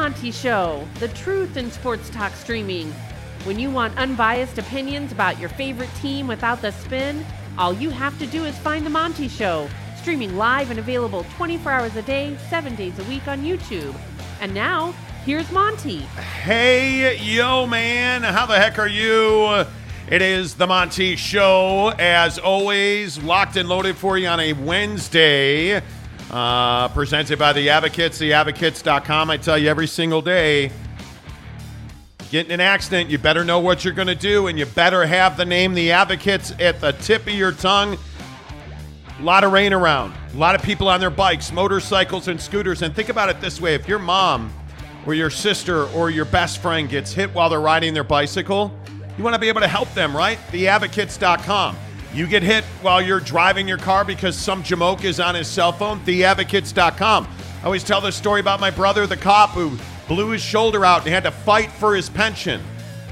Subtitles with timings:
[0.00, 2.92] Monty Show, the truth in sports talk streaming.
[3.42, 7.26] When you want unbiased opinions about your favorite team without the spin,
[7.58, 11.72] all you have to do is find The Monty Show, streaming live and available 24
[11.72, 13.92] hours a day, 7 days a week on YouTube.
[14.40, 14.92] And now,
[15.24, 15.98] here's Monty.
[16.42, 18.22] Hey, yo, man.
[18.22, 19.64] How the heck are you?
[20.08, 25.82] It is the Monty Show, as always, locked and loaded for you on a Wednesday.
[26.30, 29.30] Uh, presented by the Advocates, theadvocates.com.
[29.30, 30.70] I tell you every single day,
[32.30, 35.06] get in an accident, you better know what you're going to do, and you better
[35.06, 37.96] have the name The Advocates at the tip of your tongue.
[39.18, 42.82] A lot of rain around, a lot of people on their bikes, motorcycles, and scooters.
[42.82, 44.52] And think about it this way if your mom
[45.06, 48.70] or your sister or your best friend gets hit while they're riding their bicycle,
[49.16, 50.38] you want to be able to help them, right?
[50.52, 51.76] Theadvocates.com.
[52.18, 55.70] You get hit while you're driving your car because some jamoke is on his cell
[55.70, 57.28] phone, theadvocates.com.
[57.62, 59.78] I always tell this story about my brother, the cop, who
[60.08, 62.60] blew his shoulder out and had to fight for his pension.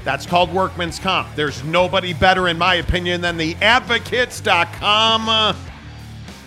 [0.03, 1.33] That's called workman's comp.
[1.35, 5.55] There's nobody better, in my opinion, than theadvocates.com.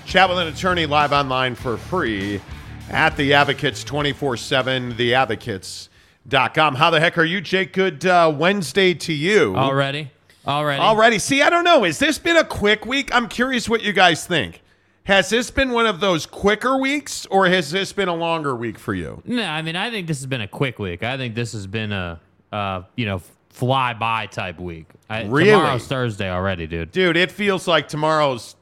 [0.04, 2.42] Chat with an attorney live online for free
[2.90, 6.74] at the Advocates 24 7, theadvocates.com.
[6.74, 7.72] How the heck are you, Jake?
[7.72, 9.56] Good uh, Wednesday to you.
[9.56, 10.10] Already?
[10.50, 10.82] Already?
[10.82, 11.18] Already.
[11.18, 11.84] See, I don't know.
[11.84, 13.14] Has this been a quick week?
[13.14, 14.62] I'm curious what you guys think.
[15.04, 18.78] Has this been one of those quicker weeks or has this been a longer week
[18.78, 19.22] for you?
[19.24, 21.02] No, I mean, I think this has been a quick week.
[21.02, 22.20] I think this has been a,
[22.52, 24.86] uh, you know, fly by type week.
[25.08, 25.50] I, Really?
[25.50, 26.92] Tomorrow's Thursday already, dude.
[26.92, 28.56] Dude, it feels like tomorrow's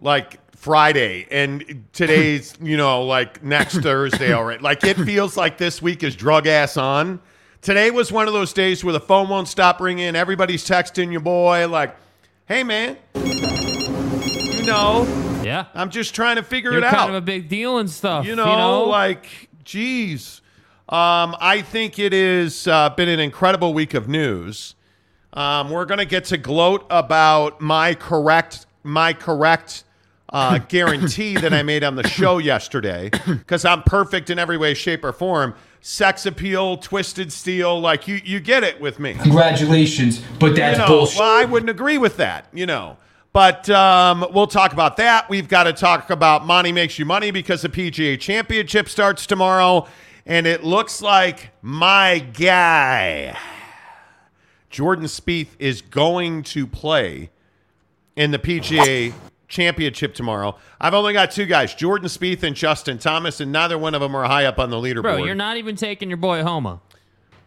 [0.00, 4.62] like Friday and today's, you know, like next Thursday already.
[4.62, 7.20] Like it feels like this week is drug ass on.
[7.60, 10.14] Today was one of those days where the phone won't stop ringing.
[10.14, 11.94] Everybody's texting your boy, like,
[12.46, 15.06] hey, man, you know,
[15.42, 15.66] Yeah.
[15.74, 17.08] I'm just trying to figure You're it kind out.
[17.10, 18.24] of a big deal and stuff.
[18.26, 19.26] you know, like,
[19.64, 20.40] geez.
[20.88, 24.74] Um, I think it has uh, been an incredible week of news.
[25.34, 29.84] Um, we're going to get to gloat about my correct, my correct
[30.30, 34.72] uh, guarantee that I made on the show yesterday because I'm perfect in every way,
[34.74, 35.54] shape, or form.
[35.80, 40.84] Sex appeal, twisted steel, like you, you get it with me Congratulations, but that's you
[40.84, 41.20] know, bullshit.
[41.20, 42.96] Well, I wouldn't agree with that, you know.
[43.32, 45.28] But um, we'll talk about that.
[45.28, 49.86] We've got to talk about Money Makes You Money because the PGA Championship starts tomorrow.
[50.26, 53.38] And it looks like my guy,
[54.68, 57.30] Jordan Spieth, is going to play
[58.16, 59.14] in the PGA
[59.48, 60.56] Championship tomorrow.
[60.80, 64.14] I've only got two guys, Jordan Spieth and Justin Thomas, and neither one of them
[64.14, 65.02] are high up on the leaderboard.
[65.02, 66.80] Bro, you're not even taking your boy Homa.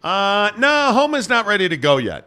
[0.02, 2.26] Uh, no, Homa's not ready to go yet.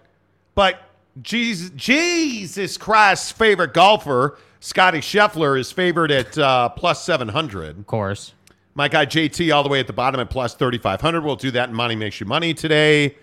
[0.56, 0.80] But
[1.22, 7.78] Jesus, Jesus Christ's favorite golfer, Scotty Scheffler, is favored at uh, plus 700.
[7.78, 8.34] Of course.
[8.76, 11.24] My guy JT all the way at the bottom at plus 3,500.
[11.24, 13.16] We'll do that in Money Makes You Money today.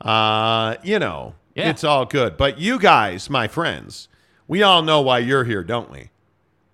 [0.00, 1.70] Uh, you know, Yeah.
[1.70, 2.36] it's all good.
[2.36, 4.08] But you guys, my friends,
[4.50, 6.10] we all know why you're here, don't we?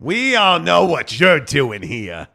[0.01, 2.29] We all know what you're doing here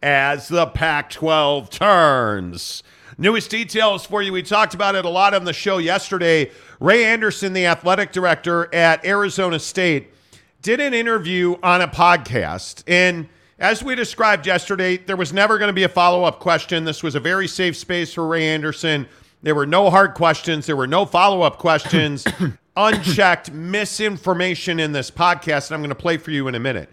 [0.00, 2.84] as the Pac 12 turns.
[3.18, 4.32] Newest details for you.
[4.32, 6.52] We talked about it a lot on the show yesterday.
[6.78, 10.14] Ray Anderson, the athletic director at Arizona State,
[10.62, 12.84] did an interview on a podcast.
[12.86, 13.28] And
[13.58, 16.84] as we described yesterday, there was never going to be a follow up question.
[16.84, 19.08] This was a very safe space for Ray Anderson.
[19.42, 22.24] There were no hard questions, there were no follow up questions,
[22.76, 25.68] unchecked misinformation in this podcast.
[25.68, 26.88] And I'm going to play for you in a minute.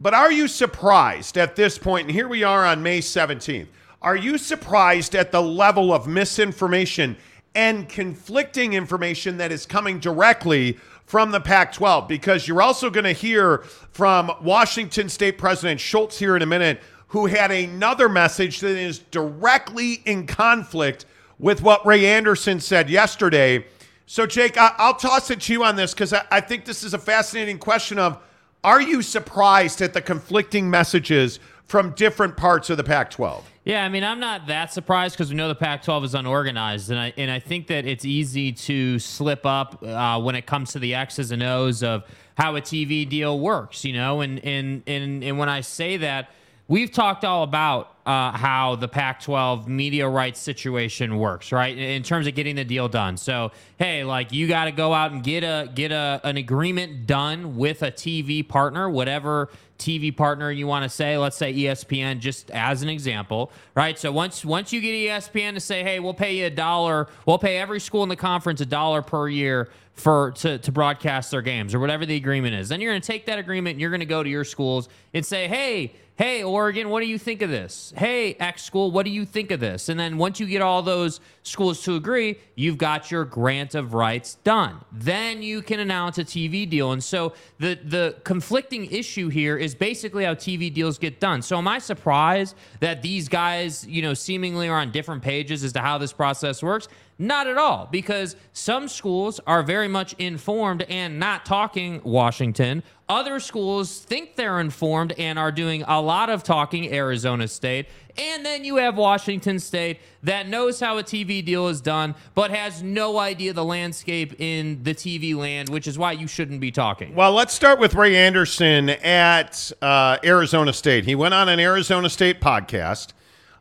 [0.00, 2.08] But are you surprised at this point?
[2.08, 3.68] And here we are on May 17th.
[4.02, 7.16] Are you surprised at the level of misinformation
[7.54, 12.06] and conflicting information that is coming directly from the Pac 12?
[12.06, 13.58] Because you're also going to hear
[13.92, 18.98] from Washington State President Schulz here in a minute, who had another message that is
[18.98, 21.06] directly in conflict
[21.38, 23.64] with what Ray Anderson said yesterday.
[24.06, 26.84] So, Jake, I- I'll toss it to you on this because I-, I think this
[26.84, 28.18] is a fascinating question of
[28.62, 33.44] are you surprised at the conflicting messages from different parts of the Pac 12?
[33.64, 37.00] Yeah, I mean, I'm not that surprised because we know the Pac-12 is unorganized, and
[37.00, 40.78] I and I think that it's easy to slip up uh, when it comes to
[40.78, 42.04] the X's and O's of
[42.36, 44.20] how a TV deal works, you know.
[44.20, 46.28] And and and and when I say that,
[46.68, 51.76] we've talked all about uh, how the Pac-12 media rights situation works, right?
[51.76, 53.16] In terms of getting the deal done.
[53.16, 57.06] So, hey, like you got to go out and get a get a an agreement
[57.06, 59.48] done with a TV partner, whatever
[59.78, 61.16] TV partner you want to say.
[61.16, 63.98] Let's say ESPN, just as an example, right?
[63.98, 67.38] So once once you get ESPN to say, hey, we'll pay you a dollar, we'll
[67.38, 71.42] pay every school in the conference a dollar per year for to, to broadcast their
[71.42, 72.68] games or whatever the agreement is.
[72.68, 74.88] Then you're going to take that agreement and you're going to go to your schools
[75.14, 77.92] and say, hey, hey, Oregon, what do you think of this?
[77.96, 79.88] Hey, X school, what do you think of this?
[79.88, 83.94] And then once you get all those schools to agree, you've got your grant of
[83.94, 84.84] rights done.
[84.92, 86.92] Then you can announce a TV deal.
[86.92, 91.42] And so the the conflicting issue here is basically how TV deals get done.
[91.42, 95.72] So am I surprised that these guys, you know, seemingly are on different pages as
[95.72, 96.86] to how this process works?
[97.18, 102.82] Not at all, because some schools are very much informed and not talking Washington.
[103.08, 107.86] Other schools think they're informed and are doing a lot of talking Arizona State.
[108.18, 112.50] And then you have Washington State that knows how a TV deal is done, but
[112.50, 116.72] has no idea the landscape in the TV land, which is why you shouldn't be
[116.72, 117.14] talking.
[117.14, 121.04] Well, let's start with Ray Anderson at uh, Arizona State.
[121.04, 123.12] He went on an Arizona State podcast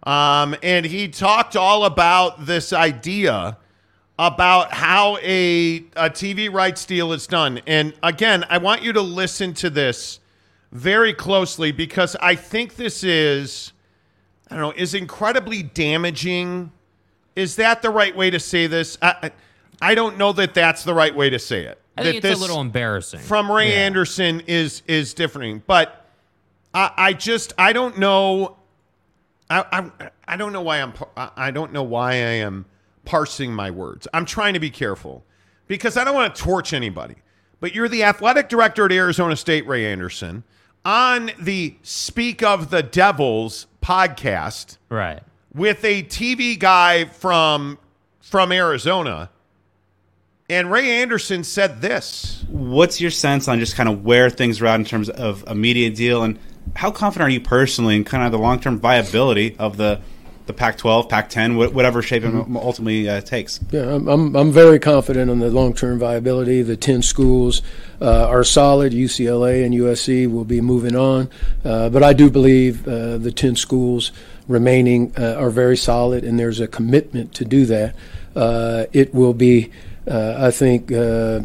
[0.03, 3.57] um, and he talked all about this idea
[4.19, 7.61] about how a, a TV rights deal is done.
[7.65, 10.19] And again, I want you to listen to this
[10.71, 13.73] very closely because I think this is,
[14.49, 16.71] I don't know, is incredibly damaging.
[17.35, 18.97] Is that the right way to say this?
[19.01, 19.31] I,
[19.81, 21.79] I don't know that that's the right way to say it.
[21.97, 23.19] I think it's a little embarrassing.
[23.19, 23.85] from Ray Yeah.
[23.85, 26.07] Anderson is is differing, but
[26.73, 28.57] I, I just I don't know.
[29.61, 29.65] I,
[29.99, 32.65] I I don't know why I'm I I don't know why I am
[33.05, 34.07] parsing my words.
[34.13, 35.23] I'm trying to be careful
[35.67, 37.15] because I don't want to torch anybody.
[37.59, 40.43] But you're the athletic director at Arizona State, Ray Anderson,
[40.83, 45.21] on the Speak of the Devils podcast Right.
[45.53, 47.77] with a TV guy from
[48.21, 49.29] from Arizona.
[50.49, 52.43] And Ray Anderson said this.
[52.49, 55.55] What's your sense on just kind of where things are at in terms of a
[55.55, 56.37] media deal, and
[56.75, 60.01] how confident are you personally in kind of the long term viability of the
[60.45, 63.59] the Pac-12, Pac-10, wh- whatever shape it ultimately uh, takes?
[63.71, 66.61] Yeah, I'm, I'm, I'm very confident on the long term viability.
[66.61, 67.61] The 10 schools
[68.01, 68.91] uh, are solid.
[68.91, 71.29] UCLA and USC will be moving on.
[71.63, 74.11] Uh, but I do believe uh, the 10 schools
[74.47, 77.95] remaining uh, are very solid, and there's a commitment to do that.
[78.35, 79.71] Uh, it will be,
[80.09, 81.41] uh, I think, uh,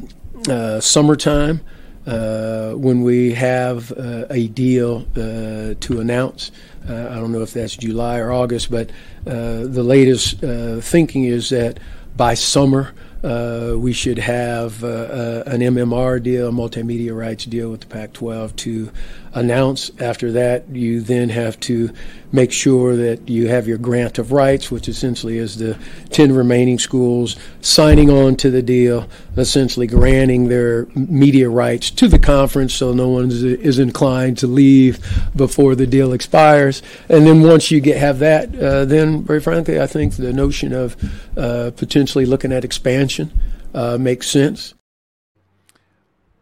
[0.49, 1.61] uh, summertime.
[2.09, 6.51] Uh, when we have uh, a deal uh, to announce.
[6.89, 8.89] Uh, I don't know if that's July or August, but
[9.27, 11.79] uh, the latest uh, thinking is that
[12.17, 18.57] by summer we should have an MMR deal, a multimedia rights deal with the Pac-12
[18.57, 18.91] to
[19.35, 19.91] announce.
[20.01, 21.91] After that, you then have to
[22.33, 25.79] make sure that you have your grant of rights, which essentially is the
[26.11, 32.19] 10 remaining schools signing on to the deal, essentially granting their media rights to the
[32.19, 34.99] conference so no one is, inclined to leave
[35.37, 36.83] before the deal expires.
[37.09, 40.73] And then once you get have that, uh, then very frankly, I think the notion
[40.73, 40.97] of
[41.37, 43.31] uh, potentially looking at expansion
[43.73, 44.75] uh, makes sense.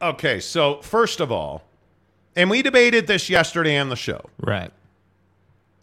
[0.00, 1.62] Okay, so first of all,
[2.36, 4.20] and we debated this yesterday on the show.
[4.38, 4.70] Right.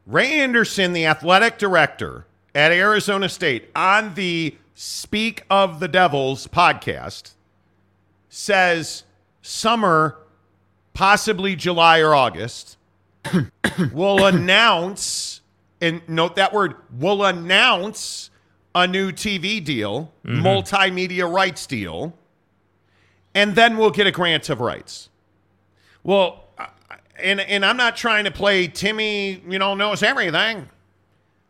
[0.06, 7.34] Ray Anderson, the athletic director at Arizona State, on the Speak of the Devils podcast,
[8.30, 9.04] says
[9.42, 10.18] summer,
[10.94, 12.78] possibly July or August,
[13.94, 15.42] will announce,
[15.80, 18.30] and note that word, will announce
[18.76, 20.46] a new TV deal, mm-hmm.
[20.46, 22.14] multimedia rights deal,
[23.34, 25.10] and then we'll get a grant of rights.
[26.04, 26.43] Well,
[27.24, 30.70] and and I'm not trying to play Timmy, you know, knows everything,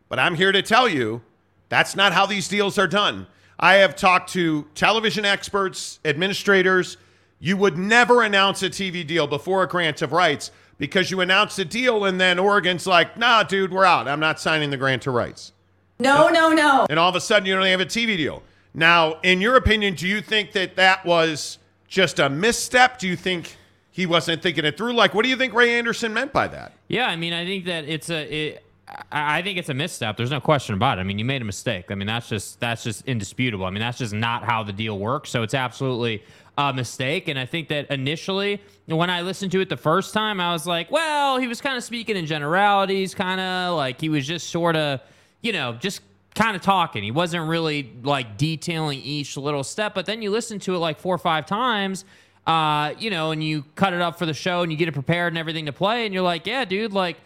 [0.08, 1.22] but I'm here to tell you
[1.68, 3.26] that's not how these deals are done.
[3.58, 6.96] I have talked to television experts, administrators.
[7.38, 11.58] You would never announce a TV deal before a grant of rights because you announce
[11.58, 14.08] a deal and then Oregon's like, nah, dude, we're out.
[14.08, 15.52] I'm not signing the grant of rights.
[15.98, 16.86] No, no, no.
[16.90, 18.42] And all of a sudden, you don't have a TV deal.
[18.74, 22.98] Now, in your opinion, do you think that that was just a misstep?
[22.98, 23.56] Do you think
[23.94, 24.92] he wasn't thinking it through?
[24.92, 26.72] Like, what do you think Ray Anderson meant by that?
[26.88, 28.22] Yeah, I mean, I think that it's a.
[28.24, 28.64] It,
[29.12, 30.16] I think it's a misstep.
[30.16, 31.02] There's no question about it.
[31.02, 31.92] I mean, you made a mistake.
[31.92, 33.64] I mean, that's just that's just indisputable.
[33.64, 35.30] I mean, that's just not how the deal works.
[35.30, 36.24] So it's absolutely
[36.58, 37.28] a mistake.
[37.28, 40.66] And I think that initially, when I listened to it the first time, I was
[40.66, 44.50] like, well, he was kind of speaking in generalities, kind of like he was just
[44.50, 45.00] sort of,
[45.40, 46.00] you know, just
[46.34, 47.04] kind of talking.
[47.04, 49.94] He wasn't really like detailing each little step.
[49.94, 52.04] But then you listen to it like four or five times,
[52.46, 54.92] uh, you know, and you cut it up for the show and you get it
[54.92, 57.16] prepared and everything to play, and you're like, yeah, dude, like.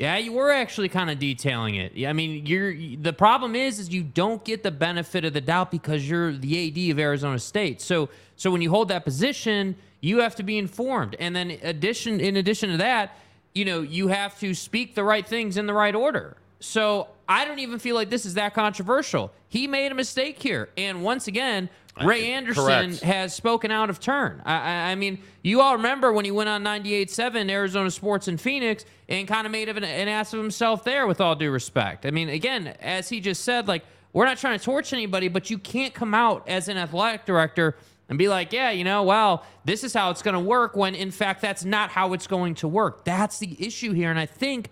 [0.00, 2.06] Yeah, you were actually kind of detailing it.
[2.06, 5.72] I mean, you're the problem is is you don't get the benefit of the doubt
[5.72, 7.80] because you're the AD of Arizona State.
[7.80, 11.16] So so when you hold that position, you have to be informed.
[11.18, 13.16] And then addition in addition to that,
[13.54, 16.36] you know, you have to speak the right things in the right order.
[16.60, 19.32] So I don't even feel like this is that controversial.
[19.48, 20.68] He made a mistake here.
[20.76, 21.68] And once again,
[22.04, 23.00] Ray Anderson correct.
[23.00, 24.42] has spoken out of turn.
[24.44, 28.36] I, I, I mean, you all remember when he went on 98.7 Arizona Sports in
[28.36, 31.50] Phoenix and kind of made of an, an ass of himself there, with all due
[31.50, 32.06] respect.
[32.06, 35.50] I mean, again, as he just said, like, we're not trying to torch anybody, but
[35.50, 37.76] you can't come out as an athletic director
[38.08, 40.94] and be like, yeah, you know, well, this is how it's going to work when
[40.94, 43.04] in fact that's not how it's going to work.
[43.04, 44.10] That's the issue here.
[44.10, 44.70] And I think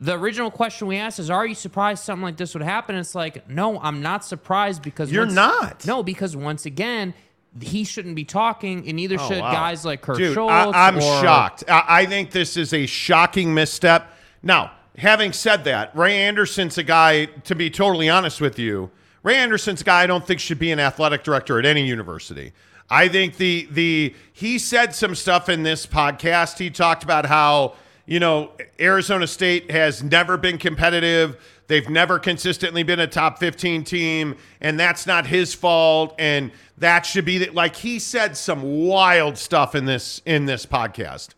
[0.00, 2.94] the original question we asked is, are you surprised something like this would happen?
[2.96, 5.86] And it's like, no, I'm not surprised because You're once- not.
[5.86, 7.12] No, because once again,
[7.60, 9.52] he shouldn't be talking, and neither Oh, should wow.
[9.52, 10.50] guys like Kurt Dude, Schulz.
[10.74, 11.64] I, am or- shocked.
[11.68, 14.10] I, I think this is a shocking misstep.
[14.42, 18.90] Now, having said that, Ray Anderson's a guy, to be totally honest with you,
[19.22, 22.52] Ray Anderson's a guy I don't think should be an athletic director at any university.
[22.88, 26.58] I think the the he said some stuff in this podcast.
[26.58, 27.74] He talked about how,
[28.06, 31.36] you know, Arizona State has never been competitive.
[31.66, 36.14] They've never consistently been a top 15 team, and that's not his fault.
[36.18, 40.66] And that should be the, like he said some wild stuff in this in this
[40.66, 41.30] podcast.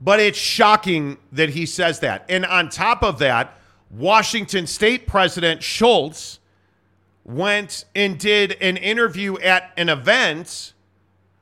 [0.00, 2.24] But it's shocking that he says that.
[2.28, 3.58] And on top of that,
[3.90, 6.38] Washington State President Schulz
[7.24, 10.72] went and did an interview at an event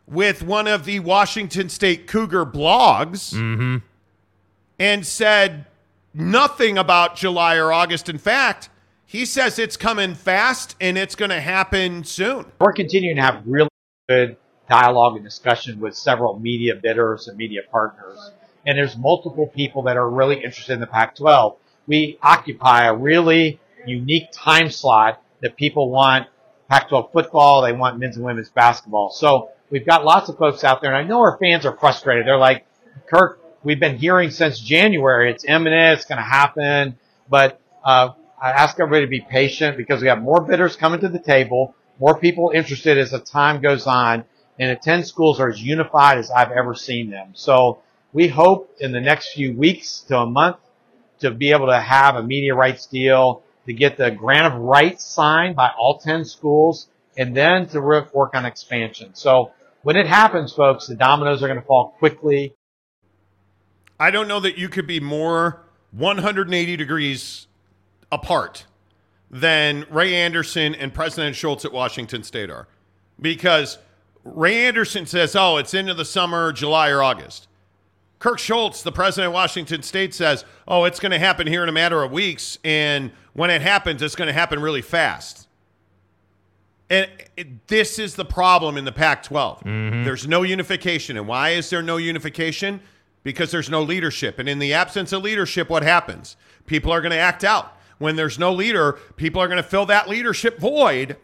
[0.07, 3.77] with one of the Washington State Cougar blogs mm-hmm.
[4.79, 5.67] And said
[6.15, 8.09] nothing about July or August.
[8.09, 8.69] In fact,
[9.05, 12.47] he says it's coming fast and it's going to happen soon.
[12.61, 13.71] We're continuing to have really
[14.09, 14.37] good
[14.69, 18.31] dialogue and discussion with several media bidders and media partners.
[18.67, 21.57] And there's multiple people that are really interested in the Pac-12.
[21.87, 26.27] We occupy a really unique time slot that people want
[26.69, 29.11] Pac-12 football, they want men's and women's basketball.
[29.11, 32.27] So we've got lots of folks out there, and I know our fans are frustrated.
[32.27, 32.67] They're like,
[33.09, 36.99] Kirk, we've been hearing since January, it's imminent, it's going to happen.
[37.29, 38.11] But uh,
[38.41, 41.75] I ask everybody to be patient because we have more bidders coming to the table,
[41.99, 44.25] more people interested as the time goes on,
[44.59, 47.31] and the 10 schools are as unified as I've ever seen them.
[47.35, 47.81] So
[48.13, 50.57] we hope in the next few weeks to a month
[51.21, 55.05] to be able to have a media rights deal, to get the grant of rights
[55.05, 59.15] signed by all 10 schools, and then to work on expansion.
[59.15, 59.51] So
[59.83, 62.55] when it happens, folks, the dominoes are going to fall quickly.
[63.99, 67.47] I don't know that you could be more 180 degrees
[68.13, 68.67] apart
[69.31, 72.69] than Ray Anderson and President Schulz at Washington State are.
[73.21, 73.79] Because
[74.25, 77.49] Ray Anderson says, oh, it's into the summer, July or August.
[78.19, 81.69] Kirk Schulz, the president of Washington State, says, oh, it's going to happen here in
[81.69, 82.59] a matter of weeks.
[82.65, 85.47] And when it happens, it's going to happen really fast.
[86.91, 89.61] And it, this is the problem in the Pac 12.
[89.61, 90.05] Mm-hmm.
[90.05, 91.17] There's no unification.
[91.17, 92.81] And why is there no unification?
[93.23, 94.39] Because there's no leadership.
[94.39, 96.37] And in the absence of leadership, what happens?
[96.67, 97.75] People are going to act out.
[97.99, 101.17] When there's no leader, people are going to fill that leadership void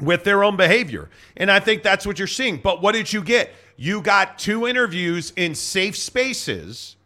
[0.00, 1.10] with their own behavior.
[1.36, 2.58] And I think that's what you're seeing.
[2.58, 3.52] But what did you get?
[3.76, 6.96] You got two interviews in safe spaces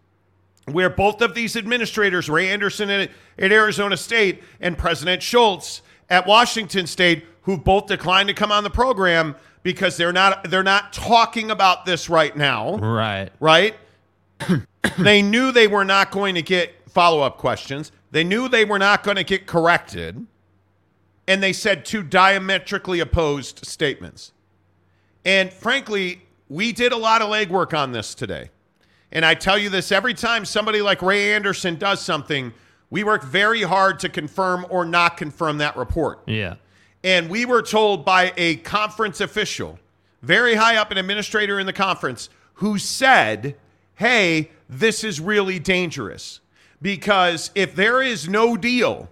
[0.67, 6.27] where both of these administrators, Ray Anderson at, at Arizona State and President Schulz at
[6.27, 10.93] Washington State, who both declined to come on the program because they're not they're not
[10.93, 13.31] talking about this right now Right.
[13.41, 13.75] right?
[14.99, 17.91] they knew they were not going to get follow up questions.
[18.11, 20.27] They knew they were not going to get corrected.
[21.27, 24.33] And they said two diametrically opposed statements.
[25.25, 28.51] And frankly, we did a lot of legwork on this today.
[29.13, 32.53] And I tell you this every time somebody like Ray Anderson does something,
[32.91, 36.23] we work very hard to confirm or not confirm that report.
[36.27, 36.57] Yeah.
[37.05, 39.79] And we were told by a conference official,
[40.23, 43.57] very high up, an administrator in the conference, who said,
[43.97, 46.41] Hey, this is really dangerous.
[46.81, 49.09] Because if there is no deal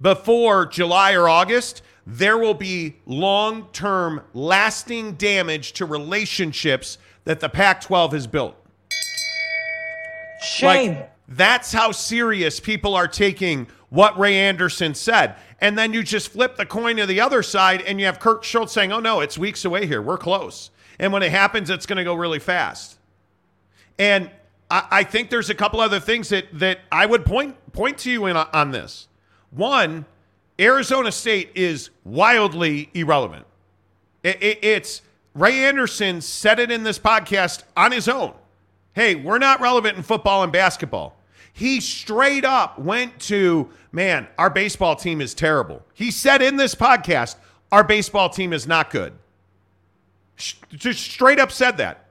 [0.00, 7.48] before July or August, there will be long term, lasting damage to relationships that the
[7.48, 8.56] Pac 12 has built.
[10.42, 10.94] Shame.
[10.94, 15.36] Like, that's how serious people are taking what Ray Anderson said.
[15.60, 18.44] And then you just flip the coin to the other side and you have Kirk
[18.44, 20.02] Schulz saying, oh, no, it's weeks away here.
[20.02, 20.70] We're close.
[20.98, 22.98] And when it happens, it's going to go really fast.
[23.98, 24.30] And
[24.70, 28.10] I, I think there's a couple other things that, that I would point, point to
[28.10, 29.08] you in, on this.
[29.50, 30.04] One,
[30.58, 33.46] Arizona State is wildly irrelevant.
[34.22, 35.02] It, it, it's
[35.34, 38.34] Ray Anderson said it in this podcast on his own.
[38.94, 41.16] Hey, we're not relevant in football and basketball.
[41.52, 45.84] He straight up went to, man, our baseball team is terrible.
[45.94, 47.36] He said in this podcast,
[47.70, 49.12] our baseball team is not good.
[50.36, 52.03] Just straight up said that.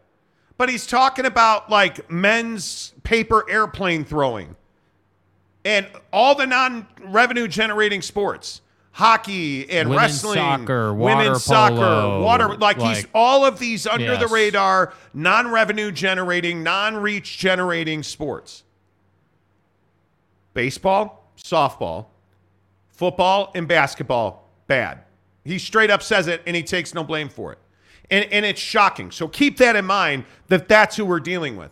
[0.63, 4.55] But he's talking about like men's paper airplane throwing.
[5.65, 8.61] and all the non-revenue generating sports,
[8.93, 13.85] hockey and Women's wrestling, soccer, water women's polo, soccer, water like, he's all of these
[13.85, 18.63] under the radar, non-revenue generating, non-reach generating sports.
[20.53, 22.05] Baseball, softball,
[22.87, 24.99] football, and basketball, bad.
[25.43, 27.59] He straight up says it and he takes no blame for it.
[28.09, 29.11] And, and it's shocking.
[29.11, 31.71] So keep that in mind that that's who we're dealing with.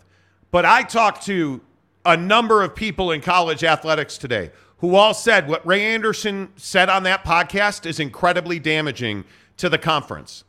[0.50, 1.62] But I talked to
[2.06, 6.90] a number of people in college athletics today who all said what Ray Anderson said
[6.90, 9.24] on that podcast is incredibly damaging
[9.58, 10.44] to the conference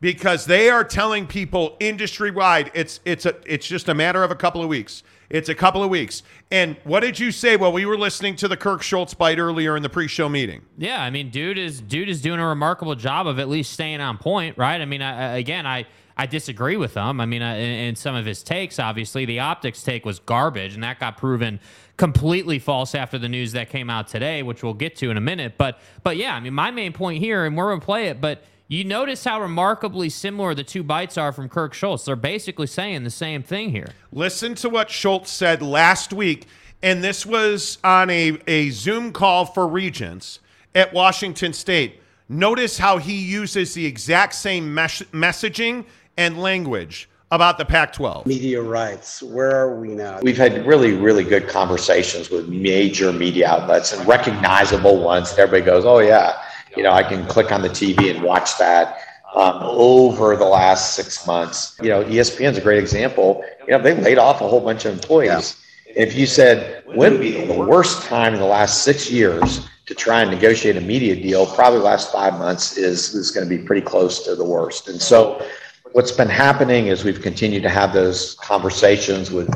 [0.00, 4.30] because they are telling people industry wide it's it's a it's just a matter of
[4.30, 5.02] a couple of weeks.
[5.30, 6.22] It's a couple of weeks.
[6.50, 9.76] And what did you say while we were listening to the Kirk Schulz bite earlier
[9.76, 10.62] in the pre-show meeting?
[10.76, 14.00] Yeah, I mean, dude is dude is doing a remarkable job of at least staying
[14.00, 14.80] on point, right?
[14.80, 17.20] I mean, I, again, I I disagree with him.
[17.20, 20.84] I mean, I, in some of his takes, obviously, the optics take was garbage, and
[20.84, 21.58] that got proven
[21.96, 25.20] completely false after the news that came out today, which we'll get to in a
[25.20, 25.54] minute.
[25.58, 28.44] But but yeah, I mean, my main point here, and we're gonna play it, but.
[28.66, 32.06] You notice how remarkably similar the two bites are from Kirk Schulz.
[32.06, 33.88] They're basically saying the same thing here.
[34.10, 36.46] Listen to what Schulz said last week,
[36.82, 40.40] and this was on a, a Zoom call for Regents
[40.74, 42.00] at Washington State.
[42.26, 45.84] Notice how he uses the exact same mes- messaging
[46.16, 48.24] and language about the Pac 12.
[48.26, 49.22] media rights.
[49.22, 50.20] Where are we now?
[50.22, 55.66] We've had really, really good conversations with major media outlets and recognizable ones that everybody
[55.66, 56.40] goes, oh, yeah,
[56.76, 58.98] you know, I can click on the TV and watch that.
[59.34, 63.42] Um, over the last six months, you know, E ESPN's a great example.
[63.66, 65.56] You know, they laid off a whole bunch of employees.
[65.86, 69.94] If you said, when would be the worst time in the last six years to
[69.94, 73.56] try and negotiate a media deal, probably the last five months is, is going to
[73.56, 74.88] be pretty close to the worst.
[74.88, 75.44] And so
[75.92, 79.48] what's been happening is we've continued to have those conversations with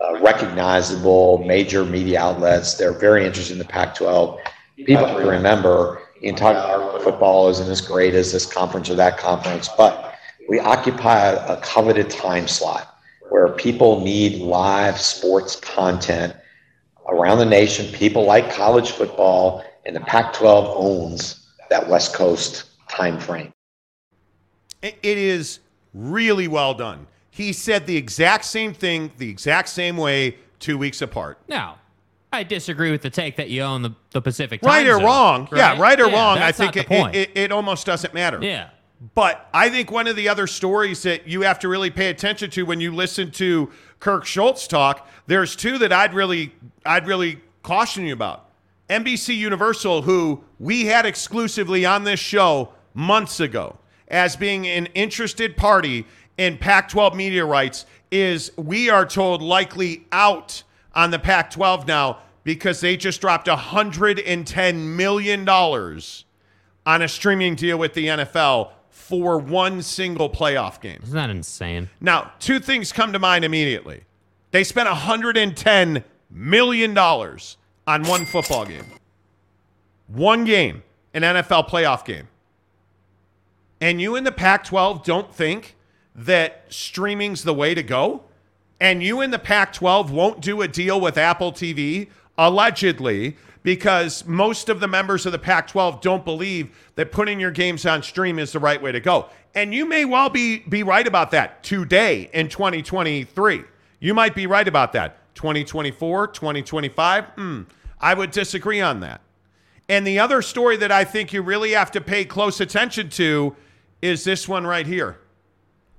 [0.00, 2.74] uh, recognizable major media outlets.
[2.74, 4.38] They're very interested in the Pac 12.
[4.76, 8.90] People have to remember, you can talk about football isn't as great as this conference
[8.90, 10.14] or that conference, but
[10.48, 12.98] we occupy a, a coveted time slot
[13.30, 16.34] where people need live sports content
[17.08, 17.92] around the nation.
[17.92, 23.52] People like college football, and the Pac 12 owns that West Coast time frame.
[24.82, 25.60] It it is
[25.94, 27.06] really well done.
[27.30, 31.38] He said the exact same thing, the exact same way, two weeks apart.
[31.48, 31.78] Now,
[32.32, 35.48] I disagree with the take that you own the, the Pacific Right or Zone, wrong.
[35.52, 36.38] Yeah, right or wrong.
[36.38, 38.38] I think it, it, it almost doesn't matter.
[38.42, 38.70] yeah.
[39.14, 42.50] But I think one of the other stories that you have to really pay attention
[42.50, 46.52] to when you listen to Kirk Schulz talk, there's two that I'd really
[46.84, 48.50] I'd really caution you about.
[48.90, 55.56] NBC Universal, who we had exclusively on this show months ago as being an interested
[55.56, 60.62] party in Pac 12 media rights, is we are told likely out
[60.98, 67.78] on the Pac 12 now because they just dropped $110 million on a streaming deal
[67.78, 70.98] with the NFL for one single playoff game.
[71.04, 71.88] Isn't that insane?
[72.00, 74.02] Now, two things come to mind immediately.
[74.50, 78.86] They spent $110 million on one football game,
[80.08, 80.82] one game,
[81.14, 82.26] an NFL playoff game.
[83.80, 85.76] And you in the Pac 12 don't think
[86.16, 88.24] that streaming's the way to go?
[88.80, 94.24] And you in the Pac 12 won't do a deal with Apple TV, allegedly, because
[94.24, 98.02] most of the members of the Pac 12 don't believe that putting your games on
[98.02, 99.28] stream is the right way to go.
[99.54, 103.64] And you may well be, be right about that today in 2023.
[104.00, 105.16] You might be right about that.
[105.34, 107.62] 2024, 2025, hmm,
[108.00, 109.20] I would disagree on that.
[109.88, 113.56] And the other story that I think you really have to pay close attention to
[114.02, 115.18] is this one right here.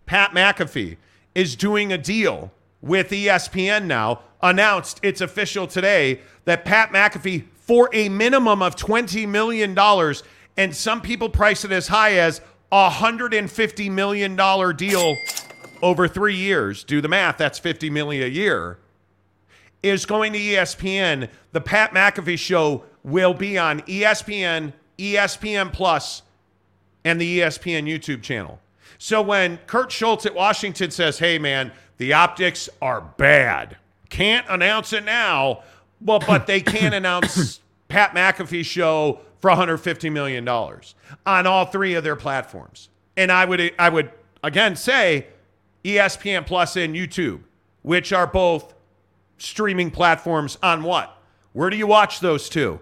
[0.06, 0.98] Pat McAfee
[1.36, 4.22] is doing a deal with ESPN now.
[4.42, 9.78] Announced it's official today that Pat McAfee, for a minimum of $20 million,
[10.58, 14.36] and some people price it as high as a $150 million
[14.76, 15.16] deal
[15.82, 16.84] over three years.
[16.84, 18.80] Do the math, that's 50 million a year.
[19.84, 21.30] Is going to ESPN.
[21.52, 26.24] The Pat McAfee show will be on ESPN, ESPN Plus,
[27.06, 28.60] and the ESPN YouTube channel.
[28.98, 33.78] So when Kurt Schulz at Washington says, hey, man, the optics are bad,
[34.10, 35.62] can't announce it now,
[36.02, 42.04] well, but they can announce Pat McAfee's show for $150 million on all three of
[42.04, 42.90] their platforms.
[43.16, 44.12] And I would, I would
[44.44, 45.28] again say
[45.84, 47.42] ESPN Plus and YouTube,
[47.82, 48.74] which are both
[49.38, 51.22] streaming platforms on what?
[51.54, 52.80] Where do you watch those two?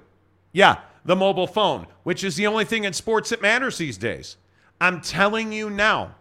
[0.51, 4.38] Yeah, the mobile phone, which is the only thing in sports that matters these days.
[4.80, 6.15] I'm telling you now,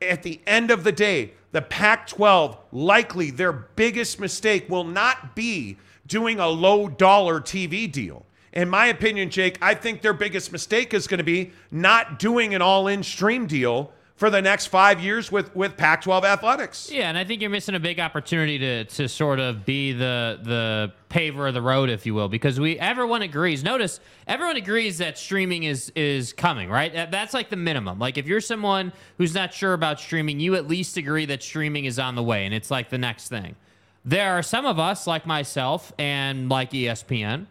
[0.00, 5.34] at the end of the day, the Pac 12, likely their biggest mistake will not
[5.34, 8.26] be doing a low dollar TV deal.
[8.52, 12.54] In my opinion, Jake, I think their biggest mistake is going to be not doing
[12.54, 16.90] an all in stream deal for the next five years with, with Pac 12 athletics.
[16.90, 20.40] Yeah, and I think you're missing a big opportunity to to sort of be the
[20.42, 23.62] the paver of the road, if you will, because we everyone agrees.
[23.62, 26.92] Notice everyone agrees that streaming is is coming, right?
[27.10, 27.98] That's like the minimum.
[27.98, 31.84] Like if you're someone who's not sure about streaming, you at least agree that streaming
[31.84, 33.54] is on the way, and it's like the next thing.
[34.04, 37.46] There are some of us, like myself and like ESPN,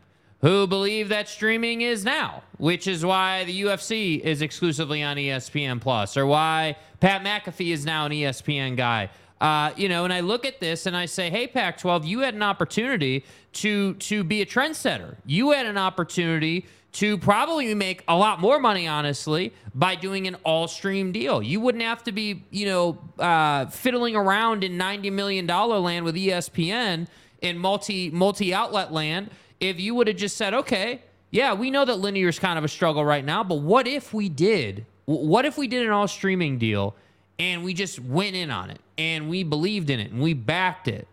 [0.45, 5.81] who believe that streaming is now, which is why the UFC is exclusively on ESPN
[5.81, 9.09] Plus, or why Pat McAfee is now an ESPN guy.
[9.41, 12.35] Uh, you know, and I look at this and I say, "Hey, Pac-12, you had
[12.35, 15.15] an opportunity to to be a trendsetter.
[15.25, 20.35] You had an opportunity to probably make a lot more money, honestly, by doing an
[20.43, 21.41] all-stream deal.
[21.41, 26.05] You wouldn't have to be, you know, uh, fiddling around in ninety million dollar land
[26.05, 27.07] with ESPN
[27.41, 31.85] in multi multi outlet land." If you would have just said, okay, yeah, we know
[31.85, 34.85] that linear is kind of a struggle right now, but what if we did?
[35.05, 36.95] What if we did an all streaming deal
[37.37, 40.87] and we just went in on it and we believed in it and we backed
[40.87, 41.07] it?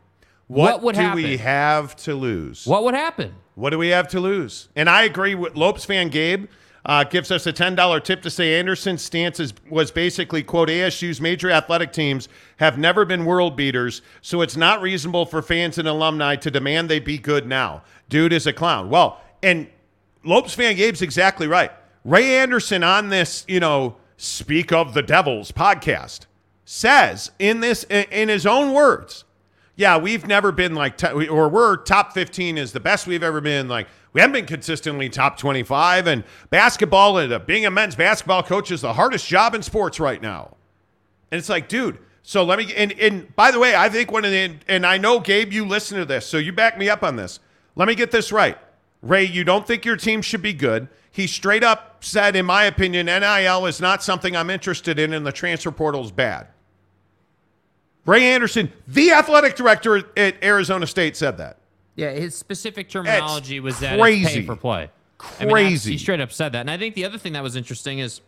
[0.47, 1.11] What, would happen?
[1.11, 1.31] What do happen?
[1.31, 2.67] we have to lose?
[2.67, 3.35] What would happen?
[3.55, 4.69] What do we have to lose?
[4.77, 6.47] And I agree with Lopes fan Gabe.
[6.85, 11.21] Uh, gives us a $10 tip to say Anderson's stance is, was basically, quote, ASU's
[11.21, 15.87] major athletic teams have never been world beaters, so it's not reasonable for fans and
[15.87, 17.83] alumni to demand they be good now.
[18.09, 18.90] Dude is a clown.
[18.90, 19.68] Well, and
[20.25, 21.71] Lopes fan Gabe's exactly right.
[22.05, 26.27] Ray Anderson on this, you know, Speak of the Devils podcast
[26.64, 29.25] says in this, in his own words,
[29.75, 33.66] yeah, we've never been like, or we're top 15 is the best we've ever been.
[33.66, 36.07] Like, we haven't been consistently top 25.
[36.07, 39.98] And basketball, and uh, being a men's basketball coach is the hardest job in sports
[39.98, 40.57] right now.
[41.31, 44.25] And it's like, dude, so let me, and, and by the way, I think one
[44.25, 47.03] of the, and I know, Gabe, you listen to this, so you back me up
[47.03, 47.40] on this.
[47.75, 48.59] Let me get this right.
[49.01, 50.88] Ray, you don't think your team should be good.
[51.11, 55.27] He straight up said, in my opinion, NIL is not something I'm interested in, and
[55.27, 56.48] the transfer portal is bad.
[58.05, 61.59] Ray Anderson, the athletic director at Arizona State, said that.
[62.03, 64.25] Yeah, his specific terminology was that crazy.
[64.25, 64.91] it's pay for play.
[65.38, 65.93] I mean, Crazy.
[65.93, 66.61] he straight up said that.
[66.62, 68.21] And I think the other thing that was interesting is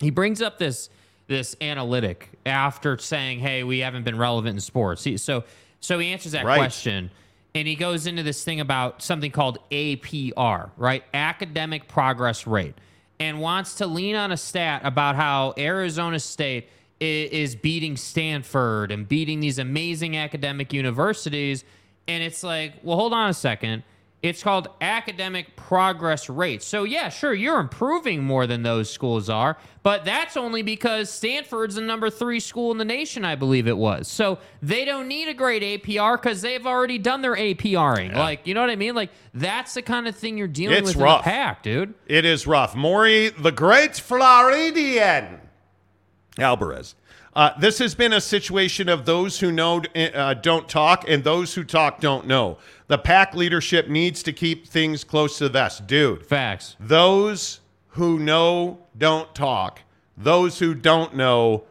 [0.00, 0.90] he brings up this
[1.26, 5.44] this analytic after saying, "Hey, we haven't been relevant in sports." He, so
[5.80, 6.56] so he answers that Right.
[6.58, 7.10] question
[7.54, 11.04] and he goes into this thing about something called APR, right?
[11.14, 12.74] Academic progress rate.
[13.20, 19.06] And wants to lean on a stat about how Arizona State is beating Stanford and
[19.08, 21.64] beating these amazing academic universities
[22.08, 23.82] and it's like, well, hold on a second.
[24.22, 26.62] It's called academic progress rate.
[26.62, 31.74] So, yeah, sure, you're improving more than those schools are, but that's only because Stanford's
[31.74, 34.08] the number three school in the nation, I believe it was.
[34.08, 38.14] So, they don't need a great APR because they've already done their APRing.
[38.14, 38.94] Like, you know what I mean?
[38.94, 41.26] Like, that's the kind of thing you're dealing It's with rough.
[41.26, 41.92] in the pack, dude.
[42.06, 42.74] It is rough.
[42.74, 45.38] Maury, the great Floridian.
[46.38, 46.94] Alvarez.
[47.34, 51.54] Uh, this has been a situation of those who know uh, don't talk and those
[51.54, 52.58] who talk don't know.
[52.86, 55.86] The pack leadership needs to keep things close to the vest.
[55.86, 56.76] Dude, Facts.
[56.78, 59.80] those who know don't talk.
[60.16, 61.64] Those who don't know,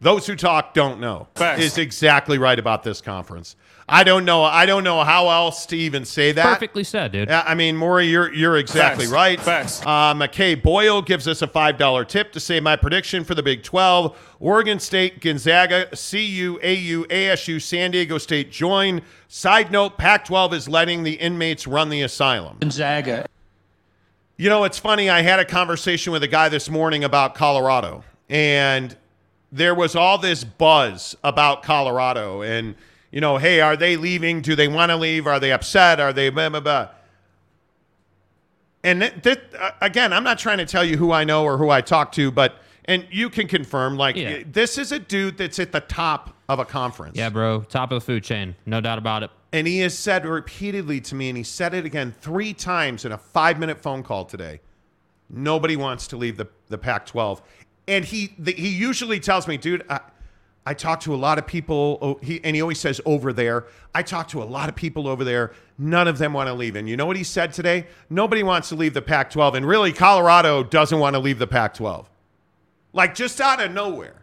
[0.00, 1.26] those who talk don't know.
[1.34, 1.62] Facts.
[1.62, 3.56] Is exactly right about this conference.
[3.88, 4.42] I don't know.
[4.42, 6.42] I don't know how else to even say that.
[6.44, 7.28] Perfectly said, dude.
[7.28, 9.12] Yeah, I mean, Maury, you're you're exactly Facts.
[9.12, 9.40] right.
[9.40, 9.82] Facts.
[9.82, 13.42] Uh, McKay Boyle gives us a five dollar tip to say my prediction for the
[13.42, 19.02] Big Twelve: Oregon State, Gonzaga, CU, AU, ASU, San Diego State join.
[19.28, 22.56] Side note: Pac-12 is letting the inmates run the asylum.
[22.60, 23.26] Gonzaga.
[24.36, 25.10] You know, it's funny.
[25.10, 28.96] I had a conversation with a guy this morning about Colorado, and
[29.52, 32.42] there was all this buzz about Colorado.
[32.42, 32.74] And,
[33.14, 34.40] you know, hey, are they leaving?
[34.40, 35.28] Do they want to leave?
[35.28, 36.00] Are they upset?
[36.00, 36.88] Are they blah, blah, blah?
[38.82, 39.38] And th- th-
[39.80, 42.32] again, I'm not trying to tell you who I know or who I talk to,
[42.32, 44.42] but, and you can confirm, like, Yeah.
[44.44, 47.16] this is a dude that's at the top of a conference.
[47.16, 47.60] Yeah, bro.
[47.62, 48.56] Top of the food chain.
[48.66, 49.30] No doubt about it.
[49.52, 53.12] And he has said repeatedly to me, and he said it again three times in
[53.12, 54.60] a five minute phone call today.
[55.30, 57.40] Nobody wants to leave the, the Pac 12.
[57.86, 60.00] And he the, he usually tells me, dude, I,
[60.66, 63.66] I talk to a lot of people, he, and he always says over there.
[63.94, 65.52] I talk to a lot of people over there.
[65.76, 66.74] None of them want to leave.
[66.74, 67.86] And you know what he said today?
[68.08, 69.56] Nobody wants to leave the Pac 12.
[69.56, 72.08] And really, Colorado doesn't want to leave the Pac 12.
[72.94, 74.22] Like just out of nowhere.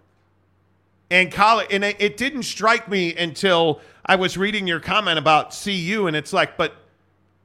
[1.12, 5.56] And college, and it, it didn't strike me until I was reading your comment about
[5.64, 6.74] CU, and it's like, but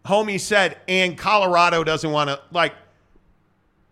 [0.04, 2.72] homie said, and Colorado doesn't want to like.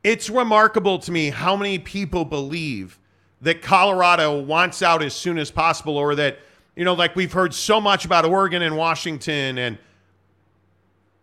[0.04, 2.98] It's remarkable to me how many people believe
[3.44, 6.38] that Colorado wants out as soon as possible, or that
[6.76, 9.78] you know, like we've heard so much about Oregon and Washington, and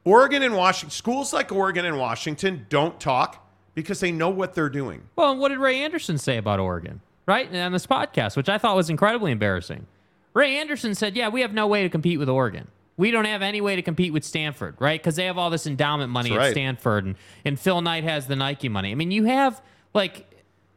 [0.05, 4.69] Oregon and Washington, schools like Oregon and Washington don't talk because they know what they're
[4.69, 5.01] doing.
[5.15, 7.53] Well, and what did Ray Anderson say about Oregon, right?
[7.53, 9.87] On this podcast, which I thought was incredibly embarrassing.
[10.33, 12.67] Ray Anderson said, Yeah, we have no way to compete with Oregon.
[12.97, 14.99] We don't have any way to compete with Stanford, right?
[14.99, 16.51] Because they have all this endowment money That's at.
[16.51, 18.91] Stanford, and, and Phil Knight has the Nike money.
[18.91, 19.61] I mean, you have,
[19.93, 20.30] like,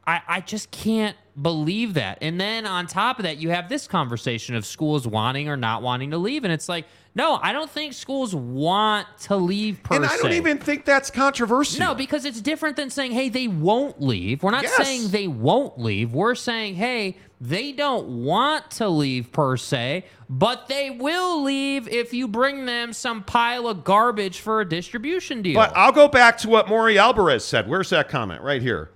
[0.07, 2.19] I, I just can't believe that.
[2.21, 5.83] And then on top of that, you have this conversation of schools wanting or not
[5.83, 6.45] wanting to leave.
[6.45, 6.87] And it's like,
[7.17, 10.37] no, I don't think schools want to leave per and I don't se.
[10.37, 11.81] even think that's controversial.
[11.81, 14.43] No, because it's different than saying, hey, they won't leave.
[14.43, 14.77] We're not Yes.
[14.77, 16.13] saying they won't leave.
[16.13, 22.13] We're saying, hey, they don't want to leave per se, but they will leave if
[22.15, 25.55] you bring them some pile of garbage for a distribution deal.
[25.55, 27.69] But I'll go back to what Maury Alvarez said.
[27.69, 28.41] Where's that comment?
[28.43, 28.91] Right here.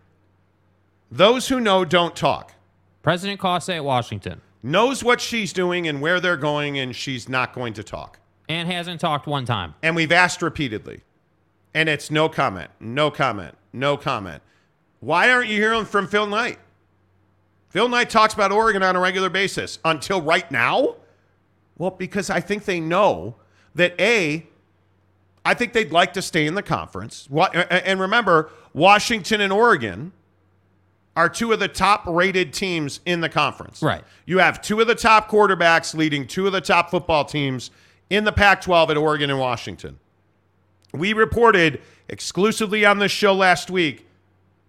[1.11, 2.55] Those who know don't talk.
[3.03, 7.55] President Cauce at Washington Knows what she's doing and where they're going, and she's not
[7.55, 8.19] going to talk.
[8.49, 9.75] and hasn't talked one time.
[9.83, 11.03] And we've asked repeatedly.
[11.75, 14.43] And it's no comment, no comment, no comment.
[15.01, 16.59] Why aren't you hearing from Phil Knight?
[17.69, 20.97] Phil Knight talks about Oregon on a regular basis until right now?
[21.77, 23.37] Well, because I think they know
[23.77, 24.45] that A,
[25.45, 27.29] I think they'd like to stay in the conference.
[27.31, 30.13] And remember, Washington and Oregon
[31.19, 33.83] are two of the top rated teams in the conference.
[33.83, 34.05] Right.
[34.25, 37.73] You have two of the top quarterbacks leading two of the top football teams
[38.09, 39.99] in the Pac 12 at Oregon and Washington.
[40.95, 44.07] We reported exclusively on this show last week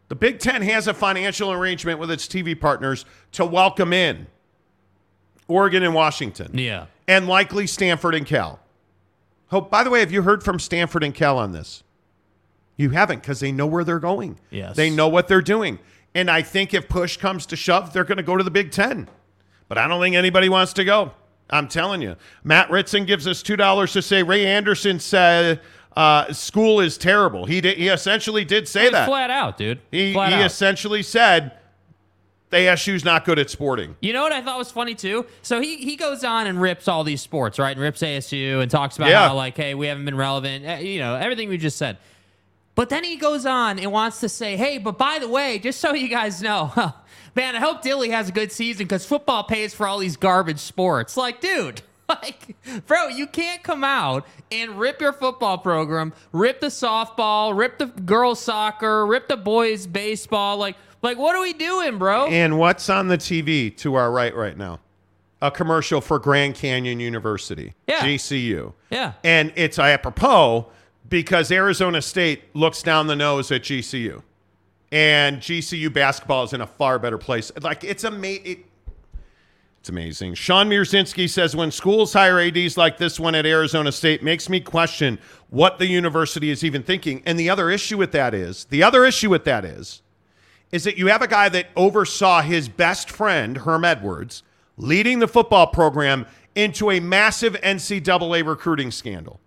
[0.08, 4.26] the Big Ten has a financial arrangement with its TV partners to welcome in
[5.48, 6.88] Oregon and Washington Yeah.
[7.08, 8.60] and likely Stanford and Cal.
[9.52, 11.84] Oh, by the way, have you heard from Stanford and Cal on this?
[12.76, 14.40] You haven't because they know where they're going.
[14.50, 14.76] Yes.
[14.76, 15.78] They know what they're doing.
[16.16, 18.72] And I think if push comes to shove, they're going to go to the Big
[18.72, 19.08] Ten.
[19.68, 21.12] But I don't think anybody wants to go.
[21.52, 22.16] I'm telling you.
[22.44, 25.62] Matt Ritson gives us $2 to say Ray Anderson said
[25.96, 27.46] uh, school is terrible.
[27.46, 29.08] He, did, he essentially did say It's that.
[29.08, 29.80] flat out, dude.
[29.92, 30.46] He, flat he out.
[30.46, 31.54] essentially said
[32.52, 33.96] ASU's not good at sporting.
[34.02, 35.26] You know what I thought was funny too?
[35.44, 37.72] So he he goes on and rips all these sports, right?
[37.72, 39.28] And rips ASU and talks about Yeah.
[39.28, 40.66] how like, hey, we haven't been relevant.
[40.66, 41.98] eh, You know, everything we just said.
[42.80, 45.82] But then he goes on and wants to say, hey, but by the way, just
[45.82, 46.72] so you guys know,
[47.36, 50.60] man, I hope Dilly has a good season because football pays for all these garbage
[50.60, 51.18] sports.
[51.18, 51.82] Like, dude.
[52.08, 52.56] Like,
[52.88, 57.86] bro, you can't come out and rip your football program, rip the softball, rip the
[57.86, 60.58] girls soccer, rip the boys baseball.
[60.58, 62.26] Like, like what are we doing, bro?
[62.26, 64.80] And what's on the TV to our right right now?
[65.40, 68.00] A commercial for Grand Canyon University, Yeah.
[68.00, 68.74] GCU.
[68.90, 69.14] Yeah.
[69.24, 70.66] And it's apropos
[71.10, 74.22] because Arizona State looks down the nose at GCU.
[74.92, 77.52] And GCU basketball is in a far better place.
[77.62, 78.66] Like it's ama- it,
[79.80, 80.34] it's amazing.
[80.34, 84.60] Sean Mierzinski says when schools hire ADs like this one at Arizona State makes me
[84.60, 85.20] question
[85.50, 87.22] what the university is even thinking.
[87.26, 90.02] And the other issue with that is, the other issue with that is
[90.72, 94.44] is that you have a guy that oversaw his best friend, Herm Edwards,
[94.78, 99.40] leading the football program into a massive NCAA recruiting scandal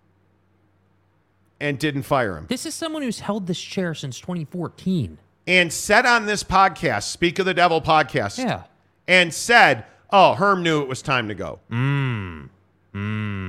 [1.63, 2.47] and didn't fire him.
[2.49, 5.17] This is someone who's held this chair since 2014.
[5.47, 8.65] And said on this podcast, Speak of the Devil podcast, Yeah.
[9.09, 12.49] and said, "Oh, Herm knew it was time to go." Mm.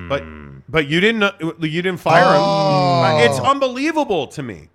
[0.09, 0.23] But
[0.69, 1.23] but you didn't
[1.61, 3.29] you didn't fire him.
[3.29, 4.69] It's unbelievable to me.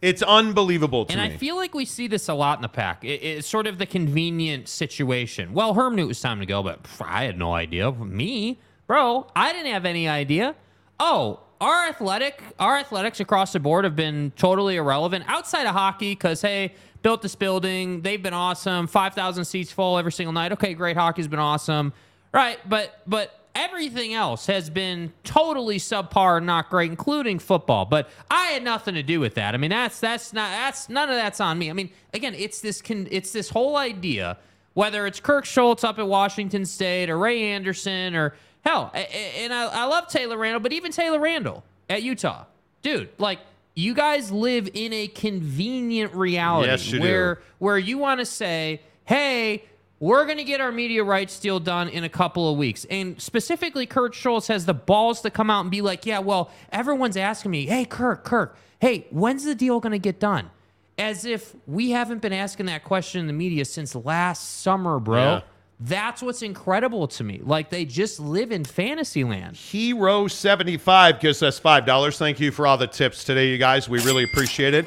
[0.00, 1.34] It's unbelievable to And me.
[1.34, 3.04] I feel like we see this a lot in the pack.
[3.04, 5.52] It, it's sort of the convenient situation.
[5.52, 7.90] Well, Herm knew it was time to go, but I had no idea.
[7.90, 10.54] Me, bro, I didn't have any idea.
[11.00, 16.12] Oh, our athletic, our athletics across the board have been totally irrelevant outside of hockey.
[16.12, 18.86] Because hey, built this building, they've been awesome.
[18.86, 20.52] Five thousand seats full every single night.
[20.52, 20.96] Okay, great.
[20.96, 21.92] Hockey's been awesome,
[22.32, 22.58] right?
[22.68, 27.84] But but everything else has been totally subpar, not great, including football.
[27.84, 29.54] But I had nothing to do with that.
[29.54, 31.70] I mean, that's that's not that's none of that's on me.
[31.70, 34.38] I mean, again, it's this can it's this whole idea.
[34.74, 38.36] Whether it's Kirk Schulz up at Washington State or Ray Anderson or
[38.68, 42.44] hell, and I, I love Taylor Randall, but even Taylor Randall at Utah,
[42.82, 43.38] dude, like
[43.74, 47.04] you guys live in a convenient reality Yes, you do.
[47.04, 49.64] where where you want to say, hey,
[50.00, 52.86] we're going to get our media rights deal done in a couple of weeks.
[52.90, 56.50] And specifically, Kurt Schulz has the balls to come out and be like, yeah, well,
[56.70, 60.50] everyone's asking me, hey, Kirk, Kirk, hey, when's the deal going to get done?
[60.98, 65.22] As if we haven't been asking that question in the media since last summer, bro.
[65.22, 65.40] Yeah.
[65.80, 67.40] That's what's incredible to me.
[67.42, 69.54] Like they just live in fantasy land.
[69.54, 72.18] Hero75 gives us $5.
[72.18, 73.88] Thank you for all the tips today, you guys.
[73.88, 74.86] We really appreciate it.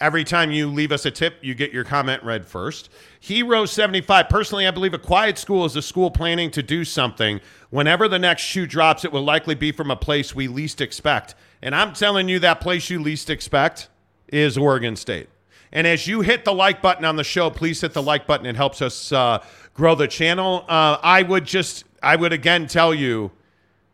[0.00, 2.88] Every time you leave us a tip, you get your comment read first.
[3.20, 4.30] Hero 75.
[4.30, 7.38] Personally, I believe a quiet school is a school planning to do something.
[7.68, 11.34] Whenever the next shoe drops, it will likely be from a place we least expect.
[11.60, 13.90] And I'm telling you, that place you least expect
[14.32, 15.28] is Oregon State.
[15.72, 18.46] And as you hit the like button on the show, please hit the like button.
[18.46, 20.64] It helps us uh, grow the channel.
[20.68, 23.30] Uh, I would just, I would again tell you,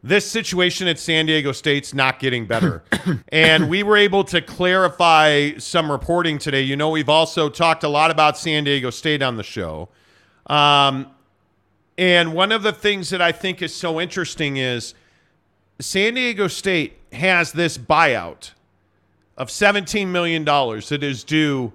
[0.03, 2.85] this situation at San Diego State's not getting better.
[3.31, 6.63] and we were able to clarify some reporting today.
[6.63, 9.89] You know, we've also talked a lot about San Diego State on the show.
[10.47, 11.09] Um,
[11.99, 14.95] and one of the things that I think is so interesting is
[15.81, 18.53] San Diego State has this buyout
[19.37, 21.73] of $17 million that is due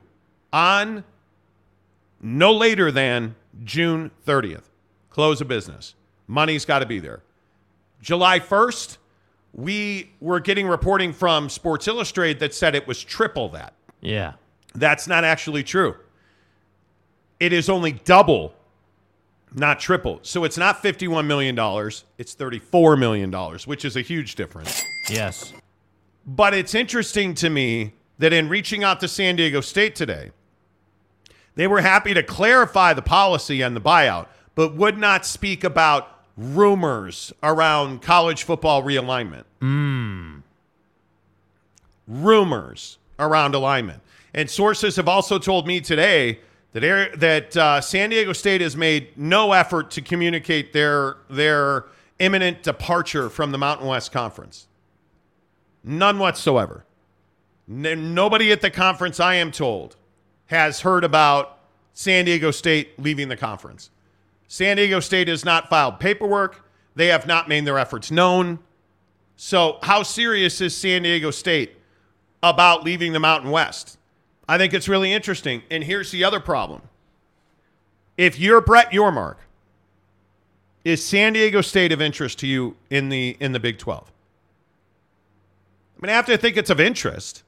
[0.51, 1.03] on
[2.21, 4.63] no later than June 30th.
[5.09, 5.95] Close of business.
[6.27, 7.21] Money's got to be there.
[8.01, 8.97] July 1st,
[9.53, 13.73] we were getting reporting from Sports Illustrated that said it was triple that.
[13.99, 14.33] Yeah.
[14.73, 15.95] That's not actually true.
[17.39, 18.53] It is only double,
[19.53, 20.19] not triple.
[20.21, 21.55] So it's not $51 million,
[22.17, 23.31] it's $34 million,
[23.65, 24.83] which is a huge difference.
[25.09, 25.53] Yes.
[26.25, 30.31] But it's interesting to me that in reaching out to San Diego State today,
[31.55, 36.07] they were happy to clarify the policy on the buyout, but would not speak about
[36.37, 39.43] rumors around college football realignment.
[42.07, 44.01] Rumors around alignment.
[44.33, 46.39] And sources have also told me today
[46.73, 51.85] that Air, that uh, San Diego State has made no effort to communicate their their
[52.19, 54.67] imminent departure from the Mountain West Conference.
[55.83, 56.85] None whatsoever.
[57.69, 59.95] N- nobody at the conference, I am told,
[60.47, 61.59] has heard about
[61.93, 63.89] San Diego State leaving the conference.
[64.47, 66.65] San Diego State has not filed paperwork.
[66.95, 68.59] They have not made their efforts known.
[69.37, 71.77] So, how serious is San Diego State
[72.43, 73.97] about leaving the Mountain West?
[74.47, 75.63] I think it's really interesting.
[75.71, 76.81] And here's the other problem.
[78.17, 79.37] If you're Brett Yormark,
[80.83, 84.11] is San Diego State of interest to you in the in the Big 12?
[86.01, 87.43] I mean, I have to think it's of interest,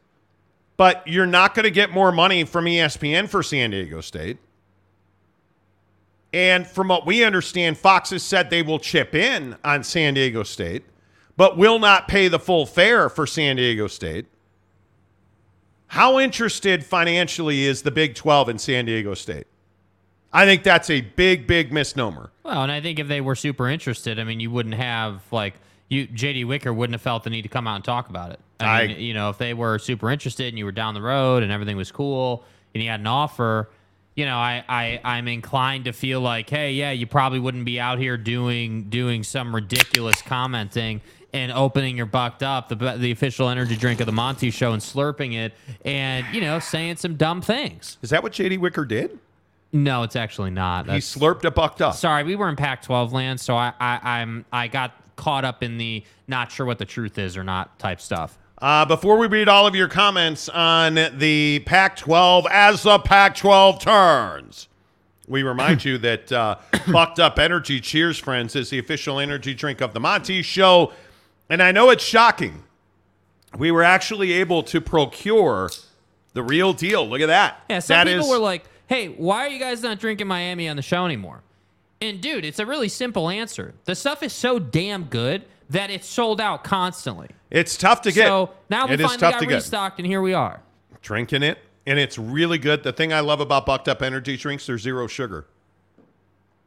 [0.78, 4.38] but you're not going to get more money from ESPN for San Diego State.
[6.34, 10.44] And from what we understand, Fox has said they will chip in on San Diego
[10.44, 10.84] State,
[11.38, 14.26] but will not pay the full fare for San Diego State.
[15.88, 19.46] How interested financially is the Big 12 in San Diego State?
[20.32, 22.32] I think that's a big, big misnomer.
[22.42, 25.54] Well, and I think if they were super interested, I mean, you wouldn't have like
[25.94, 28.40] you JD Wicker wouldn't have felt the need to come out and talk about it.
[28.60, 31.02] I, mean, I- you know, if they were super interested and you were down the
[31.02, 33.70] road and everything was cool and you had an offer,
[34.16, 37.80] you know, I, I I'm inclined to feel like, hey, yeah, you probably wouldn't be
[37.80, 41.02] out here doing doing some ridiculous commenting
[41.34, 44.82] and opening your bucked up the the official energy drink of the Monty show and
[44.82, 45.54] slurping it
[45.84, 47.98] and you know saying some dumb things.
[48.04, 49.18] Is that what JD Wicker did?
[49.76, 50.86] No, it's actually not.
[50.88, 51.96] He slurped a bucked up.
[51.96, 55.78] Sorry, we were in Pac-12 land, so I, I I'm I got caught up in
[55.78, 58.38] the not sure what the truth is or not type stuff.
[58.62, 63.36] Uh, before we read all of your comments on the Pac 12 as the Pac
[63.36, 64.70] 12 turns,
[65.28, 66.56] we remind you that uh,
[66.92, 70.94] Bucked Up Energy Cheers Friends is the official energy drink of the Monty Show.
[71.50, 72.64] And I know it's shocking.
[73.58, 75.70] We were actually able to procure
[76.34, 77.08] the real deal.
[77.08, 77.64] Look at that.
[77.70, 80.68] Yeah, some That people is- were like, "Hey, why are you guys not drinking Miami
[80.70, 81.44] on the show anymore?"
[82.04, 83.74] And dude, it's a really simple answer.
[83.86, 87.30] The stuff is so damn good that it's sold out constantly.
[87.50, 88.28] it's tough to get.
[88.28, 89.56] So now we It is finally tough got to get.
[89.56, 90.60] restocked, and here we are.
[91.02, 92.84] drinking it, and it's really good.
[92.84, 95.46] The thing I love about Bucked Up Energy drinks, they're zero sugar.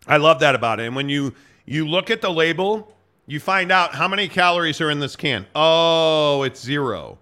[0.06, 0.86] I love that about it.
[0.86, 1.34] And when you
[1.66, 2.94] you look at the label,
[3.26, 5.46] you find out how many calories are in this can.
[5.54, 7.18] Oh, it's zero.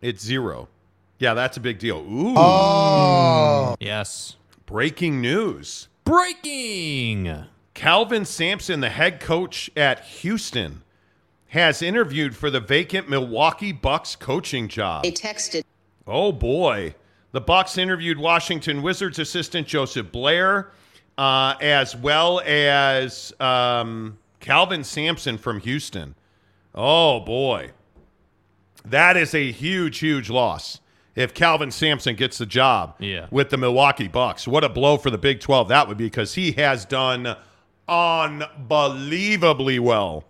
[0.00, 0.68] It's zero.
[1.20, 1.98] Yeah, that's a big deal.
[1.98, 2.34] Ooh.
[2.36, 3.76] Oh.
[3.80, 4.36] Yes.
[4.66, 5.88] Breaking news.
[6.06, 7.46] Breaking.
[7.74, 10.82] Kelvin Sampson, the head coach at Houston,
[11.48, 15.02] has interviewed for the vacant Milwaukee Bucks coaching job.
[15.02, 15.64] They texted.
[16.06, 16.94] Oh boy,
[17.32, 20.70] the Bucks interviewed Washington Wizards assistant Joseph Blair,
[21.18, 26.14] uh, as well as um, Kelvin Sampson from Houston.
[26.72, 27.72] Oh boy,
[28.84, 30.80] that is a huge, huge loss.
[31.16, 33.26] If Kelvin Sampson gets the job Yeah.
[33.30, 36.34] with the Milwaukee Bucks, what a blow for the Big 12 that would be because
[36.34, 37.34] he has done
[37.88, 40.24] unbelievably well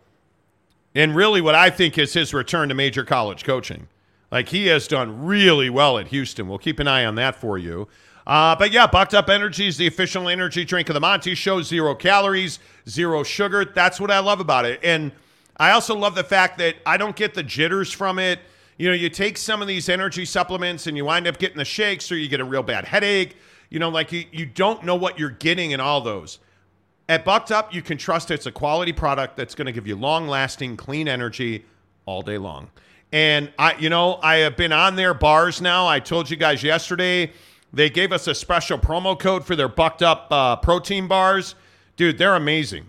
[0.95, 3.89] and really what I think is his return to major college coaching.
[4.31, 6.49] Like he has done really well at Houston.
[6.49, 7.89] We'll keep an eye on that for you.
[8.27, 11.63] Uh, but yeah, Bucked Up Energy is the official energy drink of the Monty Show.
[11.63, 12.59] Zero calories,
[12.89, 13.65] zero sugar.
[13.65, 14.81] That's what I love about it.
[14.83, 15.13] And
[15.59, 18.41] I also love the fact that I don't get the jitters from it.
[18.79, 21.65] You know, you take some of these energy supplements and you wind up getting the
[21.65, 23.37] shakes or you get a real bad headache.
[23.71, 26.39] You know, like you, you don't know what you're getting in all those.
[27.09, 29.97] At Bucked Up, you can trust it's a quality product that's going to give you
[29.97, 31.65] long lasting, clean energy
[32.05, 32.71] all day long.
[33.13, 35.87] And I, you know, I have been on their bars now.
[35.87, 37.33] I told you guys yesterday
[37.73, 41.55] they gave us a special promo code for their Bucked Up uh, protein bars.
[41.97, 42.87] Dude, they're amazing.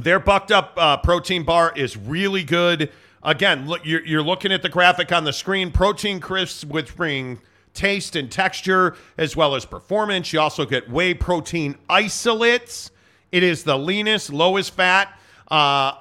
[0.00, 2.90] Their Bucked Up uh, protein bar is really good.
[3.24, 5.70] Again, look, you're, you're looking at the graphic on the screen.
[5.70, 7.40] Protein crisps with bring
[7.72, 10.32] taste and texture as well as performance.
[10.32, 12.90] You also get whey protein isolates.
[13.30, 15.18] It is the leanest, lowest fat
[15.48, 15.92] uh,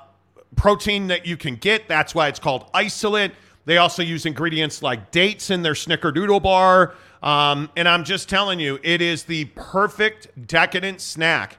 [0.55, 1.87] protein that you can get.
[1.87, 3.31] That's why it's called isolate.
[3.65, 6.95] They also use ingredients like dates in their snickerdoodle bar.
[7.21, 11.57] Um, and I'm just telling you, it is the perfect decadent snack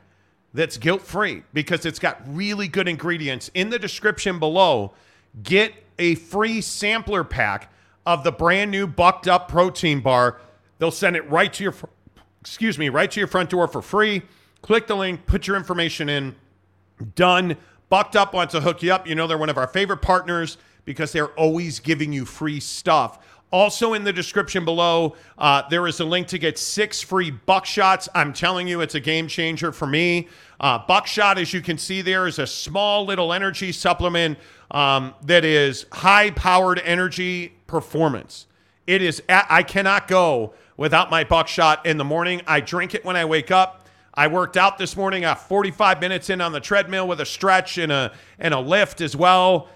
[0.53, 3.51] that's guilt free because it's got really good ingredients.
[3.55, 4.93] In the description below,
[5.43, 7.73] get a free sampler pack
[8.05, 10.41] of the brand new bucked up protein bar.
[10.79, 11.75] They'll send it right to your
[12.41, 14.23] excuse me, right to your front door for free.
[14.63, 16.35] Click the link, put your information in.
[17.15, 17.57] Done.
[17.89, 19.07] Bucked up wants to hook you up.
[19.07, 23.19] You know they're one of our favorite partners because they're always giving you free stuff.
[23.53, 28.09] Also in the description below, uh, there is a link to get six free buckshots.
[28.15, 30.29] I'm telling you, it's a game changer for me.
[30.59, 34.39] Uh, buckshot, as you can see there, is a small little energy supplement
[34.73, 38.47] um, that is high powered energy performance.
[38.87, 42.43] It is, I cannot go without my buckshot in the morning.
[42.49, 43.87] I drink it when I wake up.
[44.15, 47.79] I worked out this morning, got 45 minutes in on the treadmill with a stretch
[47.79, 49.69] and a, and a lift as well.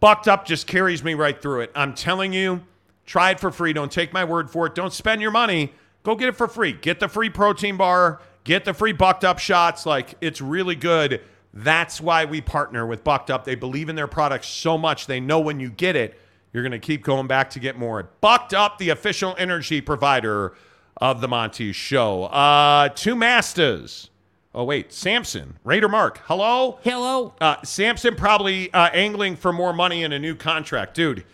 [0.00, 1.72] Bucked up just carries me right through it.
[1.74, 2.62] I'm telling you,
[3.06, 3.72] try it for free.
[3.72, 4.74] Don't take my word for it.
[4.74, 5.74] Don't spend your money.
[6.02, 6.72] Go get it for free.
[6.72, 9.84] Get the free protein bar, get the free bucked up shots.
[9.84, 11.20] Like, it's really good.
[11.52, 13.44] That's why we partner with Bucked Up.
[13.44, 15.06] They believe in their products so much.
[15.06, 16.18] They know when you get it,
[16.52, 18.10] you're going to keep going back to get more.
[18.20, 20.54] Bucked Up, the official energy provider
[20.98, 22.24] of the Monty Show.
[22.24, 24.10] Uh, two masters.
[24.54, 24.92] Oh, wait.
[24.92, 26.20] Sampson, Raider Mark.
[26.24, 26.78] Hello?
[26.82, 27.34] Hello.
[27.40, 30.94] Uh, Sampson probably uh, angling for more money in a new contract.
[30.94, 31.24] Dude,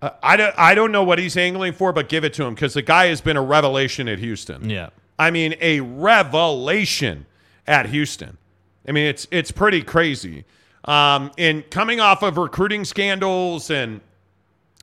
[0.00, 2.54] uh, I, don't, I don't know what he's angling for, but give it to him
[2.54, 4.68] because the guy has been a revelation at Houston.
[4.68, 4.90] Yeah.
[5.18, 7.26] I mean, a revelation
[7.66, 8.38] at Houston.
[8.86, 10.44] I mean, it's it's pretty crazy.
[10.84, 14.00] Um, and coming off of recruiting scandals, and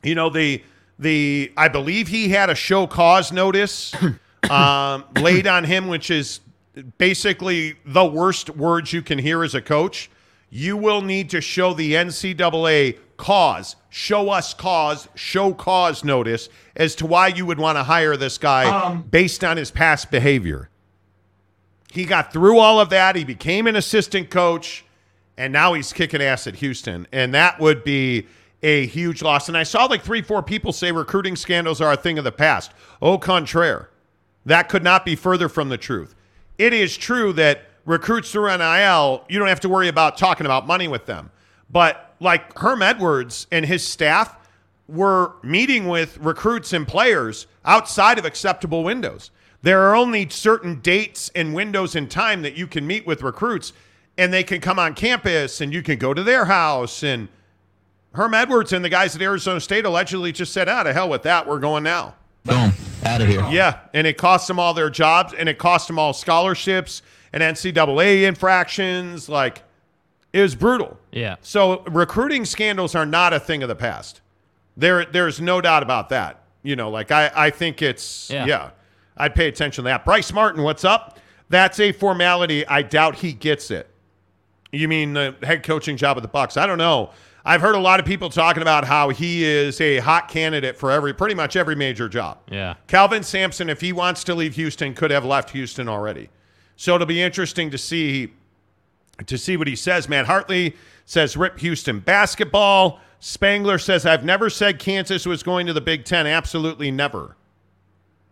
[0.04, 0.64] you know the
[0.98, 3.94] the I believe he had a show cause notice
[4.50, 6.40] um, laid on him, which is
[6.98, 10.10] basically the worst words you can hear as a coach.
[10.50, 16.96] You will need to show the NCAA cause, show us cause, show cause notice as
[16.96, 20.70] to why you would want to hire this guy Um, based on his past behavior.
[21.92, 23.16] He got through all of that.
[23.16, 24.86] He became an assistant coach,
[25.38, 27.08] and now he's kicking ass at Houston.
[27.12, 28.28] And that would be
[28.62, 29.48] a huge loss.
[29.48, 32.32] And I saw like three, four people say recruiting scandals are a thing of the
[32.32, 32.72] past.
[33.02, 33.90] Au contraire,
[34.46, 36.16] that could not be further from the truth.
[36.58, 40.68] It is true that recruits through NIL, you don't have to worry about talking about
[40.68, 41.32] money with them.
[41.70, 44.36] But like Herm Edwards and his staff
[44.88, 49.32] were meeting with recruits and players outside of acceptable windows.
[49.62, 53.74] There are only certain dates and windows in time that you can meet with recruits,
[54.18, 57.04] and they can come on campus and you can go to their house.
[57.04, 57.28] And
[58.14, 61.24] Herm Edwards and the guys at Arizona State allegedly just said, "Ah, to hell with
[61.24, 61.46] that.
[61.48, 62.72] We're going now." Boom.
[63.06, 63.46] Out of here.
[63.50, 67.02] Yeah, and it cost them all their jobs, and it cost them all scholarships
[67.32, 69.30] and NCAA infractions.
[69.30, 69.64] Like,
[70.34, 70.98] it was brutal.
[71.12, 71.36] Yeah.
[71.42, 74.22] So recruiting scandals are not a thing of the past.
[74.78, 76.44] There, there's no doubt about that.
[76.64, 78.46] You know, like I, I think it's Yeah.
[78.46, 78.70] yeah.
[79.20, 80.06] I'd pay attention to that.
[80.06, 81.20] Bryce Martin, what's up?
[81.50, 82.66] That's a formality.
[82.68, 83.90] I doubt he gets it.
[84.72, 86.58] You mean the head coaching job of the Bucks?
[86.58, 87.12] I don't know.
[87.44, 90.92] I've heard a lot of people talking about how he is a hot candidate for
[90.92, 92.38] every pretty much every major job.
[92.52, 92.76] Yeah.
[92.88, 96.30] Kelvin Sampson, if he wants to leave Houston, could have left Houston already.
[96.76, 98.34] So it'll be interesting to see
[99.26, 100.08] to see what he says.
[100.08, 103.00] Matt Hartley says rip Houston basketball.
[103.20, 106.28] Spangler says I've never said Kansas was going to the Big Ten.
[106.28, 107.36] Absolutely never.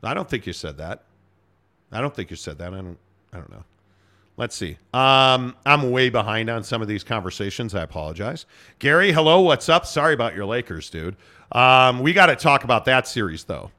[0.08, 1.04] I don't think you said that.
[1.92, 2.74] I don't think you said that.
[2.74, 2.98] I don't.
[3.34, 3.64] I don't know.
[4.38, 4.78] Let's see.
[4.94, 7.74] Um, I'm way behind on some of these conversations.
[7.74, 8.46] I apologize.
[8.80, 9.42] Gary, hello.
[9.42, 9.86] What's up?
[9.86, 11.16] Sorry about your Lakers, dude.
[11.52, 13.72] Um, we got to talk about that series though.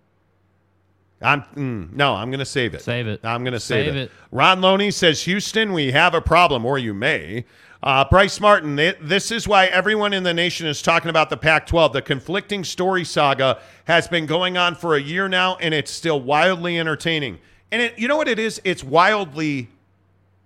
[1.21, 2.83] I'm mm, no, I'm going to save it.
[2.83, 3.21] Save it.
[3.25, 4.03] I'm going to save, Save it.
[4.03, 4.11] it.
[4.31, 7.45] Ron Loney says, Houston, we have a problem, or you may.
[7.83, 11.37] Uh, Bryce Martin, th- this is why everyone in the nation is talking about the
[11.37, 11.93] Pac 12.
[11.93, 16.21] The conflicting story saga has been going on for a year now, and it's still
[16.21, 17.39] wildly entertaining.
[17.71, 18.61] And it, you know what it is?
[18.65, 19.69] It's wildly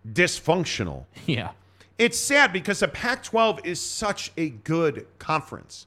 [0.06, 1.06] dysfunctional.
[1.26, 1.52] Yeah.
[1.98, 5.86] It's sad because the Pac 12 is such a good conference.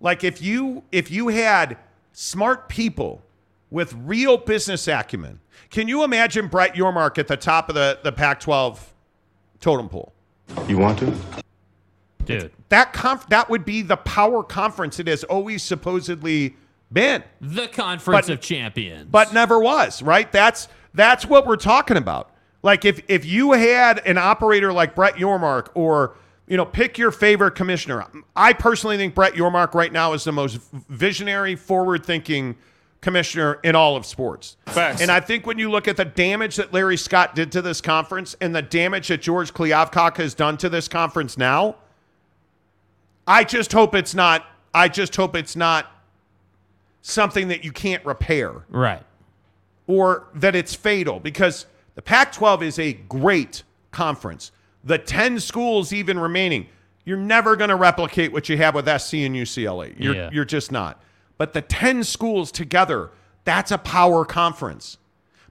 [0.00, 1.76] Like if you if you had
[2.12, 3.22] smart people
[3.70, 8.12] with real business acumen, can you imagine Brett Yormark at the top of the, the
[8.12, 8.78] Pac-12
[9.60, 10.12] totem pole?
[10.66, 11.14] You want to?
[12.24, 16.56] Dude, That conf- that would be the power conference it has always supposedly
[16.92, 17.22] been.
[17.40, 19.08] the conference But- of champions.
[19.10, 20.30] but never was, right?
[20.30, 22.30] That's that's what we're talking about.
[22.62, 27.10] Like if if you had an operator like Brett Yormark or you know, pick your
[27.10, 28.06] favorite commissioner.
[28.34, 32.56] I personally think Brett Yormark right now is the most visionary, forward-thinking
[33.00, 34.56] commissioner in all of sports.
[34.66, 35.00] Facts.
[35.00, 37.80] And I think when you look at the damage that Larry Scott did to this
[37.80, 41.76] conference and the damage that George Kliavkoff has done to this conference now,
[43.26, 44.44] I just hope it's not
[44.74, 45.90] I just hope it's not
[47.02, 49.02] something that you can't repair right.
[49.86, 54.52] or that it's fatal because the Pac 12 is a great conference.
[54.84, 56.66] The 10 schools even remaining,
[57.04, 59.94] you're never going to replicate what you have with SC and UCLA.
[59.98, 60.30] You're, Yeah.
[60.32, 61.00] you're just not.
[61.38, 63.10] But the 10 schools together,
[63.44, 64.98] that's a power conference.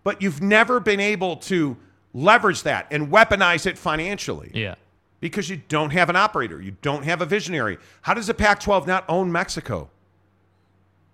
[0.04, 1.78] But you've never been able to
[2.14, 4.76] leverage that and weaponize it financially Yeah.
[5.20, 7.78] because you don't have an operator, you don't have a visionary.
[8.02, 9.90] How does the Pac-12 not own Mexico?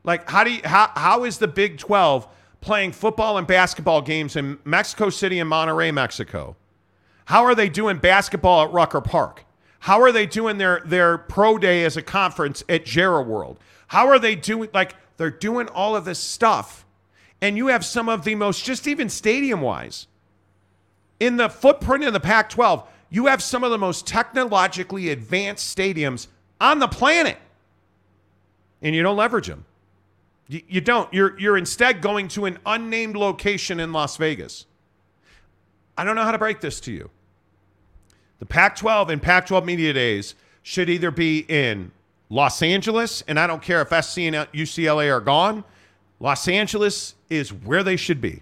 [0.04, 2.28] Like how do you how how is the Big 12
[2.62, 6.56] playing football and basketball games in Mexico City and Monterrey, Mexico?
[7.26, 9.46] How are they doing basketball at Rucker Park?
[9.80, 13.60] How are they doing their their pro day as a conference at Jerry World?
[13.88, 16.86] How are they doing like they're doing all of this stuff
[17.42, 20.08] and you have some of the most just even stadium wise
[21.20, 25.76] in the footprint of the Pac 12, you have some of the most technologically advanced
[25.76, 26.28] stadiums
[26.60, 27.38] on the planet.
[28.82, 29.66] And you don't leverage them.
[30.50, 31.12] You, don't.
[31.14, 34.66] You're, you're instead going to an unnamed location in Las Vegas.
[35.98, 37.10] I don't know how to break this to you.
[38.40, 41.92] The Pac 12 and Pac 12 Media Days should either be in
[42.34, 45.64] Los Angeles, and I don't care if SC and UCLA are gone.
[46.20, 48.42] Los Angeles is where they should be.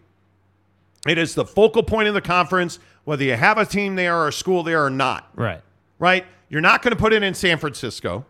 [1.05, 4.29] It is the focal point of the conference, whether you have a team there or
[4.29, 5.61] a school there or not, Right.
[5.99, 6.25] right?
[6.47, 8.25] You're not going to put it in San Francisco.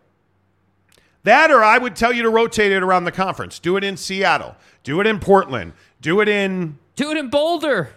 [1.24, 3.60] That, or I would tell you to rotate it around the conference.
[3.60, 4.56] Do it in Seattle.
[4.84, 5.74] Do it in Portland.
[6.02, 7.90] Do it in Do it in Boulder.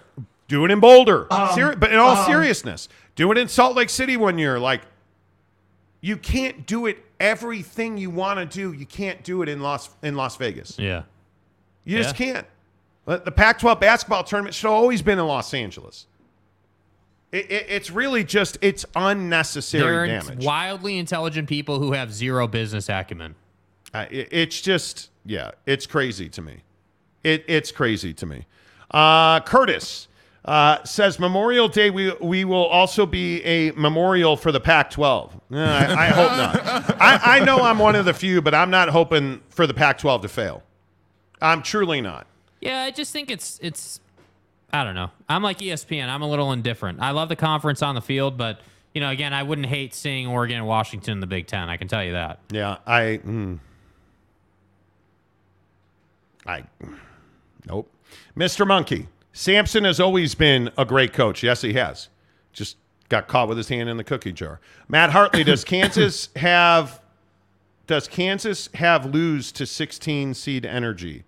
[0.48, 1.32] do it in Boulder.
[1.32, 2.26] Um, Seri- but in all um.
[2.26, 4.58] seriousness, do it in Salt Lake City one year.
[4.60, 4.82] Like,
[6.04, 8.72] you can't do it everything you want to do.
[8.76, 10.78] You can't do it in Las in Las Vegas.
[10.78, 11.04] Yeah.
[11.84, 12.46] You just can't.
[13.06, 16.06] The Pac-12 basketball tournament should have always been in Los Angeles.
[17.32, 20.44] It, it, it's really just it's unnecessary They're damage.
[20.44, 23.34] wildly intelligent people who have zero business acumen.
[23.94, 26.58] Uh, it- it's just yeah, it's crazy to me.
[27.22, 28.44] It it's crazy to me.
[28.90, 30.08] Uh, Curtis
[30.44, 35.30] uh, says Memorial Day we we will also be a memorial for the Pac-12.
[35.52, 37.00] Uh, I, I hope not.
[37.00, 40.22] I, I know I'm one of the few, but I'm not hoping for the Pac-12
[40.22, 40.62] to fail.
[41.40, 42.26] I'm truly not.
[42.60, 44.00] Yeah, I just think it's it's
[44.72, 45.10] I don't know.
[45.28, 46.08] I'm like ESPN.
[46.08, 47.00] I'm a little indifferent.
[47.00, 48.60] I love the conference on the field, but
[48.92, 51.68] you know, again, I wouldn't hate seeing Oregon and Washington in the Big Ten.
[51.68, 52.40] I can tell you that.
[52.50, 53.20] Yeah, I.
[53.24, 53.58] Mm,
[56.46, 56.64] I.
[57.66, 57.90] Nope.
[58.36, 58.66] Mr.
[58.66, 59.08] Monkey.
[59.34, 61.42] Sampson has always been a great coach.
[61.42, 62.08] Yes, he has.
[62.52, 62.76] Just
[63.08, 64.60] got caught with his hand in the cookie jar.
[64.88, 67.02] Matt Hartley, does Kansas have
[67.86, 71.24] does Kansas have lose to 16 seed energy?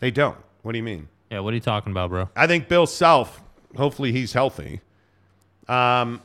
[0.00, 0.38] They don't.
[0.62, 1.08] What do you mean?
[1.30, 2.28] Yeah, what are you talking about, bro?
[2.34, 3.40] I think Bill Self,
[3.76, 4.80] hopefully he's healthy.
[5.68, 6.22] Um,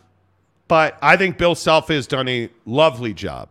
[0.67, 3.49] but I think Bill Self has done a lovely job.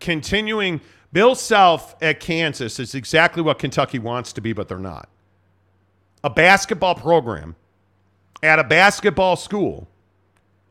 [0.00, 0.80] Continuing,
[1.12, 5.08] Bill Self at Kansas is exactly what Kentucky wants to be, but they're not.
[6.24, 7.56] A basketball program
[8.42, 9.88] at a basketball school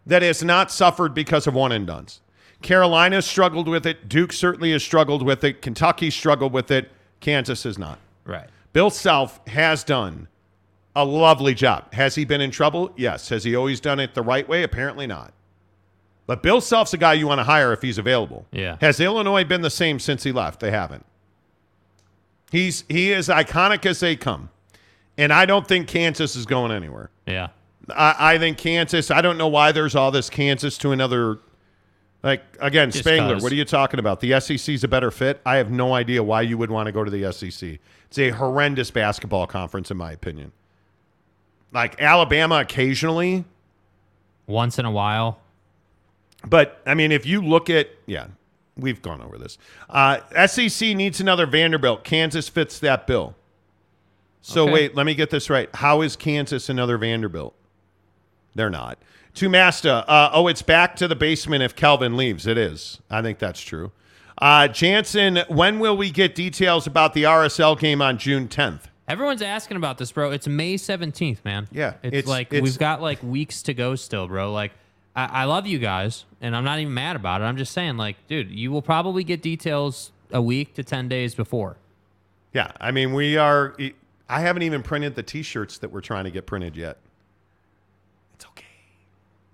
[0.06, 2.22] that has not suffered because of one and dones.
[2.62, 4.08] Carolina struggled with it.
[4.08, 5.62] Duke certainly has struggled with it.
[5.62, 6.92] Kentucky struggled with it.
[7.20, 8.00] Kansas has not.
[8.26, 8.48] Right.
[8.74, 10.28] Bill Self has done
[10.96, 11.94] a lovely job.
[11.94, 12.92] Has he been in trouble?
[12.96, 13.30] Yes.
[13.30, 14.64] Has he always done it the right way?
[14.64, 15.34] Apparently not.
[16.28, 18.46] But Bill Self's a guy you want to hire if he's available.
[18.52, 18.78] Yeah.
[18.80, 20.60] Has Illinois been the same since he left?
[20.60, 21.06] They haven't.
[22.52, 24.50] He's he is iconic as they come.
[25.22, 27.12] And I don't think Kansas is going anywhere.
[27.28, 27.50] Yeah.
[27.90, 31.40] I, I think Kansas, I don't know why there's all this Kansas to another
[32.24, 33.44] like again, Just Spangler, 'cause.
[33.44, 34.20] what are you talking about?
[34.20, 35.42] The SEC's a better fit?
[35.46, 37.80] I have no idea why you would want to go to the SEC.
[38.06, 40.52] It's a horrendous basketball conference in my opinion.
[41.74, 43.46] Like Alabama occasionally,
[44.48, 45.40] Once in a while.
[46.48, 48.28] but I mean if you look at yeah,
[48.78, 49.58] we've gone over this.
[49.90, 50.18] Uh,
[50.48, 52.04] SEC needs another Vanderbilt.
[52.04, 53.36] Kansas fits that bill.
[54.42, 54.74] So Okay.
[54.74, 55.70] wait, let me get this right.
[55.76, 57.54] How is Kansas another Vanderbilt?
[58.56, 58.98] They're not.
[59.36, 62.46] To Masta, uh, oh, it's back to the basement if Kelvin leaves.
[62.48, 63.00] It is.
[63.10, 63.92] I think that's true.
[64.38, 68.86] Uh, Jansen, when will we get details about the RSL game on June 10th?
[69.08, 70.32] Everyone's asking about this, bro.
[70.32, 71.68] It's May 17th, man.
[71.72, 74.52] Yeah, It's, it's- like it's- we've got like weeks to go still, bro.
[74.52, 74.72] Like,
[75.16, 77.44] I, I love you guys, and I'm not even mad about it.
[77.46, 81.36] I'm just saying, like, dude, you will probably get details a week to 10 days
[81.36, 81.78] before.
[82.54, 83.76] Yeah, I mean, we are.
[84.32, 86.98] I haven't even printed the T-shirts that we're trying to get printed yet.
[88.36, 88.66] It's okay.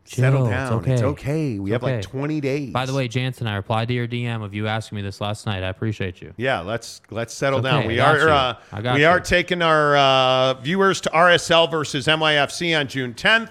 [0.06, 0.86] Settle down.
[0.86, 1.58] It's okay.
[1.60, 2.72] We It's have like 20 days.
[2.72, 5.46] By the way, Jansen, I replied to your DM of you asking me this last
[5.46, 5.64] night.
[5.64, 6.34] I appreciate you.
[6.38, 7.88] Yeah, let's let's settle It's down.
[7.88, 8.30] We I got are you.
[8.30, 9.08] uh, I got we you.
[9.08, 13.50] are taking our uh, viewers to RSL versus NYFC on June 10th,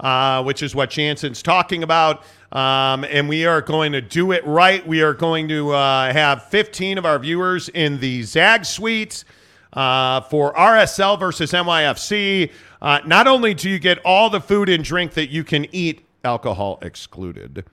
[0.00, 2.22] uh, which is what Jansen's talking about.
[2.52, 4.86] Um, and we are going to do it right.
[4.86, 9.24] We are going to uh, have 15 of our viewers in the Zag Suite
[9.72, 12.50] uh, for RSL versus NYFC.
[12.80, 16.04] Uh, not only do you get all the food and drink that you can eat,
[16.24, 17.64] alcohol excluded,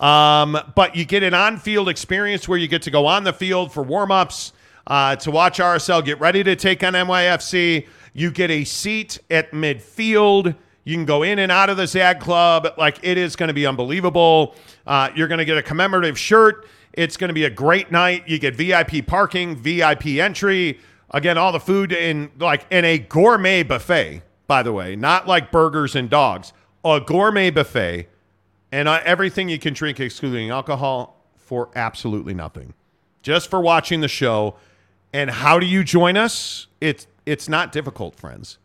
[0.00, 3.32] um, but you get an on field experience where you get to go on the
[3.32, 4.52] field for warm ups,
[4.86, 7.86] uh, to watch RSL get ready to take on NYFC.
[8.12, 10.54] You get a seat at midfield.
[10.84, 12.68] You can go in and out of the Zag Club.
[12.76, 14.54] Like it is going to be unbelievable.
[14.86, 16.66] Uh, you're going to get a commemorative shirt.
[16.92, 18.28] It's going to be a great night.
[18.28, 20.78] You get VIP parking, VIP entry.
[21.14, 24.22] Again, all the food in like in a gourmet buffet.
[24.48, 26.52] By the way, not like burgers and dogs.
[26.84, 28.08] A gourmet buffet,
[28.72, 32.74] and uh, everything you can drink, excluding alcohol, for absolutely nothing.
[33.22, 34.56] Just for watching the show.
[35.12, 36.66] And how do you join us?
[36.80, 38.58] It's it's not difficult, friends.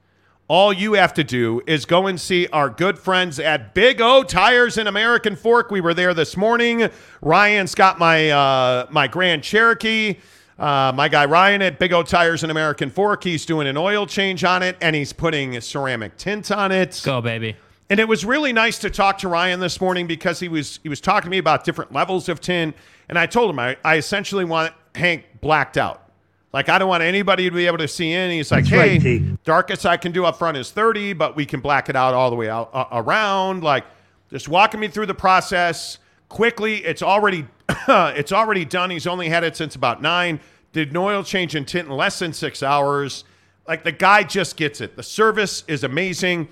[0.48, 4.24] All you have to do is go and see our good friends at Big O
[4.24, 5.70] Tires in American Fork.
[5.70, 6.90] We were there this morning.
[7.22, 10.16] Ryan's got my uh, my Grand Cherokee.
[10.60, 13.24] Uh, my guy Ryan at Big O Tires and American Fork.
[13.24, 17.02] He's doing an oil change on it, and he's putting a ceramic tint on it.
[17.06, 17.56] Go, baby.
[17.90, 20.90] And it was really nice to talk to Ryan this morning because he was he
[20.90, 22.74] was talking to me about different levels of tin.
[23.08, 26.04] And I told him I, I essentially want Hank blacked out.
[26.52, 28.30] Like I don't want anybody to be able to see in.
[28.30, 31.90] He's like, hey, darkest I can do up front is 30, but we can black
[31.90, 33.64] it out all the way out uh, around.
[33.64, 33.86] Like
[34.30, 36.86] just walking me through the process quickly.
[36.86, 37.48] It's already
[38.16, 38.92] it's already done.
[38.92, 40.40] He's only had it since about nine.
[40.74, 43.24] Did an oil change and tint in less than six hours.
[43.68, 44.96] Like the guy just gets it.
[44.96, 46.50] The service is amazing.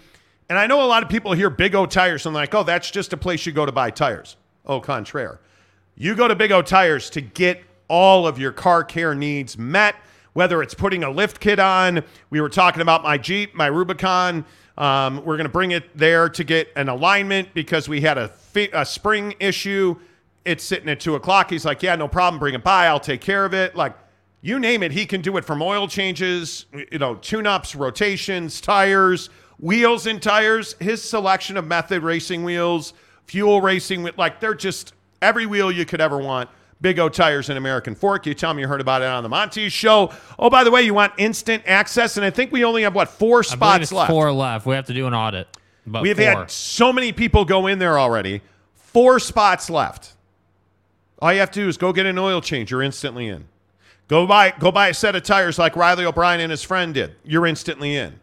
[0.50, 2.90] And I know a lot of people hear Big O Tires and like, oh, that's
[2.90, 4.36] just a place you go to buy tires.
[4.66, 5.40] Au contraire.
[5.96, 9.96] You go to Big O Tires to get all of your car care needs met,
[10.34, 12.04] whether it's putting a lift kit on.
[12.32, 14.44] We were talking about my Jeep, my Rubicon.
[14.76, 18.30] Um, we're going to bring it there to get an alignment because we had a,
[18.30, 19.98] fi- a spring issue.
[20.48, 21.50] It's sitting at two o'clock.
[21.50, 22.40] He's like, yeah, no problem.
[22.40, 22.88] Bring it by.
[22.88, 23.76] I'll take care of it.
[23.76, 23.94] Like,
[24.42, 28.62] you name it, he can do it from oil changes, you know, tune ups, rotations,
[28.62, 29.30] tires,
[29.60, 30.76] wheels and tires.
[30.80, 32.94] His selection of method racing wheels,
[33.26, 36.50] fuel racing, like they're just every wheel you could ever want.
[36.80, 38.28] Big O Tires and American Fork.
[38.28, 40.14] You tell me you heard about it on the Monty Show.
[40.38, 43.10] Oh, by the way, you want instant access, and I think we only have what
[43.10, 44.12] four spots left.
[44.12, 44.68] four left.
[44.68, 45.48] We have to do an audit.
[45.88, 46.26] But We've four.
[46.26, 48.42] had so many people go in there already.
[48.76, 50.14] Four spots left.
[51.20, 52.72] All you have to do is go get an oil change.
[52.72, 53.46] You're instantly in.
[54.08, 57.16] Go buy go buy a set of tires like Riley O'Brien and his friend did.
[57.24, 58.20] You're instantly in.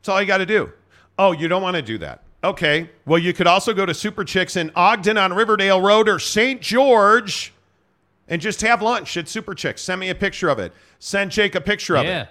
[0.00, 0.72] That's all you got to do.
[1.18, 2.22] Oh, you don't want to do that.
[2.42, 2.90] Okay.
[3.06, 6.60] Well, you could also go to Super Chicks in Ogden on Riverdale Road or St.
[6.60, 7.52] George
[8.26, 9.80] and just have lunch at Super Chicks.
[9.82, 10.72] Send me a picture of it.
[10.98, 12.08] Send Jake a picture of it.
[12.08, 12.26] Yeah.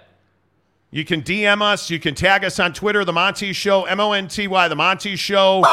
[0.90, 1.88] You can DM us.
[1.88, 4.76] You can tag us on Twitter, The Monty Show, M O N T Y, The
[4.76, 5.64] Monty Show.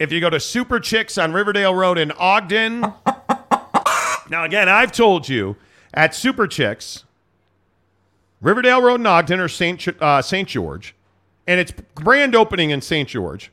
[0.00, 2.80] If you go to Super Chicks on Riverdale Road in Ogden.
[4.30, 5.56] now, again, I've told you
[5.92, 7.04] at Super Chicks,
[8.40, 9.86] Riverdale Road in Ogden or St.
[10.00, 10.48] Uh, St.
[10.48, 10.94] George,
[11.46, 13.10] and it's grand opening in St.
[13.10, 13.52] George.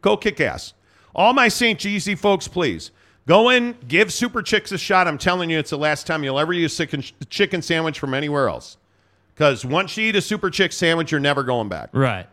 [0.00, 0.74] Go kick ass.
[1.14, 1.78] All my St.
[1.78, 2.90] Jeezy folks, please
[3.28, 5.06] go in, give Super Chicks a shot.
[5.06, 8.78] I'm telling you, it's the last time you'll ever a chicken, sandwich from anywhere else.
[9.32, 11.90] Because once you eat a Super Chick sandwich, you're never going back.
[11.92, 12.26] Right.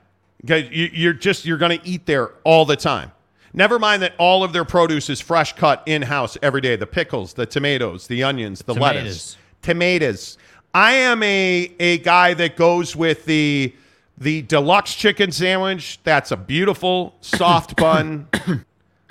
[0.46, 3.12] Okay, you, you're just you're going to eat there all the time.
[3.54, 6.76] Never mind that all of their produce is fresh cut in house every day.
[6.76, 10.38] The pickles, the tomatoes, the onions, the lettuce, tomatoes.
[10.74, 13.74] I am a a guy that goes with the
[14.18, 16.00] the deluxe chicken sandwich.
[16.04, 18.28] That's a beautiful soft bun,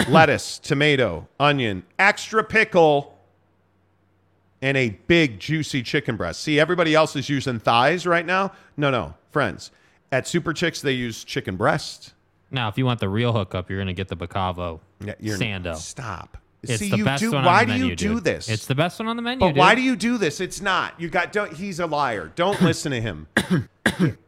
[0.09, 3.19] lettuce, tomato, onion, extra pickle,
[4.63, 6.41] and a big juicy chicken breast.
[6.41, 8.53] See, everybody else is using thighs right now.
[8.77, 9.71] No, no, friends.
[10.11, 12.15] At Super Chicks, they use chicken breast.
[12.51, 15.77] Now, if you want the real hookup, you're going to get the Bacavo Yeah, Sando.
[15.77, 16.39] Stop.
[16.63, 17.33] It's See, the you best do.
[17.33, 18.25] one why on the do menu, you do dude.
[18.25, 18.49] this?
[18.49, 19.41] It's the best one on the menu.
[19.41, 20.41] But why do you do this?
[20.41, 20.99] It's not.
[21.01, 21.33] You got.
[21.33, 22.33] Don't, he's a liar.
[22.35, 23.29] Don't listen to him.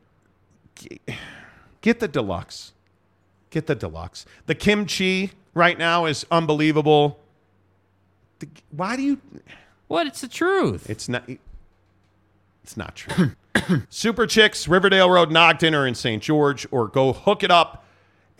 [1.82, 2.72] Get the deluxe.
[3.50, 4.26] Get the deluxe.
[4.46, 7.18] The kimchi right now is unbelievable.
[8.70, 9.18] why do you?
[9.88, 10.06] What?
[10.06, 10.88] It's the truth.
[10.88, 11.28] It's not.
[12.62, 13.32] It's not true.
[13.90, 16.22] Super Chicks, Riverdale Road, Ogden, or in St.
[16.22, 17.84] George, or go hook it up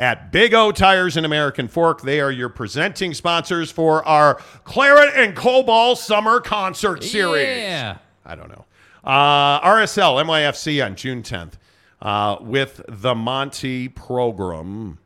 [0.01, 2.01] at Big O Tires and American Fork.
[2.01, 7.47] They are your presenting sponsors for our Claret and Cobalt Summer Concert Series.
[7.47, 7.99] Yeah.
[8.25, 8.65] I don't know.
[9.05, 11.53] Uh, RSL NYFC on June 10th
[12.01, 14.99] uh, with the Monty program.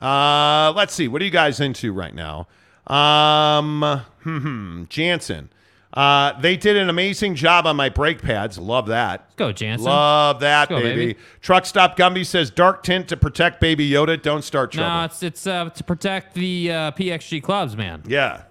[0.00, 1.08] Uh, let's see.
[1.08, 2.48] What are you guys into right now?
[2.86, 5.50] Um, hmm, Jansen.
[5.94, 8.58] Uh, they did an amazing job on my brake pads.
[8.58, 9.20] Love that.
[9.22, 9.86] Let's go, Jansen.
[9.86, 11.06] Love that, go, baby.
[11.14, 11.18] baby.
[11.40, 14.20] Truck Stop Gumby says dark tint to protect Baby Yoda.
[14.20, 14.90] Don't start trouble.
[14.90, 18.02] No, it's it's uh, to protect the uh, PXG clubs, man.
[18.06, 18.42] yeah.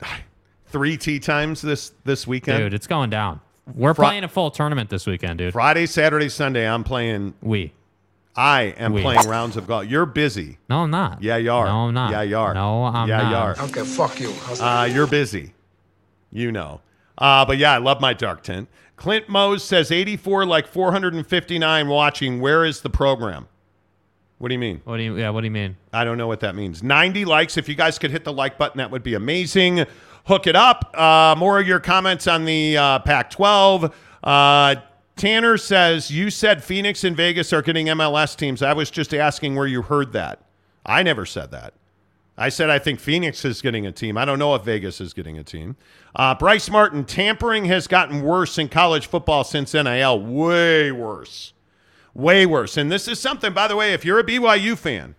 [0.66, 2.58] Three tea times this this weekend.
[2.58, 3.40] Dude, it's going down.
[3.74, 5.52] We're Fri- playing a full tournament this weekend, dude.
[5.52, 6.68] Friday, Saturday, Sunday.
[6.68, 7.34] I'm playing.
[7.42, 7.72] We.
[8.34, 9.02] I am We.
[9.02, 9.86] playing rounds of golf.
[9.86, 10.58] You're busy.
[10.68, 11.22] No, I'm not.
[11.22, 11.66] Yeah, you are.
[11.66, 12.10] No, I'm not.
[12.10, 12.52] Yeah, you are.
[12.54, 13.30] No, I'm yeah, not.
[13.30, 13.68] you are.
[13.68, 14.32] Okay, fuck you.
[14.32, 14.64] How's that?
[14.80, 15.54] Uh, you're busy.
[16.34, 16.82] You know.
[17.16, 18.68] Uh, but yeah, I love my dark tint.
[18.96, 22.40] Clint Mose says 84 like 459 watching.
[22.40, 23.48] Where is the program?
[24.38, 24.82] What do you mean?
[24.84, 25.16] What do you?
[25.16, 25.76] Yeah, what do you mean?
[25.92, 26.82] I don't know what that means.
[26.82, 27.56] 90 likes.
[27.56, 29.86] If you guys could hit the like button, that would be amazing.
[30.26, 30.94] Hook it up.
[30.98, 33.94] Uh, more of your comments on the uh, Pac 12.
[34.22, 34.74] Uh,
[35.16, 38.62] Tanner says, You said Phoenix and Vegas are getting MLS teams.
[38.62, 40.40] I was just asking where you heard that.
[40.84, 41.74] I never said that.
[42.36, 44.16] I said I think Phoenix is getting a team.
[44.18, 45.76] I don't know if Vegas is getting a team.
[46.16, 50.20] Uh, Bryce Martin, tampering has gotten worse in college football since NIL.
[50.20, 51.52] Way worse.
[52.12, 52.76] Way worse.
[52.76, 55.14] And this is something, by the way, if you're a BYU fan,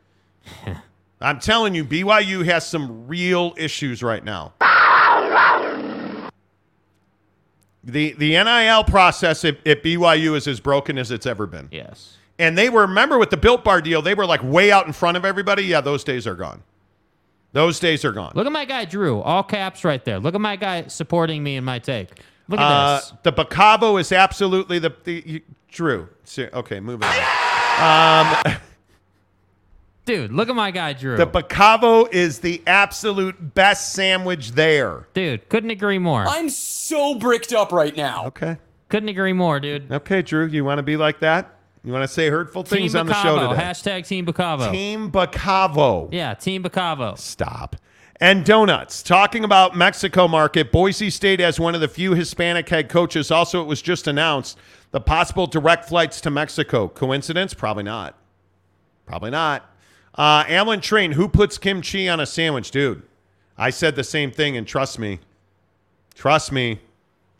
[1.22, 4.54] I'm telling you, BYU has some real issues right now.
[7.84, 11.70] The the NIL process at, at BYU is as broken as it's ever been.
[11.72, 12.18] Yes.
[12.38, 14.92] And they were, remember with the Built Bar deal, they were like way out in
[14.92, 15.64] front of everybody.
[15.64, 16.64] Yeah, those days are gone.
[17.56, 18.34] Those days are gone.
[18.36, 20.20] Look at my guy Drew, all caps right there.
[20.20, 22.10] Look at my guy supporting me in my take.
[22.50, 23.14] Look at Uh, this.
[23.24, 25.42] the Bacavo is absolutely the, the you,
[25.72, 26.10] Drew.
[26.38, 28.36] Okay, moving on.
[28.46, 28.54] Um,
[30.06, 31.16] Dude, look at my guy Drew.
[31.16, 35.08] the Bacavo is the absolute best sandwich there.
[35.14, 36.26] Dude, couldn't agree more.
[36.28, 38.26] I'm so bricked up right now.
[38.26, 38.58] Okay.
[38.90, 39.90] Couldn't agree more, dude.
[39.90, 41.55] Okay, Drew, you want to be like that?
[41.86, 43.50] You want to say hurtful Team things on the show Bacavo.
[43.52, 43.62] today?
[43.62, 44.72] Hashtag Team Bacavo.
[44.72, 46.10] Team Bacavo.
[46.12, 47.16] Yeah, Team Bacavo.
[47.16, 47.76] Stop.
[48.20, 49.04] And donuts.
[49.04, 53.30] Talking about Mexico market, Boise State has one of the few Hispanic head coaches.
[53.30, 54.58] Also, it was just announced
[54.92, 56.88] the possible direct flights to Mexico.
[56.88, 57.54] Coincidence?
[57.54, 58.18] Probably not.
[59.06, 59.70] Probably not.
[60.16, 62.72] Uh, Alan Train, who puts kimchi on a sandwich?
[62.72, 63.04] Dude,
[63.60, 65.20] I said the same thing, and trust me.
[66.16, 66.80] Trust me.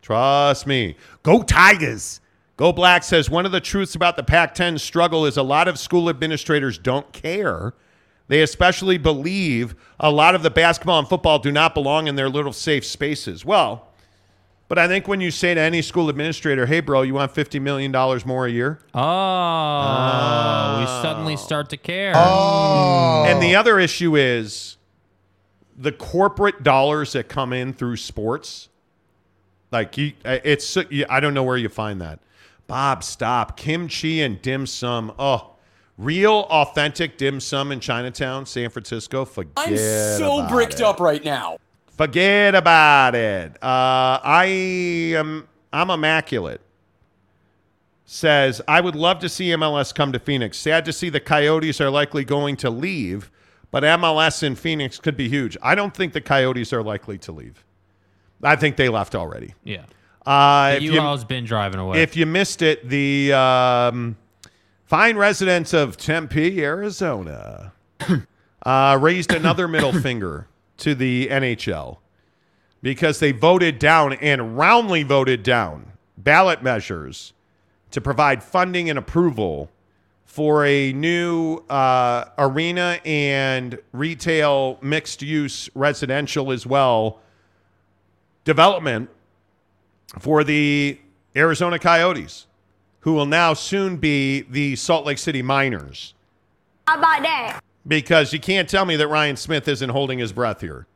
[0.02, 0.94] Trust me.
[1.24, 2.20] Go Tigers.
[2.56, 5.68] Go Black says one of the truths about the Pac 10 struggle is a lot
[5.68, 7.74] of school administrators don't care.
[8.28, 12.28] They especially believe a lot of the basketball and football do not belong in their
[12.28, 13.44] little safe spaces.
[13.44, 13.88] Well,
[14.68, 17.60] but I think when you say to any school administrator, hey, bro, you want $50
[17.60, 17.92] million
[18.26, 18.80] more a year?
[18.94, 22.14] Oh, we suddenly start to care.
[22.16, 23.24] Oh.
[23.28, 24.76] And the other issue is
[25.76, 28.68] the corporate dollars that come in through sports.
[29.70, 30.76] Like you, it's
[31.08, 32.18] I don't know where you find that.
[32.66, 33.56] Bob, stop.
[33.56, 35.12] Kimchi and dim sum.
[35.18, 35.52] Oh,
[35.98, 39.24] real authentic dim sum in Chinatown, San Francisco.
[39.24, 40.80] Forget I'm so about bricked it.
[40.82, 41.58] up right now.
[41.96, 43.52] Forget about it.
[43.62, 44.44] Uh, I
[45.16, 46.60] am I'm immaculate.
[48.04, 50.58] Says I would love to see MLS come to Phoenix.
[50.58, 53.30] Sad to see the Coyotes are likely going to leave,
[53.72, 55.56] but MLS in Phoenix could be huge.
[55.62, 57.64] I don't think the Coyotes are likely to leave.
[58.42, 59.54] I think they left already.
[59.64, 59.86] yeah.
[60.26, 62.02] Uh, The if you- U-Haul's been driving away.
[62.02, 64.16] if you missed it, the um,
[64.84, 67.72] fine residents of Tempe, Arizona,
[68.64, 70.48] uh, raised another middle finger
[70.78, 71.98] to the NHL
[72.82, 77.32] because they voted down and roundly voted down ballot measures
[77.92, 79.70] to provide funding and approval
[80.24, 87.20] for a new uh, arena and retail mixed use residential as well
[88.44, 89.08] development
[90.18, 90.98] for the
[91.34, 92.46] Arizona Coyotes,
[93.00, 96.14] who will now soon be the Salt Lake City Miners.
[96.86, 97.60] How about that?
[97.86, 100.86] Because you can't tell me that Ryan Smith isn't holding his breath here.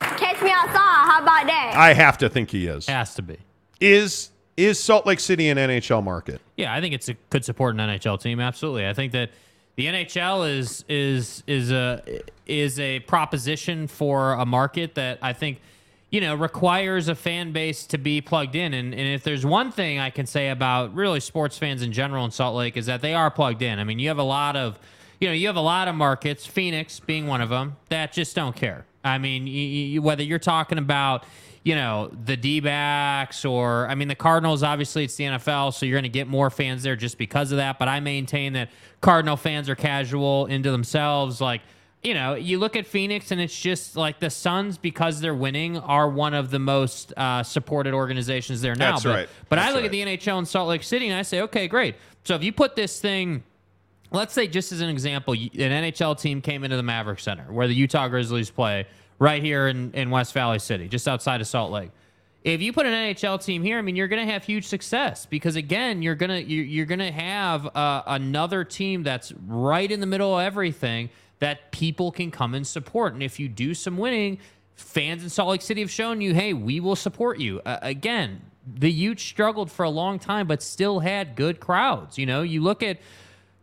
[0.00, 0.74] Catch me outside.
[0.74, 1.74] How about that?
[1.76, 2.86] I have to think he is.
[2.86, 3.38] Has to be.
[3.80, 6.40] Is is Salt Lake City an NHL market?
[6.56, 8.40] Yeah, I think it's a could support an NHL team.
[8.40, 9.30] Absolutely, I think that
[9.76, 12.02] the NHL is is is a
[12.46, 15.60] is a proposition for a market that I think
[16.10, 18.74] you know requires a fan base to be plugged in.
[18.74, 22.24] And and if there's one thing I can say about really sports fans in general
[22.24, 23.78] in Salt Lake is that they are plugged in.
[23.78, 24.78] I mean, you have a lot of
[25.20, 28.34] you know you have a lot of markets, Phoenix being one of them, that just
[28.34, 28.84] don't care.
[29.04, 31.24] I mean, y y whether you're talking about,
[31.62, 35.86] you know, the D backs or, I mean, the Cardinals, obviously it's the NFL, so
[35.86, 37.78] you're going to get more fans there just because of that.
[37.78, 41.40] But I maintain that Cardinal fans are casual into themselves.
[41.40, 41.62] Like,
[42.02, 45.76] you know, you look at Phoenix and it's just like the Suns, because they're winning,
[45.78, 48.92] are one of the most uh, supported organizations there now.
[48.92, 49.28] That's but, right.
[49.48, 49.84] But I look right.
[49.86, 51.96] at the NHL in Salt Lake City and I say, okay, great.
[52.24, 53.42] So if you put this thing
[54.10, 57.66] let's say just as an example, an NHL team came into the Maverik Center where
[57.66, 58.86] the Utah Grizzlies play
[59.18, 61.90] right here in, in West Valley City, just outside of Salt Lake.
[62.42, 65.26] If you put an NHL team here, I mean, you're going to have huge success
[65.26, 70.06] because again, you're gonna you're, you're gonna have uh, another team that's right in the
[70.06, 71.10] middle of everything
[71.40, 73.12] that people can come and support.
[73.12, 74.38] And if you do some winning,
[74.76, 77.60] fans in Salt Lake City have shown you, hey, we will support you.
[77.66, 82.18] Uh, again, the Utes struggled for a long time, but still had good crowds.
[82.18, 82.98] You know, you look at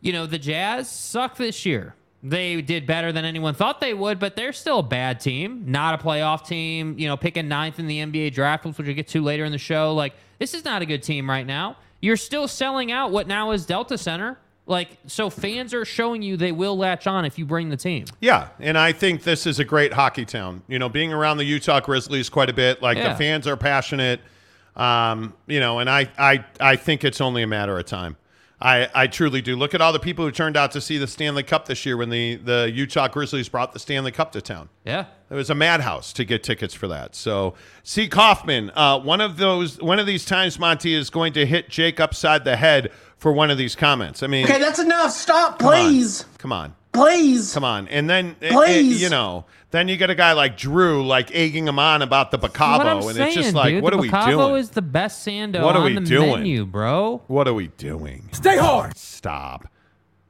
[0.02, 1.96] you know, the Jazz suck this year.
[2.24, 6.00] They did better than anyone thought they would, but they're still a bad team, not
[6.00, 6.98] a playoff team.
[6.98, 9.58] You know, picking ninth in the NBA draft, which we'll get to later in the
[9.58, 9.94] show.
[9.94, 11.78] Like, this is not a good team right now.
[12.02, 14.38] You're still selling out what now is Delta Center.
[14.68, 18.06] Like, so fans are showing you they will latch on if you bring the team.
[18.20, 20.62] Yeah, and I think this is a great hockey town.
[20.68, 23.14] You know, being around the Utah Grizzlies quite a bit, like Yeah.
[23.14, 24.20] the fans are passionate.
[24.76, 28.18] Um, you know, and I, I, I think it's only a matter of time.
[28.60, 29.56] I, I truly do.
[29.56, 31.96] Look at all the people who turned out to see the Stanley Cup this year
[31.96, 34.70] when the, the Utah Grizzlies brought the Stanley Cup to town.
[34.84, 35.06] Yeah.
[35.30, 37.14] It was a madhouse to get tickets for that.
[37.14, 37.54] So,
[37.84, 41.70] see Kaufman, uh, one of those, one of these times, Monty is going to hit
[41.70, 44.24] Jake upside the head for one of these comments.
[44.24, 45.12] I mean, Okay, that's enough.
[45.12, 46.26] Stop, please.
[46.38, 46.70] come on.
[46.70, 46.74] please.
[46.94, 47.12] Come on.
[47.14, 47.54] Please.
[47.54, 47.88] Come on.
[47.90, 49.00] And then, Please.
[49.02, 52.38] you know, then you get a guy like Drew, like egging him on about the
[52.40, 53.06] What I'm Bacavo.
[53.08, 54.56] And saying, it's just like, dude, what are we Bacavo doing?
[54.56, 56.32] is the best sando What are on we the doing?
[56.32, 57.22] menu, bro.
[57.28, 58.30] What are we doing?
[58.32, 58.98] Stay hard.
[58.98, 59.68] Stop.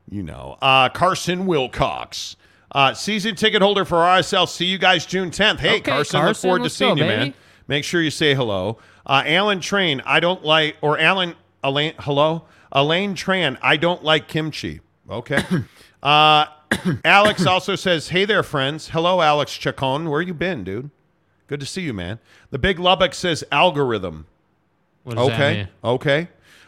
[0.09, 2.35] You know, uh, Carson Wilcox,
[2.73, 4.45] uh, season ticket holder for RSL.
[4.49, 5.59] See you guys June 10th.
[5.59, 7.33] Hey, Okay, Carson, look forward to seeing go, you, man.
[7.69, 8.77] Make sure you say hello.
[9.05, 12.43] Uh, Alan Train, I don't like, or Alan, Elaine, hello?
[12.71, 14.81] Elaine Tran, I don't like kimchi.
[15.09, 15.43] Okay.
[16.03, 16.45] uh,
[17.05, 18.89] Alex also says, hey there, friends.
[18.89, 20.09] Hello, Alex Chacon.
[20.09, 20.89] Where you been, dude?
[21.47, 22.19] Good to see you, man.
[22.51, 24.25] The Big Lubbock says algorithm.
[25.03, 25.67] What does that okay.
[25.83, 26.27] Okay.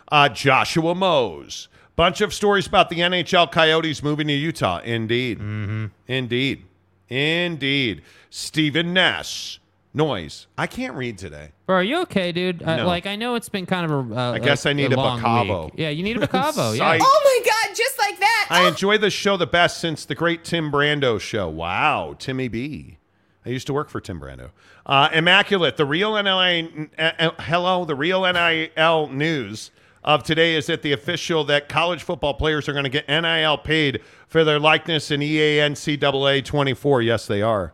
[0.10, 1.68] Uh, Joshua Mose.
[1.98, 4.80] Bunch of stories about the NHL Coyotes moving to Utah.
[4.80, 5.40] Indeed.
[5.40, 5.86] Mm-hmm.
[6.08, 6.64] Indeed.
[7.10, 8.04] Indeed.
[8.30, 9.60] Stephen Ness.
[10.00, 10.48] Noise.
[10.58, 11.52] I can't read today.
[11.66, 12.64] Bro, are you okay, dude?
[12.64, 12.88] Uh, No.
[12.88, 14.16] like, I know it's been kind of a.
[14.18, 15.66] Uh, I guess a- I need a long Bacavo.
[15.66, 15.74] week.
[15.76, 16.72] Yeah, you need a Bacavo.
[16.78, 16.78] yeah.
[16.78, 17.02] Psych.
[17.04, 18.48] Oh my god, just like that.
[18.50, 21.50] I enjoy this show the best since the great Tim Brando show.
[21.50, 22.98] Wow, Timmy B.
[23.46, 24.52] I used to work for Tim Brando.
[24.86, 29.72] Uh, Immaculate, the real NIL, uh, uh, hello, the real NIL news
[30.04, 33.58] of today is that the official that college football players are going to get NIL
[33.58, 37.02] paid for their likeness in EANCAA 24.
[37.02, 37.74] Yes, they are.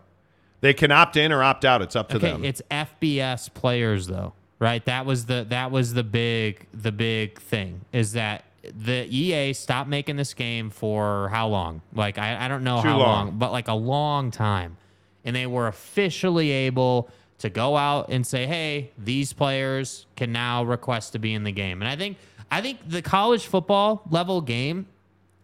[0.66, 1.84] They can opt in or opt out.
[1.84, 2.44] It's up to Okay, them.
[2.44, 4.84] it's FBS players though, right?
[4.86, 8.46] That was the that was the big the big thing is that
[8.76, 11.82] the EA stopped making this game for how long?
[11.94, 13.28] Like I, I don't know Too how long.
[13.28, 14.78] long, but like a long time.
[15.24, 20.64] And they were officially able to go out and say, "Hey, these players can now
[20.64, 22.18] request to be in the game." And I think
[22.50, 24.88] I think the college football level game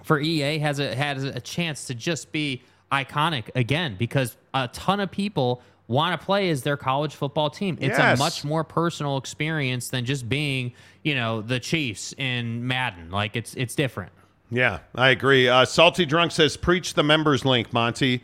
[0.01, 4.99] for EA has a has a chance to just be iconic again because a ton
[4.99, 7.77] of people want to play as their college football team.
[7.81, 8.17] It's Yes.
[8.17, 10.73] a much more personal experience than just being,
[11.03, 13.11] you know, the Chiefs in Madden.
[13.11, 14.11] Like it's it's different.
[14.49, 15.47] Yeah, I agree.
[15.47, 18.23] Uh, Salty Drunk says, preach the members link, Monty.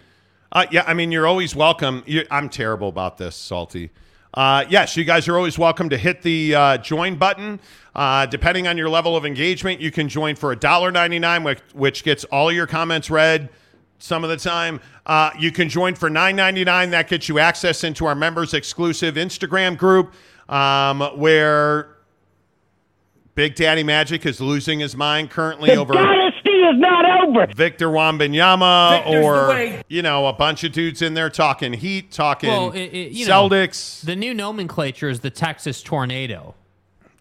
[0.51, 2.03] Uh, yeah, I mean, you're always welcome.
[2.05, 3.91] you I'm terrible about this, Salty.
[4.33, 7.59] Uh, yes, you guys are always welcome to hit the uh, join button.
[7.95, 12.03] Uh, depending on your level of engagement, you can join for a $1.99, which, which
[12.03, 13.49] gets all your comments read
[13.99, 14.79] some of the time.
[15.05, 16.91] Uh, you can join for $9.99.
[16.91, 20.13] That gets you access into our members exclusive Instagram group
[20.49, 21.97] um, where
[23.35, 27.47] Big Daddy Magic is losing his mind currently over dynasty is not over.
[27.53, 32.71] Victor Wembanyama or you know a bunch of dudes in there talking Heat, talking Well,
[32.71, 34.03] it, it, you know, Celtics.
[34.03, 36.55] the new nomenclature is the Texas Tornado.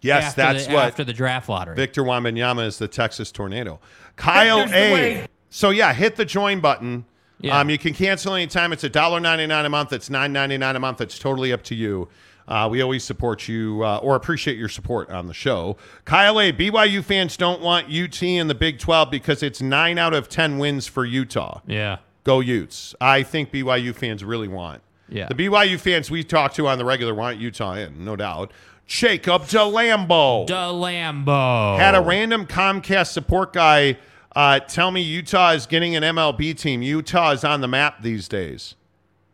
[0.01, 1.75] yes, after that's the, what after the draft lottery.
[1.75, 3.79] Victor Wembanyama is the Texas Tornado.
[4.15, 5.27] Kyle Victor's A.
[5.49, 7.05] So yeah, hit the join button.
[7.39, 7.59] Yeah.
[7.59, 8.73] Um, you can cancel anytime.
[8.73, 9.93] It's $1.99 a month.
[9.93, 11.01] It's $9.99 a month.
[11.01, 12.09] It's totally up to you.
[12.47, 15.75] Uh, we always support you uh, or appreciate your support on the show.
[16.05, 16.53] Kyle A.
[16.53, 20.57] BYU fans don't want UT in the Big 12 because it's nine out of 10
[20.57, 21.59] wins for Utah.
[21.67, 21.97] Yeah.
[22.23, 22.95] Go Utes.
[23.01, 24.81] I think BYU fans really want.
[25.09, 25.27] Yeah.
[25.27, 28.51] The BYU fans we talk to on the regular want Utah in, no doubt.
[28.85, 33.97] Jacob DeLambo DeLambo had a random Comcast support guy
[34.37, 36.83] uh, tell me Utah is getting an MLB team.
[36.83, 38.75] Utah is on the map these days.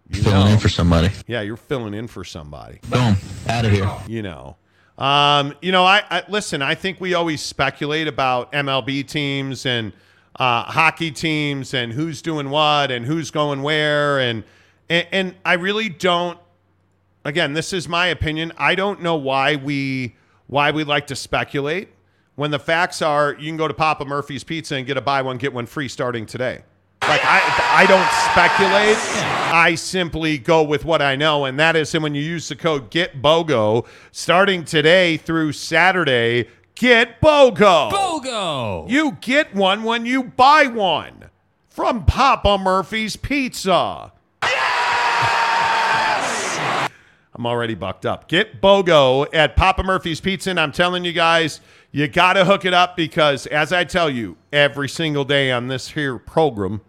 [0.07, 0.53] You Filling know.
[0.53, 1.09] in for somebody.
[1.27, 2.79] Yeah, you're filling in for somebody.
[2.89, 3.17] Boom.
[3.49, 3.91] Out of here.
[4.07, 4.55] You know.
[4.97, 6.61] Um, you know, I, I listen.
[6.61, 9.91] I think we always speculate about MLB teams and
[10.37, 14.45] uh, hockey teams and who's doing what and who's going where, and,
[14.87, 16.39] and and I really don't.
[17.25, 18.53] Again, this is my opinion.
[18.57, 20.15] I don't know why we
[20.47, 21.89] why we like to speculate
[22.35, 25.21] when the facts are you can go to Papa Murphy's Pizza and get a buy
[25.21, 26.63] one get one free starting today.
[27.01, 27.41] Like I
[27.73, 28.97] I don't speculate.
[29.53, 32.55] I simply go with what I know, and that is that when you use the
[32.55, 37.91] code GETBOGO starting today through Saturday, get BOGO.
[37.91, 38.89] BOGO.
[38.89, 41.29] You get one when you buy one
[41.67, 44.11] from Papa Murphy's Pizza.
[47.35, 48.27] I'm already bucked up.
[48.27, 50.51] Get BOGO at Papa Murphy's Pizza.
[50.51, 51.61] And I'm telling you guys,
[51.93, 55.67] you got to hook it up because, as I tell you every single day on
[55.67, 56.81] this here program,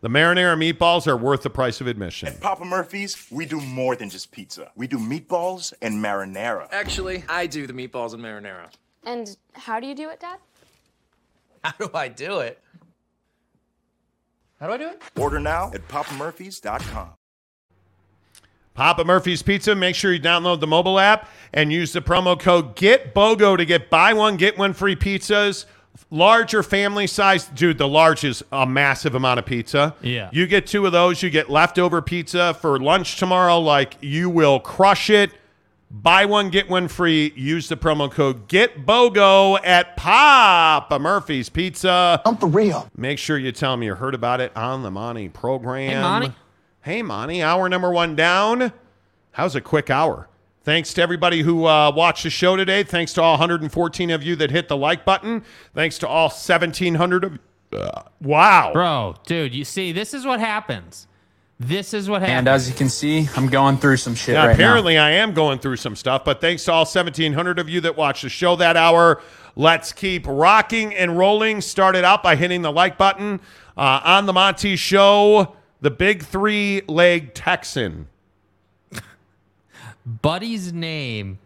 [0.00, 2.28] the marinara meatballs are worth the price of admission.
[2.28, 4.72] At Papa Murphy's, we do more than just pizza.
[4.74, 6.68] We do meatballs and marinara.
[6.72, 8.70] Actually, I do the meatballs and marinara.
[9.04, 10.38] And how do you do it, Dad?
[11.62, 12.58] How do I do it?
[14.60, 15.02] How do I do it?
[15.16, 17.17] Order now at papamurphys.com.
[18.78, 19.74] Papa Murphy's Pizza.
[19.74, 23.90] Make sure you download the mobile app and use the promo code GETBOGO to get
[23.90, 25.64] buy one, get one free pizzas.
[26.12, 27.46] Larger family size.
[27.46, 29.96] Dude, the large is a massive amount of pizza.
[30.00, 30.30] Yeah.
[30.32, 33.58] You get two of those, you get leftover pizza for lunch tomorrow.
[33.58, 35.32] Like, you will crush it.
[35.90, 37.32] Buy one, get one free.
[37.34, 42.22] Use the promo code GETBOGO at Papa Murphy's Pizza.
[42.24, 42.88] I'm for real.
[42.96, 45.90] Make sure you tell them you heard about it on the Monty program.
[45.90, 46.32] Hey, Monty.
[46.82, 47.42] Hey, Monty.
[47.42, 48.72] Hour number one down.
[49.32, 50.28] How's a quick hour?
[50.64, 52.82] Thanks to everybody who uh, watched the show today.
[52.82, 55.42] Thanks to all 114 of you that hit the like button.
[55.74, 57.38] Thanks to all 1,700 of
[57.72, 58.72] uh, Wow.
[58.72, 61.06] Bro, dude, you see, this is what happens.
[61.60, 62.38] This is what happens.
[62.38, 65.34] And as you can see, I'm going through some shit Yeah, right apparently I am
[65.34, 68.54] going through some stuff, but thanks to all 1,700 of you that watched the show
[68.56, 69.20] that hour.
[69.56, 71.60] Let's keep rocking and rolling.
[71.60, 73.40] Started out by hitting the like button
[73.76, 75.56] uh, on the Monty Show.
[75.80, 78.08] The big three leg Texan.
[80.04, 81.38] Buddy's name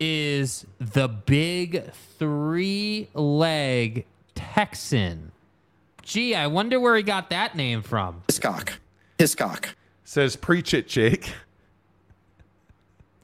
[0.00, 5.30] is the big three leg Texan.
[6.02, 8.22] Gee, I wonder where he got that name from.
[8.28, 8.80] Hiscock.
[9.18, 9.76] Hiscock.
[10.04, 11.32] Says, preach it, Jake.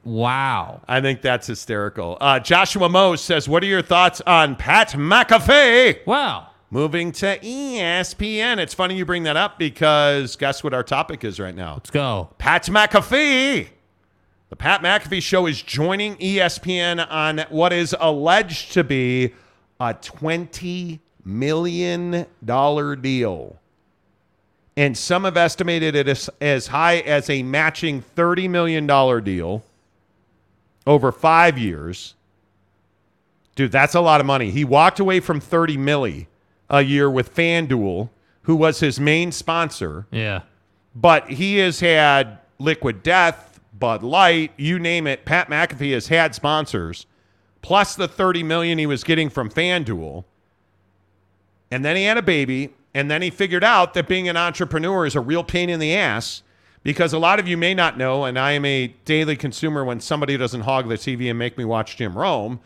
[0.05, 0.81] Wow.
[0.87, 2.17] I think that's hysterical.
[2.21, 6.05] Uh, Joshua Moe says, What are your thoughts on Pat McAfee?
[6.05, 6.47] Wow.
[6.69, 8.57] Moving to ESPN.
[8.57, 11.75] It's funny you bring that up because guess what our topic is right now?
[11.75, 12.29] Let's go.
[12.37, 13.69] Pat McAfee.
[14.49, 19.33] The Pat McAfee show is joining ESPN on what is alleged to be
[19.79, 22.25] a $20 million
[23.01, 23.59] deal.
[24.75, 28.85] And some have estimated it as, as high as a matching $30 million
[29.23, 29.63] deal
[30.85, 32.15] over five years.
[33.55, 34.51] Dude, that's a lot of money.
[34.51, 36.27] He walked away from 30 milli
[36.69, 38.09] a year with FanDuel,
[38.43, 40.07] who was his main sponsor.
[40.11, 40.41] Yeah.
[40.95, 45.25] But he has had Liquid Death, Bud Light, you name it.
[45.25, 47.05] Pat McAfee has had sponsors,
[47.61, 50.23] plus the 30 million he was getting from FanDuel.
[51.69, 55.05] And then he had a baby, and then he figured out that being an entrepreneur
[55.05, 56.41] is a real pain in the ass
[56.83, 59.99] because a lot of you may not know, and I am a daily consumer when
[59.99, 62.59] somebody doesn't hog the TV and make me watch Jim Rome.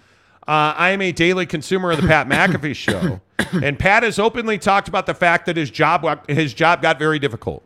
[0.48, 3.22] Uh, I am a daily consumer of the Pat McAfee show,
[3.64, 7.20] and Pat has openly talked about the fact that his job his job got very
[7.20, 7.64] difficult,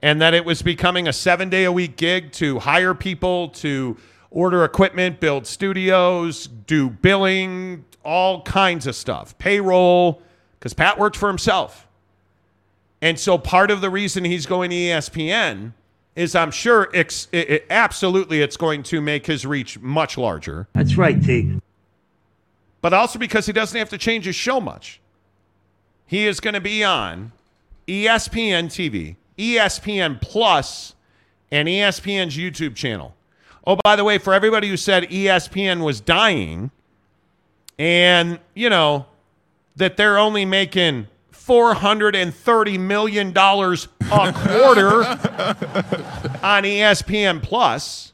[0.00, 3.96] and that it was becoming a seven day a week gig to hire people to
[4.30, 10.22] order equipment, build studios, do billing, all kinds of stuff, payroll,
[10.58, 11.86] because Pat worked for himself.
[13.02, 15.72] And so part of the reason he's going to ESPN
[16.14, 20.68] is I'm sure it's, it, it- absolutely it's going to make his reach much larger.
[20.74, 21.58] That's right, T.
[22.80, 25.00] But also because he doesn't have to change his show much.
[26.06, 27.32] He is going to be on
[27.86, 30.94] ESPN TV, ESPN Plus,
[31.50, 33.14] and ESPN's YouTube channel.
[33.66, 36.70] Oh, by the way, for everybody who said ESPN was dying
[37.78, 39.06] and, you know,
[39.76, 45.04] that they're only making $430 million a quarter
[46.44, 48.12] on ESPN Plus.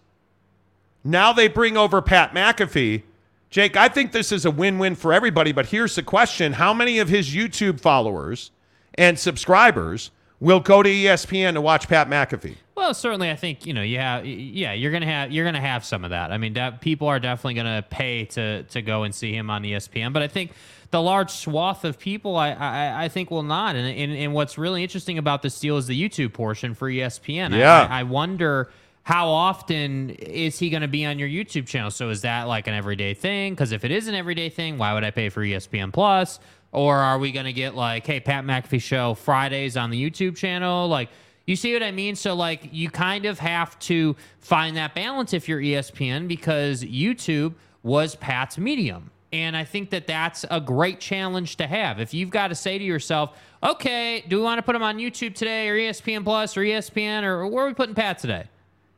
[1.05, 3.03] Now they bring over Pat McAfee.
[3.51, 6.75] Jake, I think this is a win win for everybody, but here's the question How
[6.75, 8.51] many of his YouTube followers
[8.97, 12.57] and subscribers will go to ESPN to watch Pat McAfee.
[12.75, 16.05] Well, certainly, I think you know, yeah, yeah, you're gonna have you're gonna have some
[16.05, 16.31] of that.
[16.31, 19.63] I mean, that, people are definitely gonna pay to to go and see him on
[19.63, 20.53] ESPN, but I think
[20.91, 23.77] the large swath of people, I I, I think will not.
[23.77, 27.57] And, and and what's really interesting about this deal is the YouTube portion for ESPN.
[27.57, 27.89] Yeah.
[27.91, 28.71] I, I wonder.
[29.07, 31.93] How often is he going to be on your YouTube channel?
[31.93, 33.53] So is that like an everyday thing?
[33.53, 36.41] Because if it is an everyday thing, why would I pay for ESPN Plus?
[36.73, 40.35] Or are we going to get like, hey, Pat McAfee show Fridays on the YouTube
[40.35, 40.89] channel?
[40.89, 41.09] Like,
[41.47, 42.17] you see what I mean?
[42.17, 47.55] So like, you kind of have to find that balance if you're ESPN because YouTube
[47.85, 49.13] was Pat's medium.
[49.33, 52.01] And I think that that's a great challenge to have.
[52.01, 54.99] If you've got to say to yourself, okay, do we want to put him on
[54.99, 58.49] YouTube today or ESPN Plus or ESPN or where are we putting Pat today?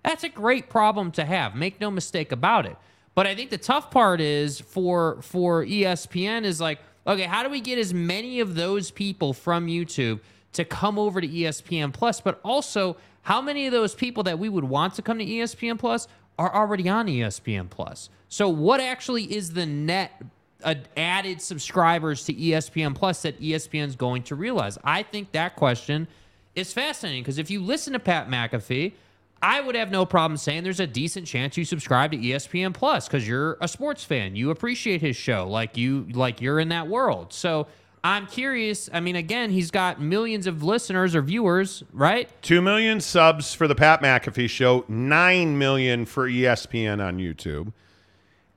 [0.08, 1.54] That's a great problem to have.
[1.54, 2.78] Make no mistake about it.
[3.14, 7.50] But I think the tough part is for for ESPN is like, okay, how do
[7.50, 10.20] we get as many of those people from YouTube
[10.54, 12.22] to come over to ESPN Plus?
[12.22, 15.78] But also, how many of those people that we would want to come to ESPN
[15.78, 18.08] Plus are already on ESPN Plus?
[18.30, 20.22] So what actually is the net
[20.64, 24.78] uh, added subscribers to ESPN Plus that ESPN is going to realize?
[24.82, 26.08] I think that question
[26.54, 28.94] is fascinating because if you listen to Pat McAfee,
[29.42, 33.06] I would have no problem saying there's a decent chance you subscribe to ESPN Plus
[33.06, 34.34] because you're a sports fan.
[34.34, 37.32] You appreciate his show, like you like you're in that world.
[37.32, 37.68] So
[38.02, 38.88] I'm curious.
[38.92, 42.28] I mean, again, he's got millions of listeners or viewers, right?
[42.42, 47.72] Two million subs for the Pat McAfee show, nine million for ESPN on YouTube.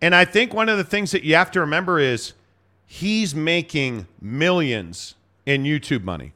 [0.01, 2.33] And I think one of the things that you have to remember is
[2.87, 5.15] he's making millions
[5.45, 6.33] in YouTube money.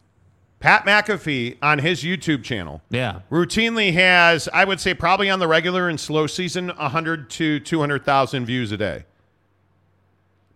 [0.65, 3.19] Pat McAfee on his YouTube channel Yeah.
[3.31, 8.47] routinely has, I would say, probably on the regular and slow season, 100 to 200,000
[8.47, 9.05] views a day.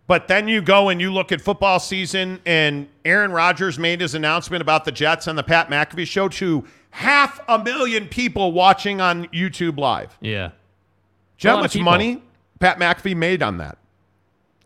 [0.08, 4.16] But then you go and you look at football season, and Aaron Rodgers made his
[4.16, 9.00] announcement about the Jets on the Pat McAfee show to half a million people watching
[9.00, 10.18] on YouTube Live.
[10.20, 10.48] Yeah.
[11.38, 12.20] Do you know how much money
[12.58, 13.78] Pat McAfee made on that?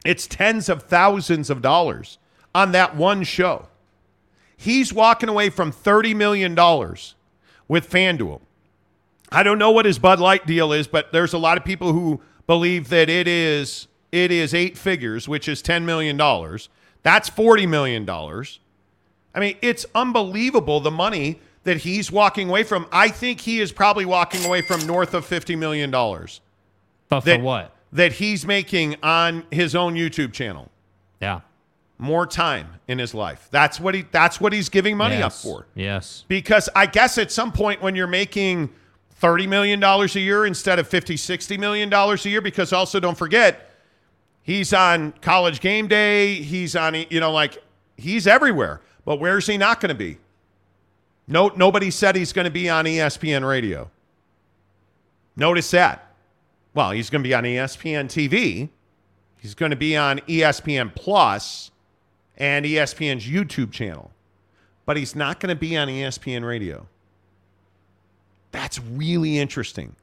[0.07, 2.17] It's tens of thousands of dollars
[2.55, 3.69] on that one show.
[4.65, 6.55] He's walking away from $30 million
[7.69, 8.41] with FanDuel.
[9.31, 11.93] I don't know what his Bud Light deal is, but there's a lot of people
[11.93, 16.17] who believe that it is it is eight figures, which is $10 million.
[16.17, 18.09] That's $40 million.
[18.09, 22.87] I mean, it's unbelievable the money that he's walking away from.
[22.91, 27.41] I think he is probably walking away from north of $50 million But for that,
[27.43, 27.75] what?
[27.93, 30.71] that he's making on his own YouTube channel.
[31.21, 31.41] Yeah.
[32.05, 33.49] More time in his life.
[33.51, 35.67] That's what he that's what he's giving money up for.
[35.75, 36.27] Yes.
[36.29, 38.69] Because I guess at some point when you're making
[39.23, 43.17] $30 million a year instead of 50, 60 million dollars a year, because also don't
[43.17, 43.71] forget,
[44.43, 47.63] he's on college game day, he's on you know, like
[47.97, 48.83] he's everywhere.
[49.07, 50.19] But where's he not going to be?
[51.27, 53.91] No, nobody said he's going to be on ESPN radio.
[55.37, 56.15] Notice that.
[56.75, 58.69] Well, he's going to be on ESPN TV.
[59.39, 61.71] He's going to be on ESPN Plus
[62.37, 64.11] and ESPN's YouTube channel.
[64.87, 66.87] But he's not going to be on ESPN radio.
[68.53, 69.97] That's really interesting.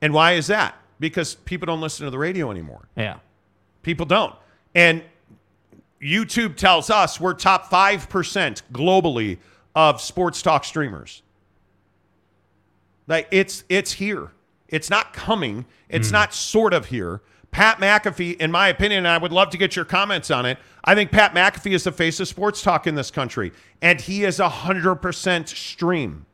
[0.00, 0.76] And why is that?
[0.98, 2.88] Because people don't listen to the radio anymore.
[2.96, 3.18] Yeah.
[3.82, 4.34] People don't.
[4.74, 5.02] And
[6.02, 9.38] YouTube tells us we're top 5% globally
[9.74, 11.22] of sports talk streamers.
[13.06, 14.30] Like it's it's here.
[14.68, 15.66] It's not coming.
[15.88, 16.14] It's hmm.
[16.14, 17.20] not sort of here.
[17.54, 20.58] Pat McAfee, in my opinion, and I would love to get your comments on it.
[20.84, 24.24] I think Pat McAfee is the face of sports talk in this country, and he
[24.24, 26.26] is a hundred percent stream.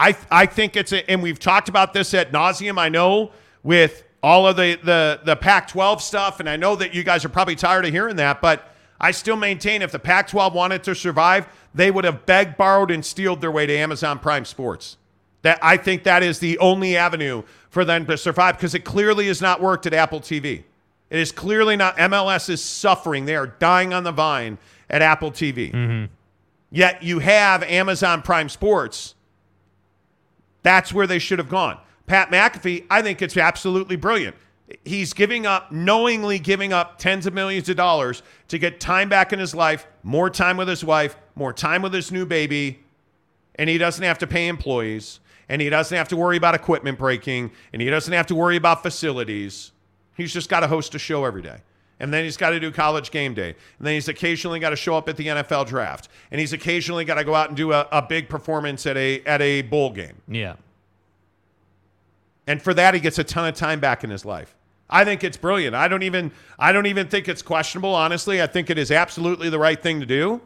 [0.00, 2.78] I I think it's a, and we've talked about this at nauseum.
[2.78, 3.30] I know
[3.62, 7.28] with all of the the the Pac-12 stuff, and I know that you guys are
[7.28, 11.46] probably tired of hearing that, but I still maintain if the Pac-12 wanted to survive,
[11.76, 14.96] they would have begged, borrowed, and stealed their way to Amazon Prime Sports.
[15.42, 19.28] That I think that is the only avenue for them to survive because it clearly
[19.28, 20.62] has not worked at Apple TV.
[21.08, 21.96] It is clearly not.
[21.96, 23.24] MLS is suffering.
[23.24, 24.58] They are dying on the vine
[24.90, 25.72] at Apple TV.
[25.72, 26.12] Mm-hmm.
[26.70, 29.14] Yet you have Amazon Prime Sports.
[30.62, 31.78] That's where they should have gone.
[32.06, 34.36] Pat McAfee, I think it's absolutely brilliant.
[34.84, 39.32] He's giving up, knowingly giving up tens of millions of dollars to get time back
[39.32, 42.80] in his life, more time with his wife, more time with his new baby,
[43.54, 45.20] and he doesn't have to pay employees,
[45.52, 48.56] and he doesn't have to worry about equipment breaking, and he doesn't have to worry
[48.56, 49.72] about facilities.
[50.16, 51.58] He's just got to host a show every day.
[52.00, 53.50] And then he's got to do college game day.
[53.50, 56.08] And then he's occasionally got to show up at the NFL draft.
[56.30, 59.20] And he's occasionally got to go out and do a, a big performance at a
[59.26, 60.22] at a bowl game.
[60.26, 60.54] Yeah.
[62.46, 64.56] And for that he gets a ton of time back in his life.
[64.88, 65.76] I think it's brilliant.
[65.76, 68.40] I don't even I don't even think it's questionable, honestly.
[68.40, 70.40] I think it is absolutely the right thing to do.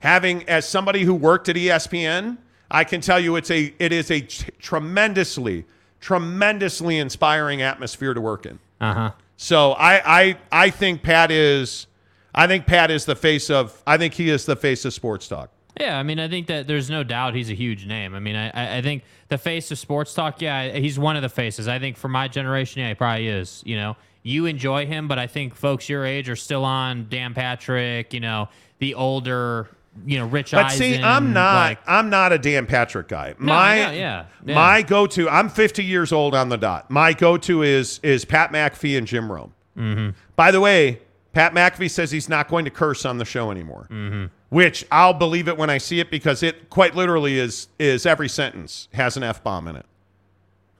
[0.00, 2.38] Having as somebody who worked at ESPN,
[2.70, 5.64] I can tell you it's a it is a t- tremendously
[6.00, 8.58] tremendously inspiring atmosphere to work in.
[8.80, 9.10] Uh huh.
[9.36, 11.86] So I I I think Pat is
[12.34, 15.28] I think Pat is the face of I think he is the face of sports
[15.28, 15.50] talk.
[15.80, 18.14] Yeah, I mean, I think that there's no doubt he's a huge name.
[18.16, 21.22] I mean, I- I, I think the face of sports talk, yeah, he's one of
[21.22, 21.68] the faces.
[21.68, 23.62] I think for my generation, yeah, he probably is.
[23.64, 27.32] You know, you enjoy him, but I think folks your age are still on Dan
[27.32, 28.48] Patrick, you know,
[28.80, 29.68] the older,
[30.06, 30.78] you know, Rich But Eisen.
[30.78, 33.34] see, I'm not like- I'm not a Dan Patrick guy.
[33.38, 34.54] No, my yeah, yeah.
[34.54, 36.90] my go-to, I'm 50 years old on the dot.
[36.90, 39.52] My go-to is is Pat McAfee and Jim Rome.
[39.78, 40.14] Mhm.
[40.36, 41.00] By the way,
[41.32, 43.86] Pat McAfee says he's not going to curse on the show anymore.
[43.90, 44.26] Mm-hmm.
[44.50, 48.28] Which I'll believe it when I see it because it quite literally is is every
[48.28, 49.86] sentence has an F bomb in it.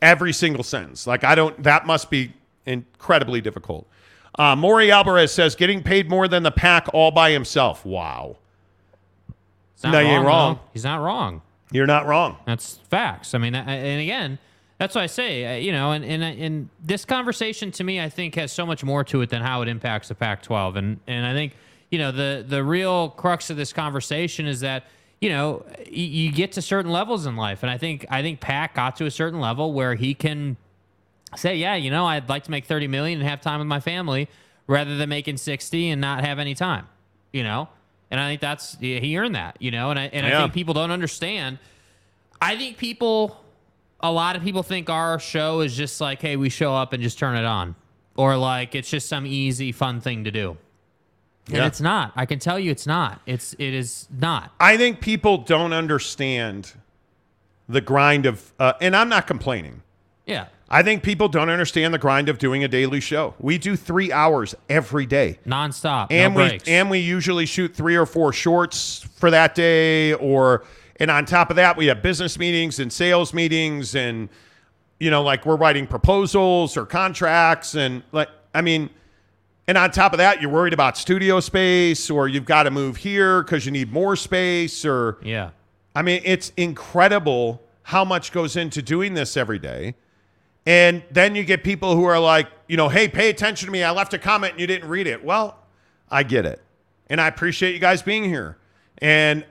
[0.01, 1.07] Every single sentence.
[1.07, 2.33] Like I don't that must be
[2.67, 3.87] incredibly difficult.
[4.39, 7.85] Uh, Maury Alvarez says getting paid more than the pack all by himself.
[7.85, 8.37] Wow.
[9.85, 10.59] No, you're wrong.
[10.73, 11.43] He's not wrong.
[11.71, 12.37] You're not wrong.
[12.47, 13.35] That's facts.
[13.35, 14.39] I mean, I- and again,
[14.79, 15.45] that's what I say.
[15.45, 18.83] uh, You know, and and and this conversation to me, I think, has so much
[18.85, 20.77] more to it than how it impacts the Pac-12.
[20.77, 21.55] And and I think
[21.91, 24.85] you know the the real crux of this conversation is that
[25.21, 28.75] you know you get to certain levels in life, and I think I think Pac
[28.75, 30.57] got to a certain level where he can
[31.37, 33.81] say, yeah, you know, I'd like to make 30 million and have time with my
[33.81, 34.29] family
[34.67, 36.87] rather than making 60 and not have any time,
[37.35, 37.69] you know?
[38.11, 39.91] And I think that's, he earned that, you know?
[39.91, 41.59] And I, and I think people don't understand.
[42.41, 43.39] I think people,
[44.01, 47.03] a lot of people think our show is just like, hey, we show up and
[47.03, 47.75] just turn it on.
[48.17, 50.57] Or like it's just some easy, fun thing to do.
[51.49, 51.67] And Yeah.
[51.67, 52.13] it's not.
[52.17, 53.21] I can tell you it's not.
[53.27, 54.53] It's, it is not.
[54.59, 56.73] I think people don't understand
[57.69, 59.83] the grind of, uh, and I'm not complaining.
[60.27, 60.47] Yeah.
[60.71, 63.35] I think people don't understand the grind of doing a daily show.
[63.39, 66.69] We do three hours every day, nonstop, and no we breaks.
[66.69, 70.65] and we usually shoot three or four shorts for that day, or
[70.97, 74.29] and on top of that, we have business meetings and sales meetings, and
[75.01, 78.91] you know, like we're writing proposals or contracts, and like I mean,
[79.67, 82.99] and on top of that, you're worried about studio space, or you've got to move
[82.99, 85.51] here because you need more space, or yeah.
[85.95, 89.95] I mean, it's incredible how much goes into doing this every day.
[90.69, 93.83] And then you get people who are like, you know, hey, pay attention to me.
[93.83, 95.25] I left a comment and you didn't read it.
[95.25, 95.57] Well,
[96.11, 96.61] I get it.
[97.09, 98.59] And I appreciate you guys being here.
[98.99, 99.47] And,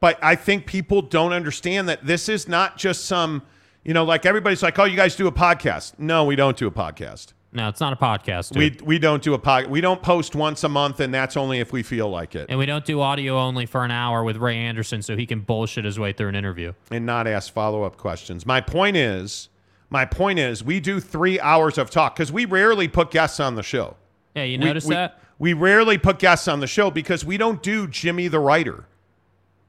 [0.00, 3.42] but I think people don't understand that this is not just some,
[3.84, 6.00] you know, like everybody's like, oh, you guys do a podcast.
[6.00, 7.32] No, we don't do a podcast.
[7.52, 8.52] No, it's not a podcast.
[8.52, 8.80] dude.
[8.80, 9.68] We, we don't do a podcast.
[9.68, 12.46] We don't post once a month, and that's only if we feel like it.
[12.48, 15.42] And we don't do audio only for an hour with Ray Anderson so he can
[15.42, 16.72] bullshit his way through an interview.
[16.90, 18.44] and not ask follow up questions.
[18.44, 19.48] My point is,
[19.90, 23.54] my point is, we do three hours of talk because we rarely put guests on
[23.54, 23.96] the show.
[24.34, 25.20] Yeah, you notice we- that?
[25.38, 28.86] We rarely put guests on the show because we don't do Jimmy the writer.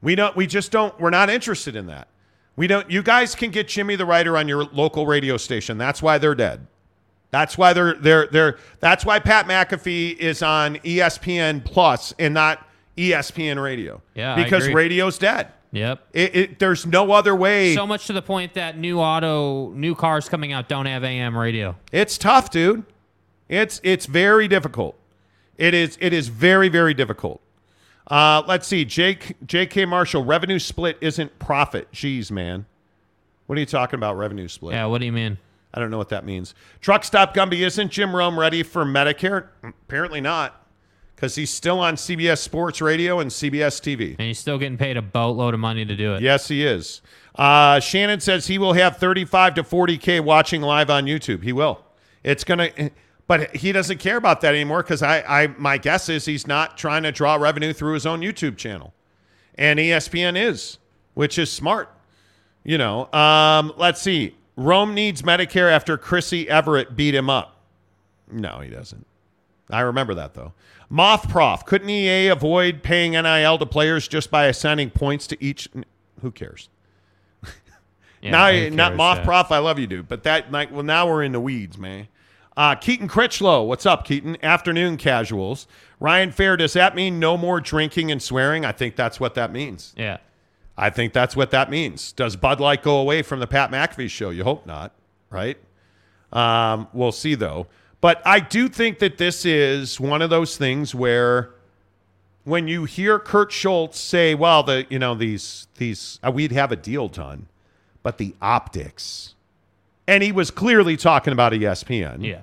[0.02, 0.36] We don't.
[0.36, 0.98] We just don't.
[1.00, 2.08] We're not interested in that.
[2.56, 2.90] We don't.
[2.90, 5.78] You guys can get Jimmy the writer on your local radio station.
[5.78, 6.68] That's why they're dead.
[7.32, 8.58] That's why they're they're they're.
[8.80, 12.66] That's why Pat McAfee is on ESPN Plus and not
[12.96, 14.02] ESPN Radio.
[14.16, 15.52] Yeah, because radio's dead.
[15.72, 16.08] Yep.
[16.14, 17.76] It, it, there's no other way.
[17.76, 21.38] So much to the point that new auto, new cars coming out don't have AM
[21.38, 21.76] radio.
[21.92, 22.84] It's tough, dude.
[23.50, 24.98] It's it's very difficult.
[25.58, 27.42] It is it is very very difficult.
[28.10, 29.86] Uh, let's see, Jake J.K.
[29.86, 30.24] Marshall.
[30.24, 31.92] Revenue split isn't profit.
[31.92, 32.66] Jeez, man.
[33.48, 34.18] What are you talking about?
[34.18, 34.74] Revenue split?
[34.76, 35.38] Yeah, what do you mean?
[35.74, 36.56] I don't know what that means.
[36.82, 37.60] Truck stop Gumby.
[37.66, 39.48] Isn't Jim Rome ready for Medicare?
[39.64, 40.66] Apparently not,
[41.18, 44.12] because he's still on CBS Sports Radio and CBS TV.
[44.20, 46.22] And he's still getting paid a boatload of money to do it.
[46.22, 47.02] Yes, he is.
[47.34, 51.42] Uh, Shannon says he will have 35 to 40K watching live on YouTube.
[51.42, 51.84] He will.
[52.24, 52.92] It's going to,
[53.26, 56.78] but he doesn't care about that anymore because I, I, my guess is he's not
[56.78, 58.94] trying to draw revenue through his own YouTube channel.
[59.56, 60.78] And ESPN is,
[61.16, 61.90] which is smart.
[62.64, 64.36] You know, um, let's see.
[64.56, 67.60] Rome needs Medicare after Chrissy Everett beat him up.
[68.32, 69.08] No, he doesn't.
[69.70, 70.54] I remember that though.
[70.90, 75.68] Moth Prof, couldn't EA avoid paying NIL to players just by assigning points to each?
[76.22, 76.70] Who cares?
[78.20, 79.26] Yeah, now, who not Moth yeah.
[79.26, 80.08] Prof, I love you, dude.
[80.08, 82.08] But that, like, well, now we're in the weeds, man.
[82.58, 84.44] Uh, Keaton Critchlow, what's up, Keaton?
[84.44, 85.68] Afternoon casuals.
[86.00, 88.66] Ryan Fair, does that mean no more drinking and swearing?
[88.66, 89.94] I think that's what that means.
[89.96, 90.18] Yeah.
[90.76, 92.12] I think that's what that means.
[92.12, 94.32] Does Bud Light go away from the Pat McAfee show?
[94.32, 94.94] You hope not,
[95.30, 95.58] right?
[96.34, 97.68] Um, we'll see though.
[98.00, 101.50] But I do think that this is one of those things where
[102.44, 106.72] when you hear Kirk Schulz say, "Well, the you know these these uh, we'd have
[106.72, 107.48] a deal done,"
[108.04, 109.34] but the optics,
[110.08, 112.24] and he was clearly talking about ESPN.
[112.24, 112.42] Yeah.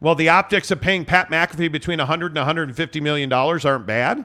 [0.00, 4.24] Well, the optics of paying Pat McAfee between 100 and 150 million dollars aren't bad.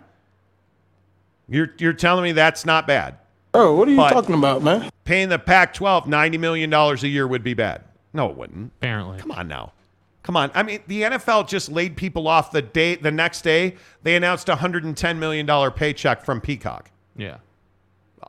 [1.48, 3.16] You're you're telling me that's not bad.
[3.54, 4.90] Oh, what are you But- talking about, man?
[5.06, 7.82] Paying the Pac-12 90 million dollars a year would be bad.
[8.14, 8.72] No, it wouldn't.
[8.80, 9.20] Apparently.
[9.20, 9.74] Come on now.
[10.30, 10.52] Come on.
[10.54, 13.74] I mean, the NFL just laid people off the day the next day.
[14.04, 16.92] They announced a 110 million dollar paycheck from Peacock.
[17.16, 17.38] Yeah.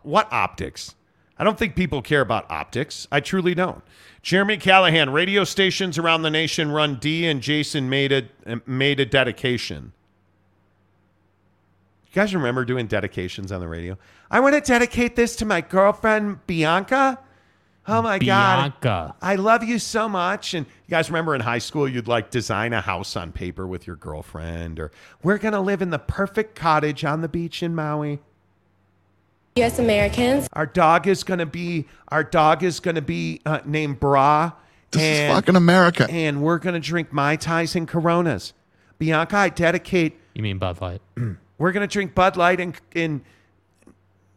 [0.00, 0.94] What optics?
[1.36, 3.06] I don't think people care about optics.
[3.12, 3.84] I truly don't.
[4.22, 9.04] Jeremy Callahan, radio stations around the nation run D and Jason made a made a
[9.04, 9.92] dedication.
[12.06, 13.98] You guys remember doing dedications on the radio?
[14.30, 17.18] I want to dedicate this to my girlfriend Bianca.
[17.86, 18.74] Oh my god.
[18.80, 19.14] Bianca.
[19.22, 20.54] I love you so much.
[20.54, 23.86] And you guys remember in high school, you'd like design a house on paper with
[23.86, 24.92] your girlfriend, or
[25.22, 28.20] we're going to live in the perfect cottage on the beach in Maui.
[29.56, 29.78] U.S.
[29.78, 30.46] Americans.
[30.52, 34.52] Our dog is going to be, our dog is going to be uh, named Bra.
[34.92, 36.06] This is and- fucking America.
[36.08, 38.52] And we're going to drink Mai Tais and Coronas.
[38.98, 41.00] Bianca, I dedicate, You mean Bud Light?
[41.58, 43.22] we're going to drink Bud Light and, and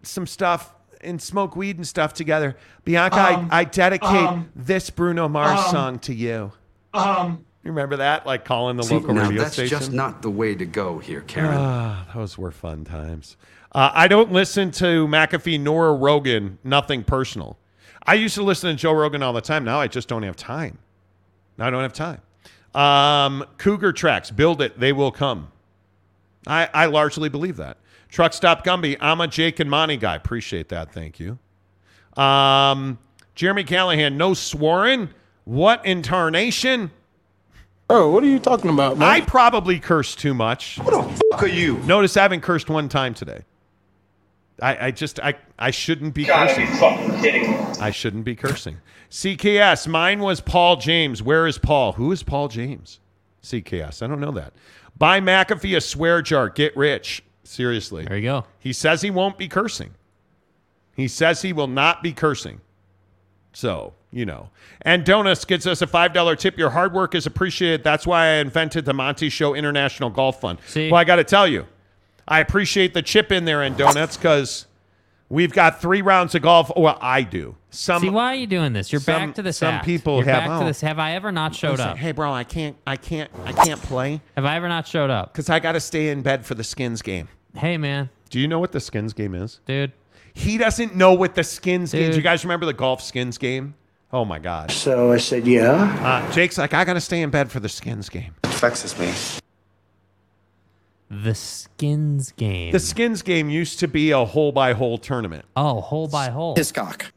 [0.02, 2.55] some stuff and smoke weed and stuff together.
[2.85, 6.51] Bianca, Um, I, I dedicate um, this Bruno Mars um, song to you.
[6.93, 8.25] Um, You remember that?
[8.25, 9.80] Like calling the See, local now radio that's station?
[9.80, 11.55] just not the way to go here, Karen.
[11.57, 13.38] Ah, those were fun times.
[13.71, 17.57] Uh, I don't listen to McAfee nor Rogan, nothing personal.
[18.05, 19.63] I used to listen to Joe Rogan all the time.
[19.63, 20.77] Now I just don't have time.
[21.57, 22.21] Now I don't have time.
[22.75, 25.49] Um, Cougar tracks, build it, they will come.
[26.45, 27.77] I, I largely believe that.
[28.14, 30.15] Truck Stop Gumby, I'm a Jake and Monty guy.
[30.15, 30.94] Appreciate that.
[30.94, 31.40] Thank you.
[32.15, 32.99] Um,
[33.34, 35.10] Jeremy Callahan, no swearing.
[35.45, 36.91] What in tarnation?
[37.88, 39.10] Bro, what are you talking about, man?
[39.10, 40.77] I probably cursed too much.
[40.77, 41.80] What the fuck are you?
[41.80, 43.45] Notice I haven't cursed one time today.
[44.61, 46.68] I, I just I I shouldn't be cursing.
[46.68, 47.57] fucking kidding me.
[47.81, 48.77] I shouldn't be cursing.
[49.10, 51.23] CKS, mine was Paul James.
[51.23, 51.94] Where is Paul?
[51.94, 52.99] Who is Paul James?
[53.41, 54.53] CKS, I don't know that.
[54.99, 56.49] Buy McAfee a swear jar.
[56.49, 57.23] Get rich.
[57.44, 58.06] Seriously.
[58.06, 58.45] There you go.
[58.60, 59.91] He says he won't be cursing.
[60.95, 62.61] He says he will not be cursing.
[63.52, 64.49] So, you know.
[64.82, 66.57] And Donuts gets us a $5 tip.
[66.57, 67.84] Your hard work is appreciated.
[67.84, 70.60] That's why I invented the Monty Show International Golf Fund.
[70.68, 70.91] See?
[70.91, 71.68] Well, I got to tell you,
[72.28, 74.68] I appreciate the chip in there and Donuts because
[75.34, 76.72] we've got three rounds of golf.
[76.77, 77.55] Well, I do.
[77.72, 78.91] Some See, why are you doing this?
[78.91, 79.57] You're some- back to this.
[79.57, 79.85] some act.
[79.85, 80.68] people You're have- back to oh.
[80.68, 80.81] this.
[80.81, 81.97] Have I ever not showed Listen, up?
[81.97, 85.34] Hey, bro, I can't, I can't, I can't play Have I ever not showed up?
[85.34, 87.27] because I got to stay in bed for the Skins game.
[87.55, 89.60] Hey, man, Do you know what the Skins game is?
[89.65, 89.91] dude.
[90.35, 92.10] He doesn't know what the Skins game.
[92.10, 93.76] Do you guys remember the golf Skins game?
[94.11, 94.72] Oh my God.
[94.72, 95.72] So I said, yeah.
[96.01, 98.34] Uh, Jake's like, I got to stay in bed for the Skins game.
[98.45, 99.11] Vexes me.
[101.22, 102.72] The skins game.
[102.72, 105.45] The Skins game used to be a hole by hole tournament.
[105.56, 106.56] oh, hole by hole.
[106.56, 107.11] Hiscock.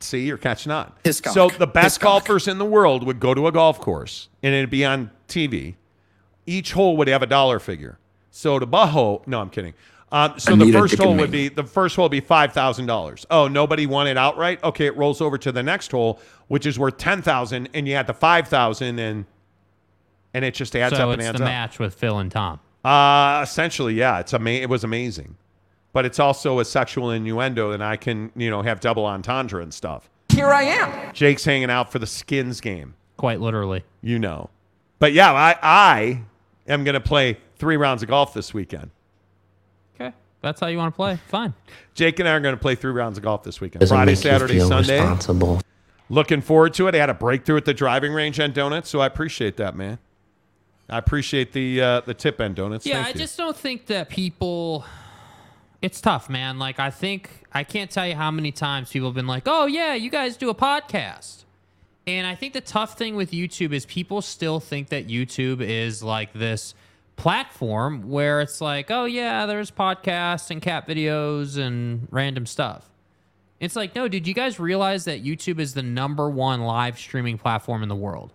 [0.00, 0.92] See, you're catching on.
[1.04, 1.32] Hiscock.
[1.32, 2.02] So the best Hiscock.
[2.24, 5.74] golfers in the world would go to a golf course and it'd be on TV.
[6.46, 7.98] Each hole would have a dollar figure.
[8.30, 9.74] So the Baho, no, I'm kidding.
[10.10, 12.52] Um, so I the first dick hole would be the first hole would be five
[12.52, 13.26] thousand dollars.
[13.30, 14.62] Oh, nobody won it outright.
[14.64, 17.94] Okay, it rolls over to the next hole, which is worth ten thousand, and you
[17.94, 19.26] add the five thousand, and
[20.32, 22.60] and it just adds so up and it's the match with Phil and Tom.
[22.84, 24.20] Uh, essentially, yeah.
[24.20, 25.36] It's ama- It was amazing,
[25.92, 29.72] but it's also a sexual innuendo, and I can you know have double entendre and
[29.74, 30.08] stuff.
[30.30, 31.12] Here I am.
[31.14, 33.84] Jake's hanging out for the skins game, Quite literally.
[34.02, 34.50] you know.
[34.98, 36.22] But yeah, I I
[36.68, 38.90] am gonna play three rounds of golf this weekend.
[39.96, 41.18] Okay, that's how you want to play.
[41.28, 41.54] Fine.
[41.94, 43.88] Jake and I are going to play three rounds of golf this weekend.
[43.88, 45.00] Friday, Saturday, Sunday.
[46.08, 46.94] Looking forward to it.
[46.94, 49.98] I had a breakthrough at the driving range and donuts, so I appreciate that, man.
[50.88, 52.86] I appreciate the uh, the tip and donuts.
[52.86, 53.18] Yeah, Thank I you.
[53.18, 54.84] just don't think that people.
[55.80, 56.58] It's tough, man.
[56.58, 59.66] Like I think I can't tell you how many times people have been like, "Oh
[59.66, 61.44] yeah, you guys do a podcast,"
[62.06, 66.02] and I think the tough thing with YouTube is people still think that YouTube is
[66.02, 66.74] like this
[67.16, 72.88] platform where it's like, "Oh yeah, there's podcasts and cat videos and random stuff."
[73.60, 77.38] It's like, no, did you guys realize that YouTube is the number one live streaming
[77.38, 78.32] platform in the world?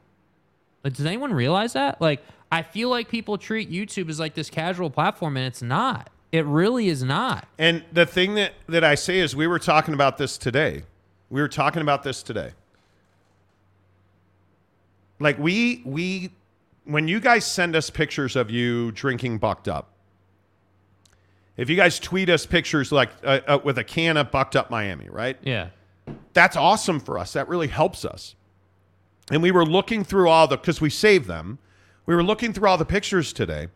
[0.83, 2.01] Like, does anyone realize that?
[2.01, 2.21] Like,
[2.53, 6.11] I feel like people treat YouTube as like this casual platform, and it's not.
[6.31, 7.47] It really is not.
[7.57, 10.83] And the thing that, that I say is, we were talking about this today.
[11.31, 12.51] We were talking about this today.
[15.19, 16.29] Like we we
[16.85, 19.89] when you guys send us pictures of you drinking bucked up,
[21.57, 24.69] if you guys tweet us pictures like uh, uh, with a can of bucked up
[24.69, 25.37] Miami, right?
[25.41, 25.69] Yeah.
[26.33, 27.33] That's awesome for us.
[27.33, 28.35] That really helps us.
[29.31, 31.57] And we were looking through all the because we saved them.
[32.05, 33.67] We were looking through all the pictures today.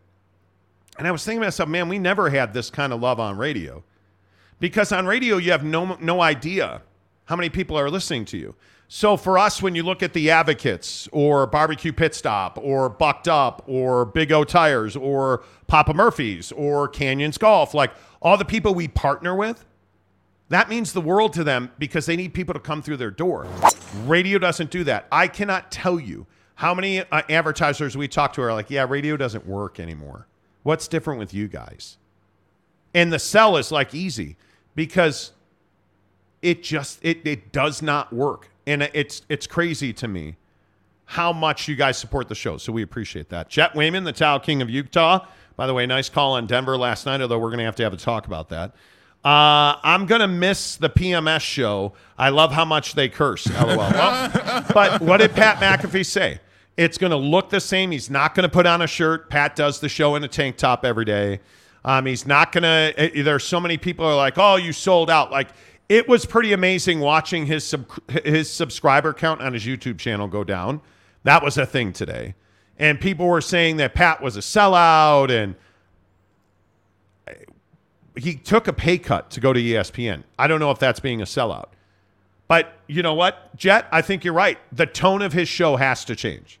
[0.98, 3.36] And I was thinking to myself, man, we never had this kind of love on
[3.38, 3.84] radio.
[4.60, 6.82] Because on radio, you have no, no idea
[7.26, 8.54] how many people are listening to you.
[8.88, 13.28] So for us, when you look at the Advocates or Barbecue Pit Stop or Bucked
[13.28, 17.92] Up or Big O Tires or Papa Murphy's or Canyons Golf, like
[18.22, 19.64] all the people we partner with,
[20.48, 23.46] that means the world to them because they need people to come through their door.
[24.06, 25.06] Radio doesn't do that.
[25.12, 26.26] I cannot tell you
[26.58, 30.26] how many uh, advertisers we talk to are like, yeah, radio doesn't work anymore.
[30.64, 31.98] What's different with you guys?
[32.92, 34.36] And the sell is like easy
[34.74, 35.30] because
[36.42, 38.48] it just it it does not work.
[38.66, 40.34] And it's it's crazy to me
[41.04, 42.56] how much you guys support the show.
[42.56, 43.48] So we appreciate that.
[43.48, 45.26] Jet Wayman, the Towel King of Utah.
[45.54, 47.84] By the way, nice call on Denver last night, although we're going to have to
[47.84, 48.74] have a talk about that.
[49.24, 51.92] Uh, I'm going to miss the PMS show.
[52.18, 53.46] I love how much they curse.
[53.60, 53.76] LOL.
[53.76, 56.40] Well, but what did Pat McAfee say?
[56.78, 57.90] It's going to look the same.
[57.90, 59.28] He's not going to put on a shirt.
[59.28, 61.40] Pat does the show in a tank top every day.
[61.84, 62.94] Um, he's not going to.
[62.96, 65.32] Eh, eh, there's so many people are like, oh, you sold out.
[65.32, 65.48] Like,
[65.88, 67.90] it was pretty amazing watching his sub,
[68.24, 70.80] his subscriber count on his YouTube channel go down.
[71.24, 72.36] That was a thing today.
[72.78, 75.56] And people were saying that Pat was a sellout and
[77.26, 77.34] eh,
[78.16, 80.22] he took a pay cut to go to ESPN.
[80.38, 81.70] I don't know if that's being a sellout.
[82.46, 83.88] But you know what, Jet?
[83.90, 84.58] I think you're right.
[84.70, 86.60] The tone of his show has to change.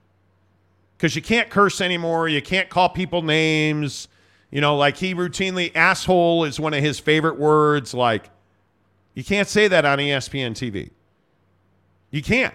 [0.98, 2.28] Because you can't curse anymore.
[2.28, 4.08] You can't call people names.
[4.50, 7.94] You know, like he routinely, asshole is one of his favorite words.
[7.94, 8.28] Like,
[9.14, 10.90] you can't say that on ESPN TV.
[12.10, 12.54] You can't.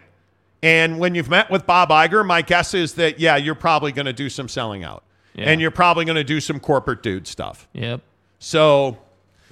[0.62, 4.06] And when you've met with Bob Iger, my guess is that, yeah, you're probably going
[4.06, 5.04] to do some selling out.
[5.36, 5.50] Yeah.
[5.50, 7.68] And you're probably going to do some corporate dude stuff.
[7.74, 8.02] Yep.
[8.40, 8.98] So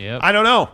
[0.01, 0.21] Yep.
[0.23, 0.69] I don't know.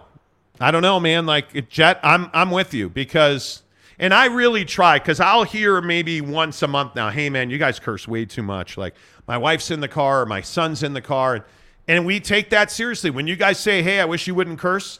[0.59, 1.25] I don't know, man.
[1.25, 3.61] Like Jet, I'm I'm with you because
[3.99, 7.57] and I really try because I'll hear maybe once a month now, hey man, you
[7.57, 8.77] guys curse way too much.
[8.77, 8.95] Like
[9.27, 11.43] my wife's in the car or my son's in the car, and,
[11.87, 13.09] and we take that seriously.
[13.09, 14.99] When you guys say, Hey, I wish you wouldn't curse,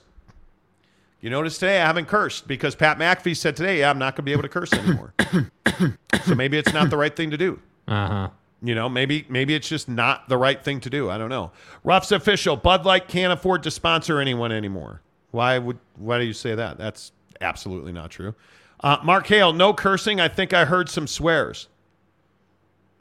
[1.22, 4.26] you notice today I haven't cursed because Pat McAfee said today, yeah, I'm not gonna
[4.26, 5.14] be able to curse anymore.
[6.24, 7.60] so maybe it's not the right thing to do.
[7.88, 8.30] Uh huh.
[8.62, 11.10] You know, maybe maybe it's just not the right thing to do.
[11.10, 11.52] I don't know.
[11.84, 12.56] Ruff's official.
[12.56, 15.02] Bud Light can't afford to sponsor anyone anymore.
[15.32, 16.78] Why would why do you say that?
[16.78, 17.12] That's
[17.42, 18.34] absolutely not true.
[18.80, 20.20] Uh, Mark Hale, no cursing.
[20.20, 21.68] I think I heard some swears.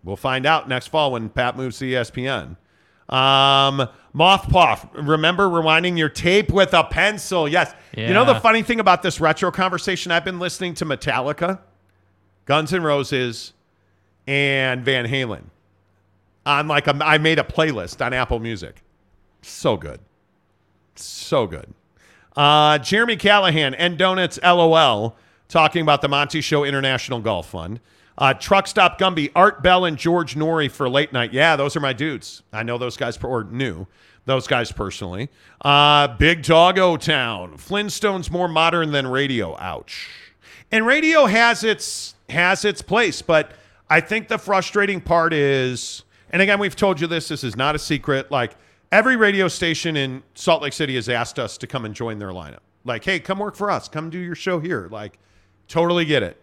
[0.02, 2.56] We'll find out next fall when Pat moves to ESPN.
[3.08, 7.48] Um, Mothpaw, remember rewinding your tape with a pencil?
[7.48, 7.74] Yes.
[7.94, 8.08] Yeah.
[8.08, 10.10] You know the funny thing about this retro conversation?
[10.12, 11.60] I've been listening to Metallica,
[12.46, 13.52] Guns N' Roses,
[14.26, 15.44] and Van Halen
[16.46, 18.82] on like a, I made a playlist on Apple Music.
[19.42, 20.00] So good.
[20.94, 21.72] So good.
[22.34, 25.16] Uh, Jeremy Callahan and Donuts LOL
[25.48, 27.80] talking about the Monty Show International Golf Fund.
[28.18, 31.32] Uh, Truck Stop Gumby, Art Bell and George Noory for late night.
[31.32, 32.42] Yeah, those are my dudes.
[32.52, 33.86] I know those guys, or knew
[34.24, 35.28] those guys personally.
[35.60, 37.56] Uh, Big Doggo Town.
[37.58, 39.56] Flintstones more modern than radio.
[39.58, 40.08] Ouch.
[40.72, 43.52] And radio has its has its place, but
[43.88, 47.28] I think the frustrating part is, and again, we've told you this.
[47.28, 48.32] This is not a secret.
[48.32, 48.56] Like
[48.90, 52.30] every radio station in Salt Lake City has asked us to come and join their
[52.30, 52.60] lineup.
[52.84, 53.88] Like, hey, come work for us.
[53.88, 54.88] Come do your show here.
[54.90, 55.18] Like,
[55.68, 56.40] totally get it.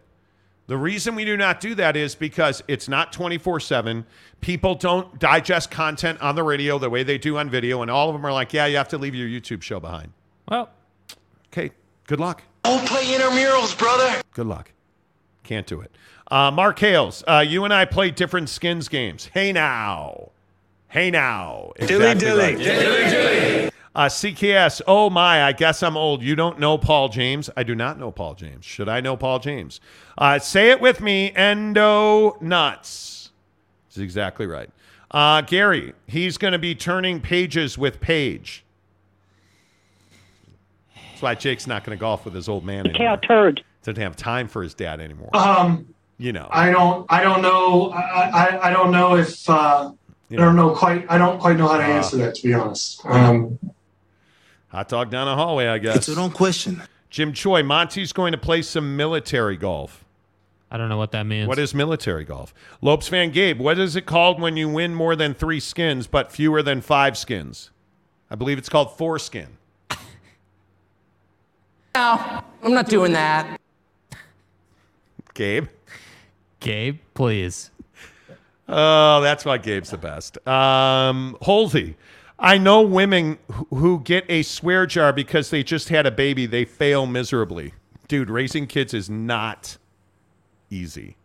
[0.68, 4.06] The reason we do not do that is because it's not 24 7.
[4.40, 7.82] People don't digest content on the radio the way they do on video.
[7.82, 10.14] And all of them are like, yeah, you have to leave your YouTube show behind.
[10.48, 10.70] Well,
[11.48, 11.72] okay.
[12.08, 12.44] Good luck.
[12.64, 14.22] Don't play intramurals, brother.
[14.34, 14.72] Good luck.
[15.44, 15.92] Can't do it.
[16.32, 19.30] Uh, Mark Hales, uh, you and I play different skins games.
[19.34, 20.32] Hey now.
[20.88, 21.74] Hey now.
[21.78, 22.40] Dilly dilly.
[22.40, 22.58] right.
[22.58, 23.72] Dilly dilly.
[23.96, 26.24] Uh, CKS, oh my, I guess I'm old.
[26.24, 27.50] You don't know Paul James?
[27.56, 28.66] I do not know Paul James.
[28.66, 29.80] Should I know Paul James?
[30.18, 33.30] Uh, say it with me endo nuts.
[33.86, 34.70] That's exactly right.
[35.12, 38.64] Uh, Gary, he's going to be turning pages with Paige.
[40.96, 43.18] That's why Jake's not going to golf with his old man anymore.
[43.18, 43.64] turd.
[43.84, 45.30] Doesn't have time for his dad anymore.
[45.36, 46.48] Um, you know.
[46.50, 47.06] I don't.
[47.10, 47.92] I don't know.
[47.92, 48.00] I.
[48.00, 49.48] I, I don't know if.
[49.48, 49.92] Uh,
[50.30, 51.06] You I don't know quite.
[51.10, 52.34] I don't quite know how to Uh, answer that.
[52.36, 53.06] To be honest.
[53.06, 53.60] Um,
[54.74, 55.96] Hot dog down a hallway, I guess.
[55.98, 56.82] It's a wrong question.
[57.12, 60.04] Jim Choi, Monty's going to play some military golf.
[60.72, 61.48] I don't know what that means.
[61.48, 62.52] What is military golf?
[62.82, 66.32] Lopes Van Gabe, what is it called when you win more than three skins but
[66.32, 67.70] fewer than five skins?
[68.32, 69.58] I believe it's called foreskin.
[71.96, 73.60] No, I'm not doing that.
[75.36, 75.68] Gabe?
[76.60, 77.70] Gabe, please.
[78.68, 80.40] Oh, that's why Gabe's the best.
[80.48, 81.94] Um, Holsey,
[82.44, 83.38] I know women
[83.74, 86.46] who- get a swear jar because they just had a baby.
[86.46, 87.74] They fail miserably.
[88.08, 89.78] Dude, raising kids is not
[90.70, 91.16] easy.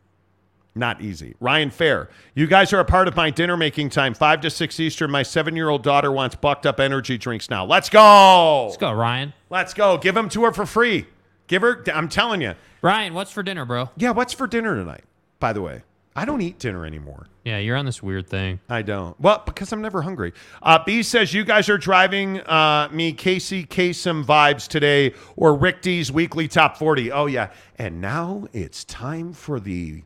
[0.74, 1.35] Not easy.
[1.40, 4.15] Ryan Fair, you guys are a part of my dinner making time.
[4.15, 5.11] Five to six Eastern.
[5.11, 7.65] My seven year old daughter wants bucked up energy drinks now.
[7.65, 8.66] Let's go.
[8.66, 9.35] Let's go, Ryan.
[9.51, 9.99] Let's go.
[9.99, 11.07] Give them to her for free.
[11.49, 11.82] Give her.
[11.93, 12.55] I'm telling you.
[12.81, 13.90] Ryan, what's for dinner, bro?
[13.97, 15.03] Yeah, what's for dinner tonight?
[15.40, 15.82] By the way,
[16.15, 17.27] I don't eat dinner anymore.
[17.49, 18.61] Yeah, you're on this weird thing.
[18.69, 19.19] I don't.
[19.19, 20.35] Well, because I'm never hungry.
[20.62, 25.81] Uh, B says you guys are driving uh, me Casey Kasem vibes today, or Rick
[25.81, 27.11] Dees weekly top 40.
[27.11, 27.49] Oh yeah,
[27.79, 30.03] and now it's time for the,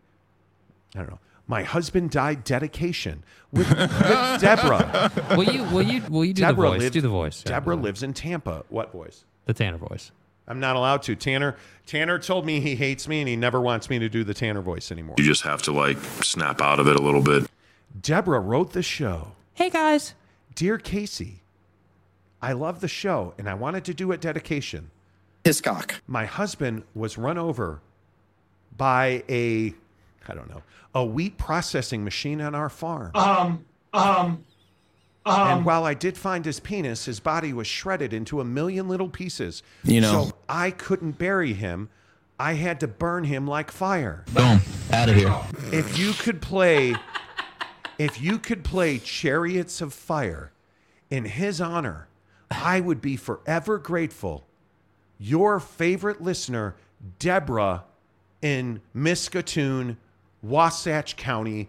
[0.95, 3.91] I don't know, my husband died dedication with, with
[4.41, 5.11] Deborah.
[5.37, 5.65] Will you?
[5.65, 6.01] Will you?
[6.11, 6.81] Will you do Deborah the voice?
[6.83, 7.43] lives- do the voice.
[7.45, 8.65] Yeah, Deborah do the- lives in Tampa.
[8.69, 9.25] What voice?
[9.47, 10.13] The Tanner voice.
[10.47, 11.15] I'm not allowed to.
[11.17, 11.57] Tanner
[11.87, 14.63] Tanner told me he hates me and he never wants me to do the Tanner
[14.63, 15.17] voice anymore.
[15.19, 17.49] You just have to like snap out of it a little bit.
[18.01, 19.33] Deborah wrote the show.
[19.55, 20.15] Hey guys.
[20.55, 21.43] Dear Casey,
[22.41, 24.91] I love the show and I wanted to do a dedication.
[25.45, 26.03] Hiscock.
[26.07, 27.81] My husband was run over
[28.77, 29.75] by a
[30.29, 30.63] I don't know,
[30.95, 33.11] a wheat processing machine on our farm.
[33.15, 34.45] Um, um,
[35.25, 38.89] and um, while I did find his penis, his body was shredded into a million
[38.89, 39.63] little pieces.
[39.85, 40.27] You know.
[40.27, 41.91] So I couldn't bury him.
[42.39, 44.25] I had to burn him like fire.
[44.33, 44.61] Boom.
[44.93, 45.35] Out of here.
[45.71, 46.97] If you could play
[47.99, 50.51] if you could play Chariots of Fire
[51.11, 52.09] in his honor,
[52.51, 54.45] I would be forever grateful.
[55.19, 56.75] Your favorite listener,
[57.21, 57.85] Deborah
[58.41, 59.99] in Miskatoon,
[60.43, 61.69] Wasatch County,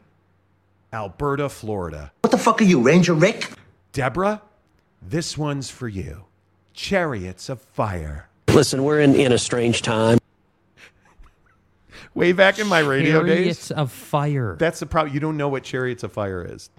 [0.94, 2.12] Alberta, Florida.
[2.22, 3.50] What the fuck are you, Ranger Rick?
[3.92, 4.42] Deborah,
[5.02, 6.26] this one's for you.
[6.74, 8.30] Chariots of Fire.
[8.48, 10.20] Listen, we're in, in a strange time.
[12.14, 13.38] Way back in my radio days.
[13.38, 14.56] Chariots of Fire.
[14.60, 15.14] That's the problem.
[15.14, 16.70] You don't know what Chariots of Fire is.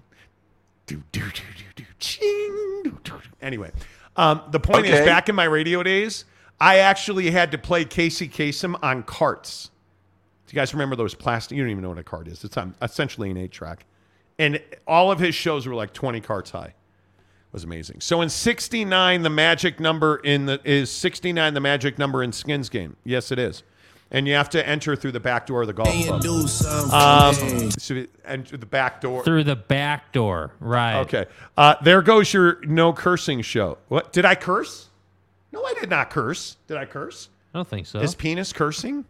[0.85, 3.19] Do, do, do, do, do, ching, do, do, do.
[3.41, 3.71] Anyway,
[4.15, 6.25] um, the point is, back in my radio days,
[6.59, 9.71] I actually had to play Casey Kasem on carts.
[10.47, 11.57] Do you guys remember those plastic?
[11.57, 12.43] You don't even know what a cart is.
[12.43, 13.85] It's um, essentially an eight track,
[14.39, 16.73] and all of his shows were like twenty carts high.
[16.73, 18.01] It was amazing.
[18.01, 22.69] So in '69, the magic number in the is '69 the magic number in Skins
[22.69, 22.95] game.
[23.03, 23.63] Yes, it is.
[24.11, 26.21] And you have to enter through the back door of the golf club.
[26.93, 29.23] Um, so enter the back door.
[29.23, 30.53] Through the back door.
[30.59, 30.99] Right.
[31.01, 31.25] Okay.
[31.57, 33.79] Uh, there goes your no cursing show.
[33.87, 34.89] What did I curse?
[35.51, 36.57] No, I did not curse.
[36.67, 37.29] Did I curse?
[37.53, 37.99] I don't think so.
[37.99, 39.05] Is penis cursing?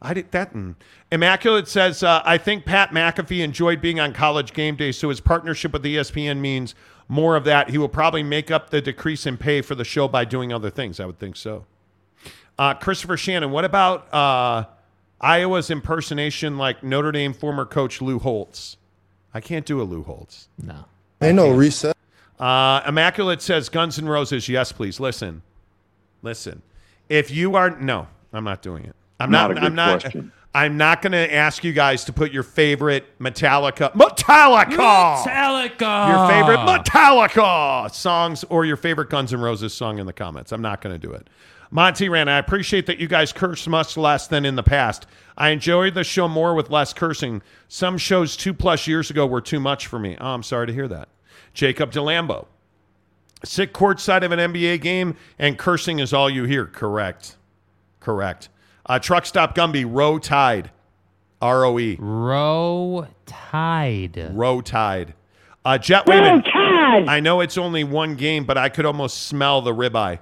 [0.00, 0.54] I did that.
[0.54, 0.76] mm.
[1.10, 5.20] Immaculate says, uh, I think Pat McAfee enjoyed being on college game day, so his
[5.20, 6.74] partnership with ESPN means
[7.08, 7.70] more of that.
[7.70, 10.70] He will probably make up the decrease in pay for the show by doing other
[10.70, 11.00] things.
[11.00, 11.66] I would think so.
[12.58, 14.64] Uh, Christopher Shannon, what about uh,
[15.20, 18.76] Iowa's impersonation like Notre Dame former coach Lou Holtz?
[19.34, 20.48] I can't do a Lou Holtz.
[20.62, 20.84] No.
[21.20, 21.96] Ain't know reset.
[22.38, 24.48] Uh, Immaculate says Guns N' Roses.
[24.48, 25.00] Yes, please.
[25.00, 25.42] Listen,
[26.22, 26.62] listen.
[27.08, 28.94] If you are no, I'm not doing it.
[29.20, 29.50] I'm Not not.
[29.50, 30.00] a good I'm not.
[30.00, 30.32] question.
[30.54, 36.08] I'm not going to ask you guys to put your favorite Metallica, Metallica, Metallica.
[36.08, 40.50] your favorite Metallica songs or your favorite Guns N' Roses song in the comments.
[40.52, 41.28] I'm not going to do it.
[41.70, 45.06] Monty Ran, I appreciate that you guys curse much less than in the past.
[45.36, 47.42] I enjoyed the show more with less cursing.
[47.68, 50.16] Some shows two plus years ago were too much for me.
[50.18, 51.08] Oh, I'm sorry to hear that.
[51.52, 52.46] Jacob DeLambo.
[53.44, 56.64] Sit courtside of an NBA game and cursing is all you hear.
[56.66, 57.36] Correct.
[58.00, 58.48] Correct.
[58.88, 60.70] Uh, truck stop Gumby, row tide.
[61.40, 61.96] R O E.
[62.00, 64.30] Row tide.
[64.32, 65.14] Row tide.
[65.64, 66.42] Uh, Jet Wayman.
[67.08, 70.18] I know it's only one game, but I could almost smell the ribeye.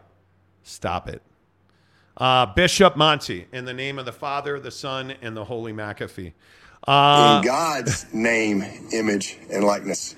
[0.62, 1.22] Stop it.
[2.16, 6.32] Uh, Bishop Monty, in the name of the Father, the Son, and the Holy McAfee.
[6.86, 10.16] Uh, in God's name, image, and likeness.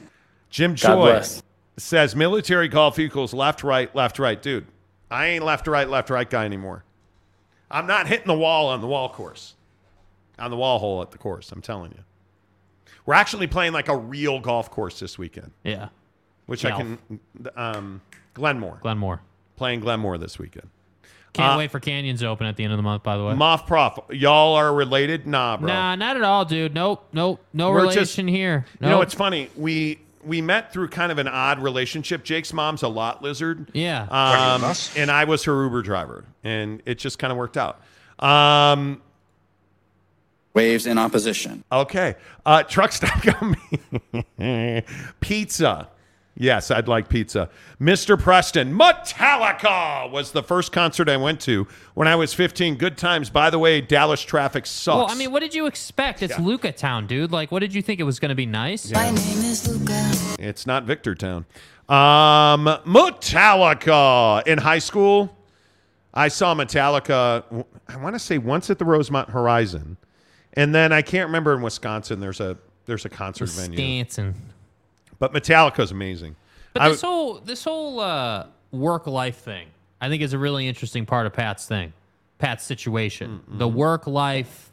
[0.49, 1.41] Jim God Joy
[1.77, 4.41] says military golf equals left, right, left, right.
[4.41, 4.67] Dude,
[5.11, 6.85] I ain't left, right, left, right guy anymore.
[7.71, 9.55] I'm not hitting the wall on the wall course,
[10.39, 11.53] on the wall hole at the course.
[11.53, 12.03] I'm telling you.
[13.07, 15.53] We're actually playing like a real golf course this weekend.
[15.65, 15.89] Yeah.
[16.47, 16.75] Which Golf.
[16.75, 17.21] I can,
[17.57, 18.01] um,
[18.35, 18.79] Glenmore.
[18.83, 19.21] Glenmore.
[19.57, 20.69] Playing Glenmore this weekend.
[21.35, 23.25] Can't Uh, wait for Canyons to open at the end of the month, by the
[23.25, 23.35] way.
[23.35, 25.27] Moth Prof, y'all are related?
[25.27, 25.67] Nah, bro.
[25.69, 26.75] Nah, not at all, dude.
[26.75, 27.45] Nope, nope.
[27.53, 28.65] No We're relation just- here.
[28.81, 29.51] You know, it's funny.
[29.57, 32.25] We we met through kind of an odd relationship.
[32.25, 33.71] Jake's mom's a lot lizard.
[33.75, 34.03] Yeah.
[34.11, 37.81] Um, and I was her Uber driver, and it just kind of worked out.
[38.19, 39.01] Um,
[40.55, 41.63] Waves in opposition.
[41.71, 42.17] okay.
[42.45, 44.85] Uh, truck stop Gumby.
[45.21, 45.89] pizza.
[46.41, 47.51] Yes, I'd like pizza.
[47.81, 48.19] Mr.
[48.19, 52.77] Preston, Metallica was the first concert I went to when I was 15.
[52.77, 53.29] Good times.
[53.29, 54.97] By the way, Dallas traffic sucks.
[54.97, 56.23] Well, I mean, what did you expect?
[56.23, 57.33] It's Luka Town, dude.
[57.33, 58.93] Like, what did you think it was going to be nice?
[58.93, 60.13] My name is Luca.
[60.39, 61.45] It's not Victortown.
[61.89, 65.37] Um, Metallica in high school.
[66.15, 67.65] I saw Metallica.
[67.89, 69.97] I want to say once at the Rosemont Horizon,
[70.53, 72.21] and then I can't remember in Wisconsin.
[72.21, 72.57] There's a
[72.87, 73.99] there's a concert venue.
[73.99, 74.35] Wisconsin.
[75.19, 76.37] But Metallica's amazing.
[76.75, 79.69] But I this whole this whole uh, work life thing,
[80.01, 81.93] I think, is a really interesting part of Pat's thing.
[82.39, 83.41] Pat's situation.
[83.49, 84.71] The work life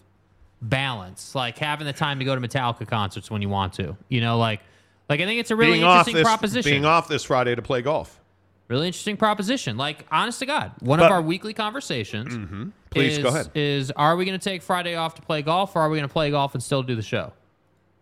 [0.62, 3.96] balance, like having the time to go to Metallica concerts when you want to.
[4.10, 4.62] You know, like
[5.10, 6.72] like I think it's a really interesting this proposition.
[6.72, 8.20] being off this Friday to play golf.
[8.68, 9.78] Really interesting proposition.
[9.78, 12.34] Like, honest to God, one But- of our weekly conversations.
[12.36, 12.72] Mhm.
[12.90, 13.52] Please is, go ahead.
[13.54, 16.08] Is are we going to take Friday off to play golf, or are we going
[16.10, 17.32] to play golf and still do the show?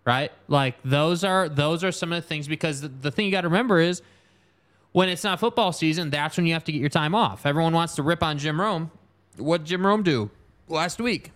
[0.05, 0.31] Right?
[0.47, 3.41] Like those are those are some of the things because the, the thing you got
[3.41, 4.01] to remember is
[4.91, 7.45] when it's not football season, that's when you have to get your time off.
[7.45, 8.91] Everyone wants to rip on Jim Rome.
[9.37, 10.29] What did Jim Rome do
[10.67, 11.31] last week?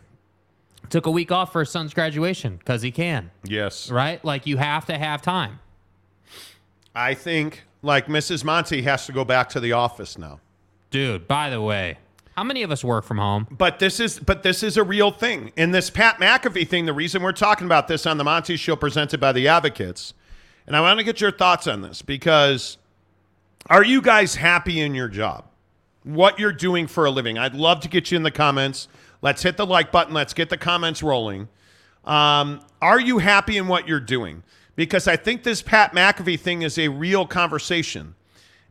[0.89, 3.31] Took a week off for his son's graduation because he can.
[3.43, 3.89] Yes.
[3.89, 4.23] Right?
[4.23, 5.59] Like you have to have time.
[6.95, 8.43] I think like Mrs.
[8.43, 10.39] Monty has to go back to the office now.
[10.89, 11.97] Dude, by the way,
[12.37, 13.47] how many of us work from home?
[13.49, 15.51] But this is but this is a real thing.
[15.57, 18.75] In this Pat McAfee thing, the reason we're talking about this on the Monty Show
[18.75, 20.13] presented by the Advocates,
[20.67, 22.77] and I want to get your thoughts on this because
[23.65, 25.45] are you guys happy in your job?
[26.03, 27.39] What you're doing for a living?
[27.39, 28.87] I'd love to get you in the comments.
[29.23, 30.13] Let's hit the like button.
[30.13, 31.49] Let's get the comments rolling.
[32.05, 34.43] Um, are you happy in what you're doing?
[34.75, 38.13] Because I think this Pat McAfee thing is a real conversation.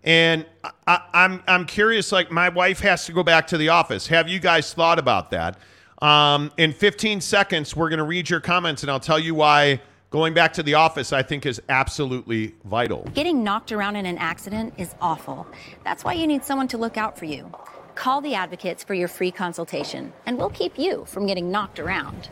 [0.06, 2.12] And I, I, I'm I'm curious.
[2.12, 4.06] Like my wife has to go back to the office.
[4.06, 5.58] Have you guys thought about that?
[6.00, 9.80] Um, in 15 seconds, we're going to read your comments, and I'll tell you why
[10.10, 13.08] going back to the office I think is absolutely vital.
[13.14, 15.46] Getting knocked around in an accident is awful.
[15.84, 17.50] That's why you need someone to look out for you.
[17.94, 22.28] Call the advocates for your free consultation, and we'll keep you from getting knocked around.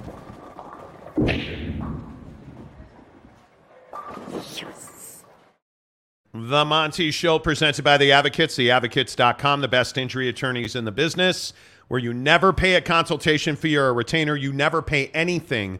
[6.36, 11.52] The Monty Show presented by The Advocates, theadvocates.com, the best injury attorneys in the business,
[11.86, 14.34] where you never pay a consultation fee or a retainer.
[14.34, 15.78] You never pay anything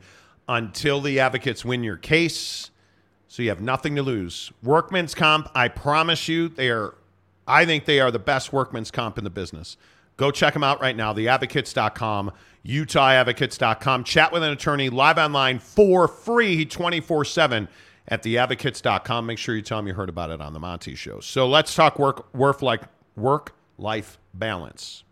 [0.48, 2.70] until the advocates win your case.
[3.26, 4.52] So you have nothing to lose.
[4.62, 6.94] Workman's comp, I promise you, they are,
[7.48, 9.76] I think they are the best workman's comp in the business.
[10.16, 12.30] Go check them out right now, theadvocates.com,
[12.64, 14.04] utahadvocates.com.
[14.04, 17.68] Chat with an attorney live online for free 24 7
[18.08, 19.26] at theadvocates.com.
[19.26, 21.20] Make sure you tell them you heard about it on the Monty Show.
[21.20, 22.82] So let's talk work, work, like,
[23.16, 25.04] work life balance.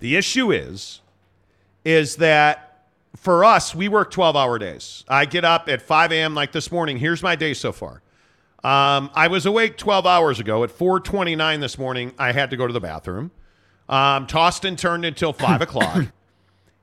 [0.00, 1.00] The issue is,
[1.84, 2.86] is that
[3.16, 5.04] for us, we work 12 hour days.
[5.08, 6.34] I get up at 5 a.m.
[6.34, 6.98] like this morning.
[6.98, 8.02] Here's my day so far.
[8.64, 10.64] Um, I was awake 12 hours ago.
[10.64, 13.30] At 4:29 this morning, I had to go to the bathroom.
[13.88, 16.06] Um, tossed and turned until five o'clock,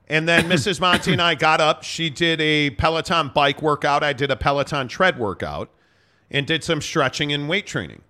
[0.08, 0.80] and then Mrs.
[0.80, 1.82] Monty and I got up.
[1.82, 4.02] She did a Peloton bike workout.
[4.02, 5.70] I did a Peloton tread workout,
[6.30, 8.02] and did some stretching and weight training.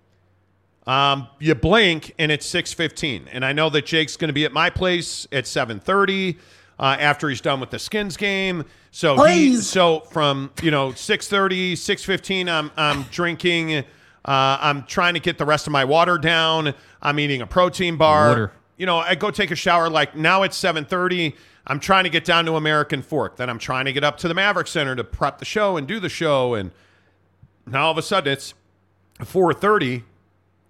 [0.85, 4.53] Um, you blink and it's 6:15, and I know that Jake's going to be at
[4.53, 6.37] my place at 7:30
[6.79, 8.63] uh, after he's done with the Skins game.
[8.91, 13.75] So he, so from you know 6:30, 6:15, I'm I'm drinking.
[13.75, 16.73] Uh, I'm trying to get the rest of my water down.
[17.01, 18.29] I'm eating a protein bar.
[18.29, 18.51] Water.
[18.77, 19.89] You know, I go take a shower.
[19.89, 21.33] Like now it's 7:30.
[21.67, 23.35] I'm trying to get down to American Fork.
[23.35, 25.85] Then I'm trying to get up to the Maverik Center to prep the show and
[25.85, 26.53] do the show.
[26.53, 26.71] And
[27.65, 28.53] now all of a sudden it's
[29.19, 30.03] 4:30,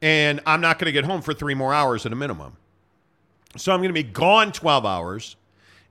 [0.01, 2.57] and I'm not going to get home for three more hours at a minimum.
[3.55, 5.35] So I'm going to be gone 12 hours,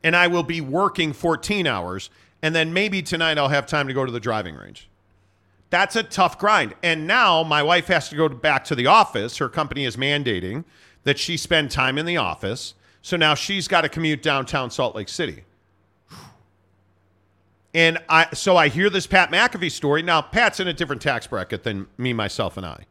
[0.02, 2.10] and I will be working 14 hours,
[2.42, 4.88] and then maybe tonight I'll have time to go to the driving range.
[5.70, 6.74] That's a tough grind.
[6.82, 9.38] And now my wife has to go back to the office.
[9.38, 10.64] Her company is mandating
[11.04, 12.74] that she spend time in the office.
[13.06, 15.44] So now she's got to commute downtown Salt Lake City.
[17.72, 20.02] And I so I hear this Pat McAfee story.
[20.02, 22.84] Now, Pat's in a different tax bracket than me, myself, and I.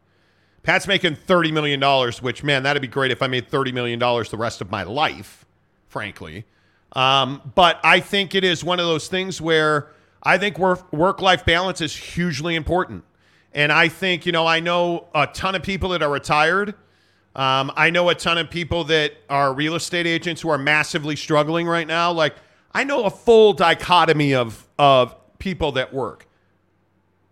[0.64, 4.38] Pat's making $30 million, which, man, that'd be great if I made $30 million the
[4.38, 5.44] rest of my life,
[5.90, 6.46] frankly.
[6.94, 9.92] Um, but I think it is one of those things where
[10.24, 13.04] I think work work life balance is hugely important.
[13.54, 16.74] And I think, you know, I know a ton of people that are retired.
[17.36, 21.16] Um, I know a ton of people that are real estate agents who are massively
[21.16, 22.12] struggling right now.
[22.12, 22.36] Like,
[22.74, 26.28] I know a full dichotomy of, of people that work.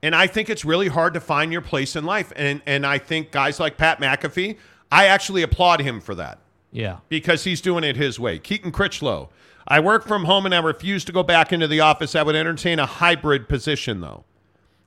[0.02, 2.34] And I think it's really hard to find your place in life.
[2.36, 4.58] And, and I think guys like Pat McAfee,
[4.92, 6.40] I actually applaud him for that
[6.74, 6.98] Yeah.
[7.08, 8.38] because he's doing it his way.
[8.40, 9.30] Keaton Critchlow.
[9.66, 12.16] I work from home and I refuse to go back into the office.
[12.16, 14.26] I would entertain a hybrid position though.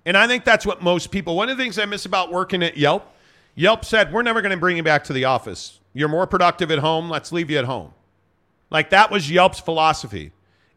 [0.04, 2.62] And I think that's what most people, one of the things I miss about working
[2.62, 3.10] at Yelp,
[3.56, 5.80] Yelp said, we're never going to bring you back to the office.
[5.92, 7.10] You're more productive at home.
[7.10, 7.92] Let's leave you at home.
[8.70, 10.32] Like that was Yelp's philosophy.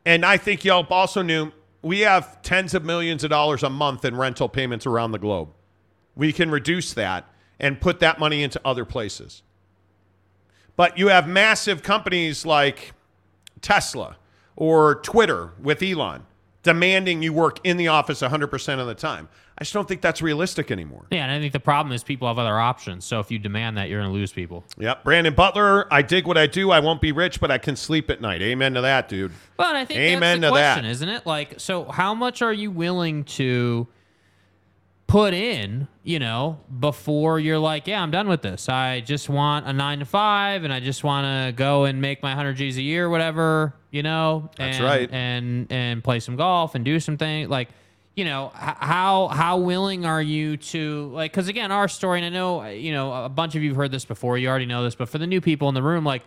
[0.06, 1.52] And I think Yelp also knew
[1.82, 5.50] we have tens of millions of dollars a month in rental payments around the globe.
[6.16, 7.28] We can reduce that
[7.60, 9.44] and put that money into other places.
[10.78, 12.94] But you have massive companies like
[13.62, 14.16] Tesla
[14.56, 16.26] or Twitter with Elon.
[16.64, 19.30] demanding you work in the office 100% of the time.
[19.60, 21.06] I just don't think that's realistic anymore.
[21.12, 23.04] Yeah, and I think the problem is people have other options.
[23.04, 24.64] So if you demand that, you're going to lose people.
[24.78, 25.04] Yep.
[25.04, 26.72] Brandon Butler, I dig what I do.
[26.72, 28.42] I won't be rich, but I can sleep at night.
[28.42, 29.34] Amen to that, dude.
[29.58, 30.92] Well, I think Amen that's the to question, that.
[30.92, 31.26] isn't it?
[31.26, 33.90] Like, so how much are you willing to
[35.08, 38.70] put in, you know, before you're like, yeah, I'm done with this.
[38.70, 42.24] I just want a nine to five, and I just want to go and make
[42.24, 44.52] my hundred G's a year, or whatever, you know.
[44.56, 45.10] That's right.
[45.12, 47.68] And and play some golf and do some things like.
[48.20, 51.32] You know how how willing are you to like?
[51.32, 54.04] Because again, our story, and I know you know a bunch of you've heard this
[54.04, 54.38] before.
[54.38, 56.24] You already know this, but for the new people in the room, like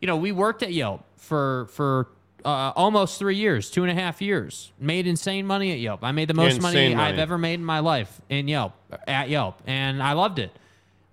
[0.00, 2.08] you know, we worked at Yelp for for
[2.46, 4.72] uh, almost three years, two and a half years.
[4.80, 6.02] Made insane money at Yelp.
[6.02, 6.94] I made the most money.
[6.94, 8.72] I've ever made in my life in Yelp
[9.06, 10.50] at Yelp, and I loved it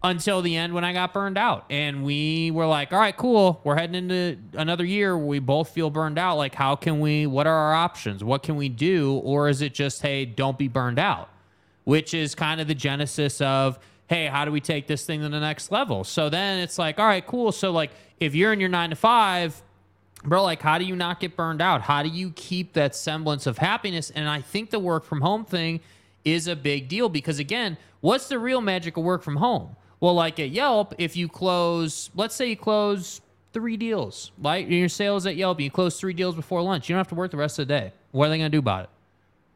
[0.03, 1.65] until the end when I got burned out.
[1.69, 3.61] And we were like, all right, cool.
[3.64, 6.38] We're heading into another year we both feel burned out.
[6.38, 8.23] Like, how can we, what are our options?
[8.23, 9.22] What can we do?
[9.23, 11.30] Or is it just, hey, don't be burned out?
[11.84, 15.30] Which is kind of the genesis of, hey, how do we take this thing to
[15.30, 16.03] the next level?
[16.03, 17.52] So then it's like, all right, cool.
[17.52, 19.61] So, like, if you're in your nine to five,
[20.23, 21.82] bro, like, how do you not get burned out?
[21.82, 24.10] How do you keep that semblance of happiness?
[24.10, 25.80] And I think the work from home thing
[26.26, 29.76] is a big deal because, again, what's the real magic of work from home?
[30.02, 33.22] Well, like at Yelp, if you close, let's say you close
[33.53, 36.99] three deals, like your sales at Yelp, you close three deals before lunch, you don't
[36.99, 37.94] have to work the rest of the day.
[38.11, 38.90] What are they going to do about it?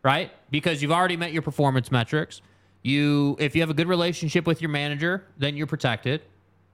[0.04, 0.32] Right?
[0.52, 2.42] Because you've already met your performance metrics.
[2.84, 6.22] You, if you have a good relationship with your manager, then you're protected.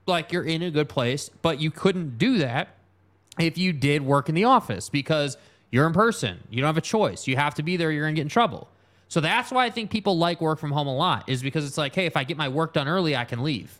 [0.06, 2.76] Like you're in a good place, but you couldn't do that
[3.38, 5.38] if you did work in the office because
[5.70, 6.40] you're in person.
[6.50, 7.26] You don't have a choice.
[7.26, 7.90] You have to be there.
[7.90, 8.68] You're going to get in trouble.
[9.12, 11.76] So that's why I think people like work from home a lot is because it's
[11.76, 13.78] like, hey, if I get my work done early, I can leave.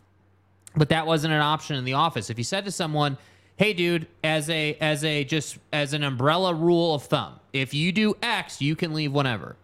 [0.75, 2.29] But that wasn't an option in the office.
[2.29, 3.17] If you said to someone,
[3.57, 7.91] "Hey, dude, as a as a just as an umbrella rule of thumb, if you
[7.91, 9.55] do X, you can leave whenever,"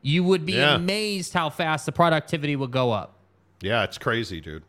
[0.00, 0.76] you would be Yeah.
[0.76, 3.14] amazed how fast the productivity would go up.
[3.60, 4.62] Yeah, it's crazy, dude.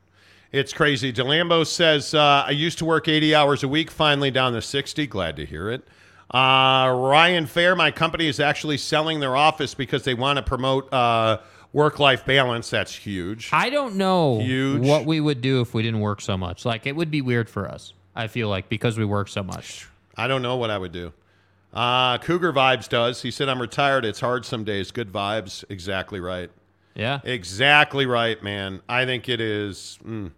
[0.51, 1.13] It's crazy.
[1.13, 5.05] DeLambo says, uh, I used to work 80 hours a week, finally down to 60.
[5.05, 5.88] Glad to hear it.
[6.31, 10.91] Uh, Ryan Fair, my company is actually selling their office because they want to promote
[10.93, 11.39] uh,
[11.71, 12.69] work life balance.
[12.69, 13.49] That's huge.
[13.53, 14.85] I don't know Huge.
[14.85, 16.65] what we would do if we didn't work so much.
[16.65, 17.93] Like it would be weird for us.
[18.15, 19.87] I feel like because we work so much.
[20.17, 21.13] I don't know what I would do.
[21.73, 23.21] Uh, Cougar Vibes does.
[23.21, 24.03] He said, I'm retired.
[24.03, 24.89] It's hard some days.
[24.91, 25.63] Good vibes.
[25.69, 26.49] Exactly right.
[26.95, 27.19] Yeah.
[27.23, 28.81] Exactly right, man.
[28.89, 29.99] I think it is.
[30.03, 30.31] mm.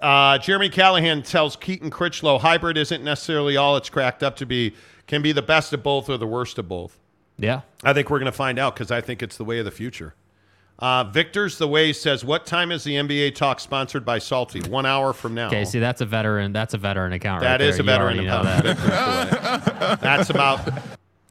[0.00, 4.74] Uh, Jeremy Callahan tells Keaton Critchlow hybrid isn't necessarily all it's cracked up to be,
[5.10, 6.96] can be the best of both or the worst of both.
[7.36, 7.62] Yeah.
[7.82, 9.72] I think we're going to find out because I think it's the way of the
[9.72, 10.14] future.
[10.78, 14.60] Uh, Victor's the way says, What time is the NBA talk sponsored by Salty?
[14.70, 15.48] One hour from now.
[15.48, 16.52] Okay, see that's a veteran.
[16.52, 17.42] That's a veteran account.
[17.42, 17.82] That right is there.
[17.82, 18.44] a veteran already account.
[18.44, 18.64] that.
[18.64, 19.96] Victor's the way.
[20.00, 20.68] That's about,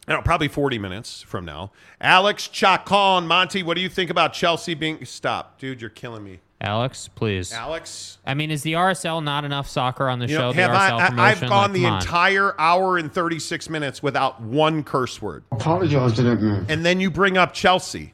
[0.08, 1.72] I know, probably 40 minutes from now.
[2.02, 5.04] Alex Chacon, Monty, what do you think about Chelsea being.
[5.06, 6.42] Stop, dude, you're killing me.
[6.62, 7.54] Alex, please.
[7.54, 8.18] Alex.
[8.26, 10.42] I mean, is the RSL not enough soccer on the You show?
[10.42, 11.20] know, the have RSL I, I, promotion?
[11.44, 12.02] I've gone Like, the come on.
[12.02, 15.44] entire hour and 36 minutes without one curse word.
[15.54, 16.66] Apologize to that man.
[16.68, 18.14] And then you bring up Chelsea.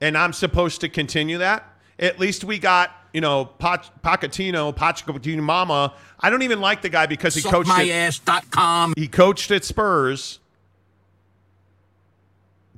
[0.00, 1.70] And I'm supposed to continue that?
[1.98, 5.92] At least we got, you know, Poch- Pochettino, Pochettino Mama.
[6.20, 10.40] I don't even like the guy because he coached my at, He coached at Spurs.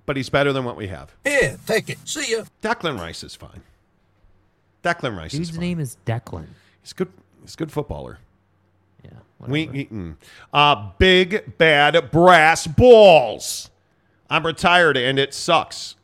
[0.04, 1.14] But he's better than what we have.
[1.24, 1.98] Here, take it.
[2.04, 2.44] See ya.
[2.62, 3.62] Declan Rice is fine.
[4.86, 6.46] Declan Rice Dude's name is Declan.
[6.80, 7.12] He's good.
[7.42, 8.18] He's a good footballer.
[9.04, 9.10] Yeah.
[9.46, 10.16] We eaten.
[10.52, 13.70] Uh, big bad brass balls.
[14.30, 15.96] I'm retired and it sucks.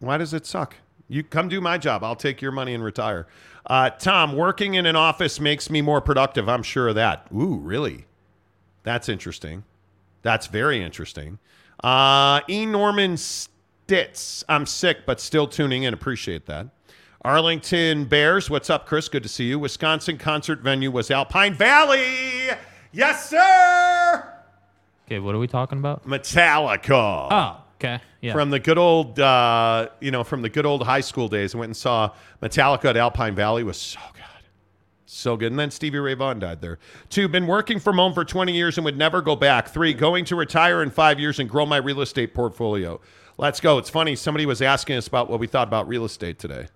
[0.00, 0.76] Why does it suck?
[1.08, 2.02] You come do my job.
[2.02, 3.26] I'll take your money and retire.
[3.66, 6.48] Uh, Tom, working in an office makes me more productive.
[6.48, 7.26] I'm sure of that.
[7.34, 8.06] Ooh, really?
[8.82, 9.64] That's interesting.
[10.22, 11.38] That's very interesting.
[11.82, 12.66] Uh, E.
[12.66, 14.44] Norman Stitz.
[14.48, 15.94] I'm sick, but still tuning in.
[15.94, 16.68] Appreciate that.
[17.24, 18.50] Arlington Bears.
[18.50, 19.08] What's up, Chris?
[19.08, 19.58] Good to see you.
[19.58, 22.50] Wisconsin concert venue was Alpine Valley.
[22.92, 24.30] Yes, sir.
[25.06, 26.06] Okay, what are we talking about?
[26.06, 27.28] Metallica.
[27.30, 28.00] Oh, okay.
[28.20, 28.34] Yeah.
[28.34, 31.58] From the good old, uh, you know, from the good old high school days, I
[31.58, 32.10] went and saw
[32.42, 33.62] Metallica at Alpine Valley.
[33.62, 34.22] It was so good.
[35.06, 35.52] So good.
[35.52, 36.78] And then Stevie Ray Vaughan died there.
[37.08, 39.68] Two, been working from home for 20 years and would never go back.
[39.68, 43.00] Three, going to retire in five years and grow my real estate portfolio.
[43.38, 43.78] Let's go.
[43.78, 44.14] It's funny.
[44.14, 46.66] Somebody was asking us about what we thought about real estate today.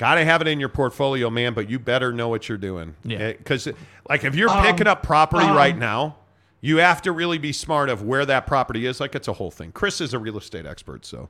[0.00, 2.94] Got to have it in your portfolio, man, but you better know what you're doing.
[3.04, 3.32] Yeah.
[3.32, 3.68] Because,
[4.08, 6.16] like, if you're Um, picking up property um, right now,
[6.62, 8.98] you have to really be smart of where that property is.
[8.98, 9.72] Like, it's a whole thing.
[9.72, 11.28] Chris is a real estate expert, so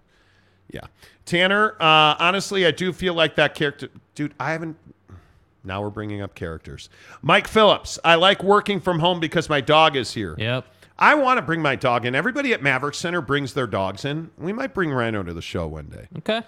[0.70, 0.82] yeah.
[1.26, 3.88] Tanner, uh, honestly, I do feel like that character.
[4.14, 4.76] Dude, I haven't.
[5.64, 6.88] Now we're bringing up characters.
[7.22, 10.36] Mike Phillips, I like working from home because my dog is here.
[10.38, 10.64] Yep.
[10.96, 12.14] I want to bring my dog in.
[12.14, 14.30] Everybody at Maverik Center brings their dogs in.
[14.38, 16.06] We might bring Rhino to the show one day.
[16.18, 16.42] Okay.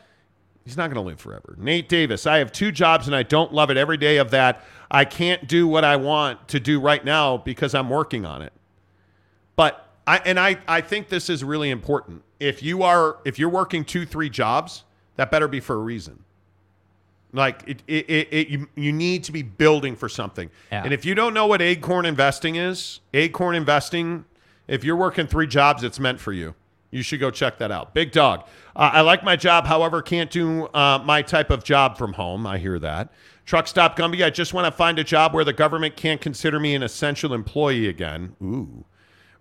[0.64, 1.56] He's not going to live forever.
[1.59, 4.62] Nate Davis, I have two jobs and I don't love it every day of that.
[4.90, 8.52] I can't do what I want to do right now because I'm working on it.
[9.56, 12.22] But I and I I think this is really important.
[12.39, 14.84] If you are if you're working two three jobs,
[15.16, 16.24] that better be for a reason.
[17.32, 20.51] Like it, it, it, it you, you need to be building for something.
[20.70, 20.84] Yeah.
[20.84, 24.26] And if you don't know what Acorn Investing is, Acorn Investing,
[24.68, 26.55] if you're working three jobs, it's meant for you.
[26.93, 27.94] You should go check that out.
[27.94, 28.47] Big dog.
[28.77, 32.47] Uh, I like my job, however, can't do uh, my type of job from home.
[32.47, 33.10] I hear that.
[33.47, 34.24] Truck stop Gumby.
[34.24, 37.32] I just want to find a job where the government can't consider me an essential
[37.35, 38.36] employee again.
[38.43, 38.85] Ooh.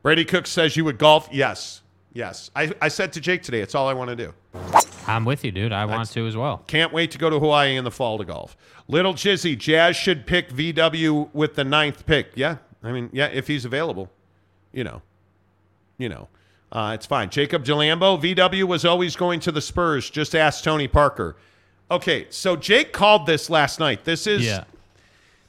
[0.02, 1.28] Brady Cook says you would golf.
[1.32, 1.82] Yes.
[2.14, 2.50] Yes.
[2.56, 4.34] I, I said to Jake today, it's all I want to do.
[5.08, 5.74] I'm with you, dude.
[5.74, 6.64] I want to as well.
[6.68, 8.56] Can't wait to go to Hawaii in the fall to golf.
[8.88, 12.32] Little Jizzy, Jazz should pick VW with the ninth pick.
[12.36, 12.58] Yeah.
[12.82, 14.10] I mean, yeah, if he's available,
[14.72, 15.02] you know,
[15.98, 16.30] you know,
[16.72, 17.30] uh, it's fine.
[17.30, 20.10] Jacob Delambo, VW was always going to the Spurs.
[20.10, 21.36] Just ask Tony Parker.
[21.90, 24.06] Okay, so Jake called this last night.
[24.06, 24.46] This is.
[24.46, 24.64] Yeah.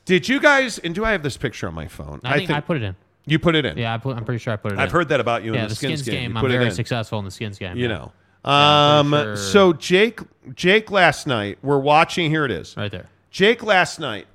[0.05, 0.78] Did you guys?
[0.78, 2.20] And do I have this picture on my phone?
[2.24, 2.97] I think I put it in.
[3.24, 3.78] You put it in.
[3.78, 4.81] Yeah, I put, I'm pretty sure I put it in.
[4.81, 6.32] I've heard that about you yeah, in the, Skins, game.
[6.32, 6.74] You I'm put it very in.
[6.74, 7.77] successful in the Skins game.
[7.77, 8.11] You yeah.
[8.44, 8.51] know.
[8.51, 10.19] Um, pretty sure- so Jake,
[10.57, 12.31] Jake last night, we're watching.
[12.31, 13.07] Here it is, right there.
[13.31, 14.27] Jake last night,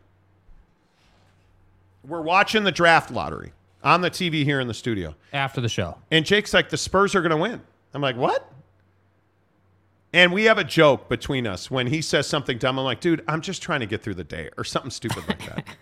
[2.07, 3.51] we're watching the draft lottery
[3.83, 5.97] on the TV here in the studio, After the show.
[6.11, 7.61] and Jake's like, "The Spurs are going to win."
[7.93, 8.51] I'm like, "What?"
[10.13, 12.79] And we have a joke between us when he says something dumb.
[12.79, 15.45] I'm like, "Dude, I'm just trying to get through the day," or something stupid like
[15.47, 15.65] that.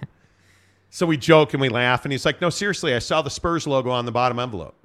[0.92, 3.68] So we joke and we laugh, and he's like, "No, seriously, I saw the Spurs
[3.68, 4.76] logo on the bottom envelope."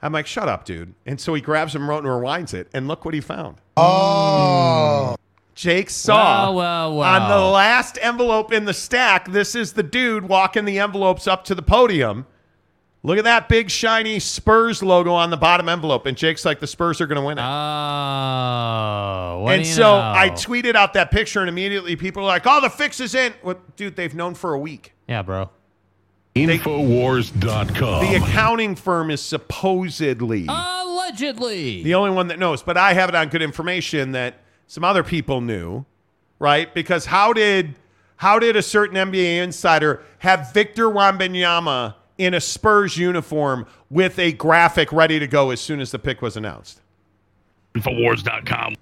[0.00, 3.04] I'm like, "Shut up, dude!" And so he grabs him, and rewinds it, and look
[3.04, 3.58] what he found.
[3.76, 5.16] Oh,
[5.58, 7.22] Jake saw Well, well, well.
[7.22, 9.28] on the last envelope in the stack.
[9.32, 12.26] This is the dude walking the envelopes up to the podium.
[13.02, 16.68] Look at that big shiny Spurs logo on the bottom envelope, and Jake's like, "The
[16.68, 19.98] Spurs are going to win it." Oh, what and do you so know?
[19.98, 23.32] I tweeted out that picture, and immediately people are like, "Oh, the fix is in."
[23.42, 23.96] What, dude?
[23.96, 24.92] They've known for a week.
[25.08, 25.50] Yeah, bro.
[26.36, 28.04] Infowars.com.
[28.06, 31.82] The accounting firm is supposedly Allegedly.
[31.82, 34.34] the only one that knows, but I have it on good information that
[34.68, 35.84] some other people knew,
[36.38, 36.72] right?
[36.72, 37.74] Because how did
[38.16, 44.32] how did a certain NBA insider have Victor Wembanyama in a Spurs uniform with a
[44.32, 46.80] graphic ready to go as soon as the pick was announced?
[47.74, 48.76] Infowars.com.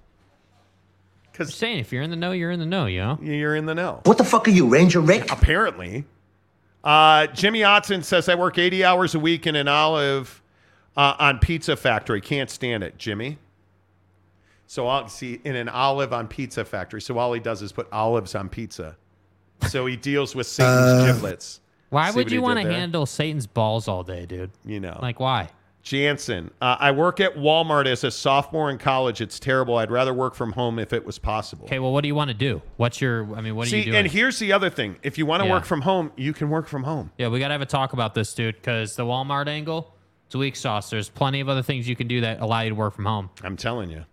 [1.31, 3.19] Because saying if you're in the know, you're in the know, you know?
[3.21, 4.01] You're in the know.
[4.05, 5.31] What the fuck are you, Ranger Rick?
[5.31, 6.03] Apparently.
[6.83, 10.41] Uh, Jimmy Otson says, I work 80 hours a week in an olive
[10.95, 12.21] uh, on Pizza Factory.
[12.21, 13.37] Can't stand it, Jimmy.
[14.67, 17.01] So I'll see in an olive on Pizza Factory.
[17.01, 18.95] So all he does is put olives on pizza.
[19.69, 21.61] So he deals with Satan's giblets.
[21.89, 22.77] Why See would what you he want did to there?
[22.79, 24.51] handle Satan's balls all day, dude?
[24.65, 24.99] You know.
[25.01, 25.49] Like, why?
[25.83, 29.21] Jansen, uh, I work at Walmart as a sophomore in college.
[29.21, 29.77] It's terrible.
[29.77, 31.63] I'd rather work from home if it was possible.
[31.63, 32.61] Okay, well, what do you want to do?
[32.75, 33.95] What's your, I mean, what are See, you doing?
[33.95, 34.97] and here's the other thing.
[35.01, 35.53] If you want to Yeah.
[35.53, 37.11] work from home, you can work from home.
[37.17, 39.93] yeah, we got to have a talk about this, dude, because the Walmart angle,
[40.25, 40.89] it's a weak sauce.
[40.89, 43.29] There's plenty of other things you can do that allow you to work from home.
[43.41, 44.03] I'm telling you.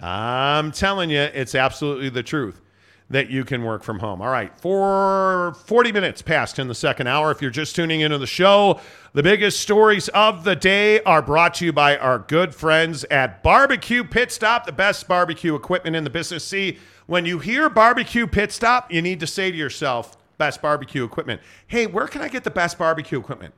[0.00, 2.60] I'm telling you, it's absolutely the truth
[3.08, 4.20] that you can work from home.
[4.20, 7.30] All right, for 40 minutes past in the second hour.
[7.30, 8.80] If you're just tuning into the show,
[9.12, 13.42] the biggest stories of the day are brought to you by our good friends at
[13.42, 16.44] Barbecue Pit Stop, the best barbecue equipment in the business.
[16.44, 21.04] See, when you hear Barbecue Pit Stop, you need to say to yourself, best barbecue
[21.04, 21.40] equipment.
[21.68, 23.54] Hey, where can I get the best barbecue equipment?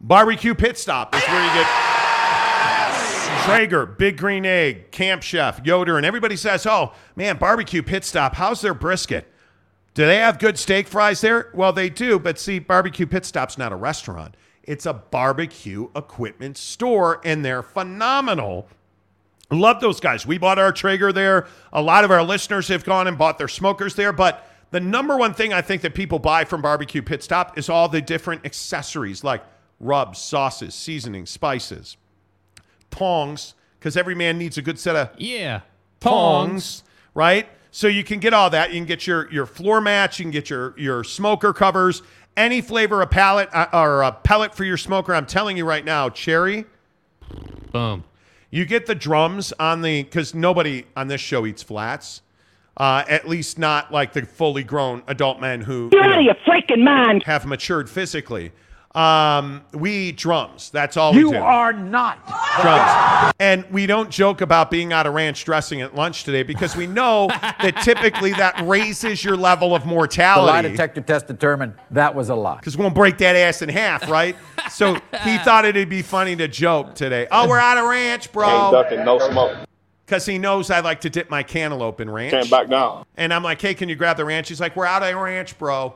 [0.00, 1.66] Barbecue Pit Stop is where you get
[3.48, 8.34] Traeger, Big Green Egg, Camp Chef, Yoder, and everybody says, oh, man, Barbecue Pit Stop,
[8.34, 9.26] how's their brisket?
[9.94, 11.50] Do they have good steak fries there?
[11.54, 14.36] Well, they do, but see, Barbecue Pit Stop's not a restaurant.
[14.64, 18.68] It's a barbecue equipment store, and they're phenomenal.
[19.50, 20.26] Love those guys.
[20.26, 21.46] We bought our Traeger there.
[21.72, 25.16] A lot of our listeners have gone and bought their smokers there, but the number
[25.16, 28.44] one thing I think that people buy from Barbecue Pit Stop is all the different
[28.44, 29.42] accessories like
[29.80, 31.96] rubs, sauces, seasonings, spices
[32.98, 35.60] tongs because every man needs a good set of Yeah.
[36.00, 36.82] tongs,
[37.14, 37.48] right?
[37.70, 38.70] So you can get all that.
[38.72, 40.18] You can get your your floor mats.
[40.18, 42.02] You can get your your smoker covers.
[42.36, 45.14] Any flavor of pallet uh, or a pellet for your smoker.
[45.14, 46.64] I'm telling you right now, cherry.
[47.72, 48.04] Boom.
[48.50, 52.22] You get the drums on the because nobody on this show eats flats.
[52.76, 56.24] Uh, at least not like the fully grown adult men who You're you out of
[56.24, 57.24] your freaking mind.
[57.24, 58.52] have matured physically.
[58.94, 60.70] Um, we eat drums.
[60.70, 61.36] That's all we You do.
[61.36, 62.26] are not.
[62.60, 63.32] drums.
[63.38, 66.86] And we don't joke about being out of ranch dressing at lunch today because we
[66.86, 70.40] know that typically that raises your level of mortality.
[70.40, 70.70] The lie mortality.
[70.70, 72.56] detector test determined that was a lie.
[72.56, 74.34] Because we're going to break that ass in half, right?
[74.70, 77.28] so he thought it'd be funny to joke today.
[77.30, 78.70] Oh, we're out of ranch, bro.
[78.72, 79.56] ducking, no smoke.
[80.06, 82.30] Because he knows I like to dip my cantaloupe in ranch.
[82.30, 83.04] Can't back down.
[83.18, 84.48] And I'm like, hey, can you grab the ranch?
[84.48, 85.94] He's like, we're out of ranch, bro.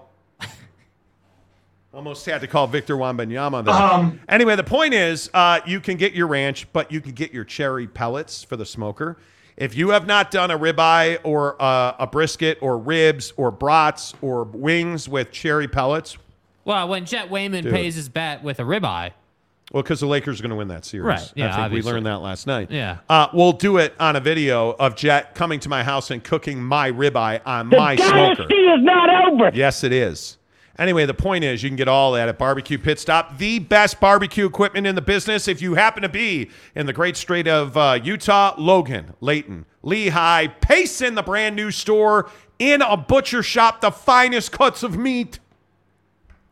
[1.95, 3.75] Almost had to call Victor Wembanyama there.
[3.75, 7.35] Um, anyway, the point is, uh, you can get your ranch, but you can get
[7.35, 9.19] your cherry pellets for the smoker.
[9.59, 14.15] If you have not done a ribeye or uh, a brisket or ribs or brats
[14.23, 16.17] or wings with cherry pellets,
[16.65, 17.75] Well, when Jet Wayman Dude.
[17.75, 19.11] pays his bet with a ribeye,
[19.71, 21.05] well, because the Lakers are going to win that series.
[21.07, 21.91] Right, yeah, I think obviously.
[21.91, 22.71] we learned that last night.
[22.71, 22.99] Yeah.
[23.09, 26.63] Uh, we'll do it on a video of Jet coming to my house and cooking
[26.63, 28.35] my smoker on The my smoker.
[28.35, 29.51] dynasty is not over.
[29.55, 30.39] Yes, it is.
[30.79, 34.01] Anyway, the point is you can get all that at Barbecue Pit Stop, the best
[34.01, 35.47] barbecue equipment in the business.
[35.47, 40.53] If you happen to be in the great state of uh, Utah, Logan, Layton, Lehi,
[40.61, 45.41] Payson, the brand new store in a butcher shop, the finest cuts of meat.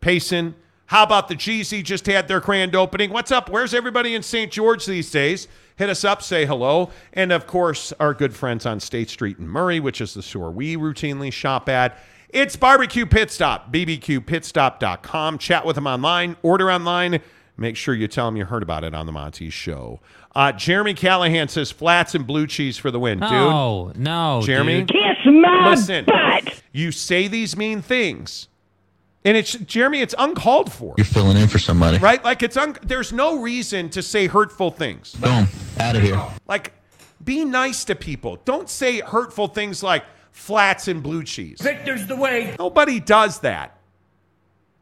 [0.01, 0.55] Payson.
[0.87, 3.11] How about the Jeezy just had their grand opening?
[3.11, 3.49] What's up?
[3.49, 4.51] Where's everybody in St.
[4.51, 5.47] George these days?
[5.77, 6.91] Hit us up, say hello.
[7.13, 10.51] And of course, our good friends on State Street in Murray, which is the store
[10.51, 11.97] we routinely shop at.
[12.33, 15.39] It's Barbecue Pit Stop, bbqpitstop.com.
[15.39, 17.21] Chat with them online, order online.
[17.57, 20.01] Make sure you tell them you heard about it on the Monty Show.
[20.35, 23.31] Uh, Jeremy Callahan says flats and blue cheese for the win, dude.
[23.31, 24.91] no, no, Jeremy, dude.
[24.91, 26.05] Kiss my listen.
[26.07, 26.63] butt.
[26.73, 28.49] You say these mean things,
[29.25, 30.01] and it's Jeremy.
[30.01, 31.99] It's uncalled for, You're filling in for somebody.
[31.99, 32.25] right?
[32.25, 35.13] Like it's un- there's no reason to say hurtful things.
[35.17, 35.49] Boom.
[35.81, 36.23] Out of here.
[36.47, 36.73] Like,
[37.23, 38.39] be nice to people.
[38.45, 41.61] Don't say hurtful things like flats and blue cheese.
[41.61, 42.55] Victor's the way.
[42.59, 43.79] Nobody does that.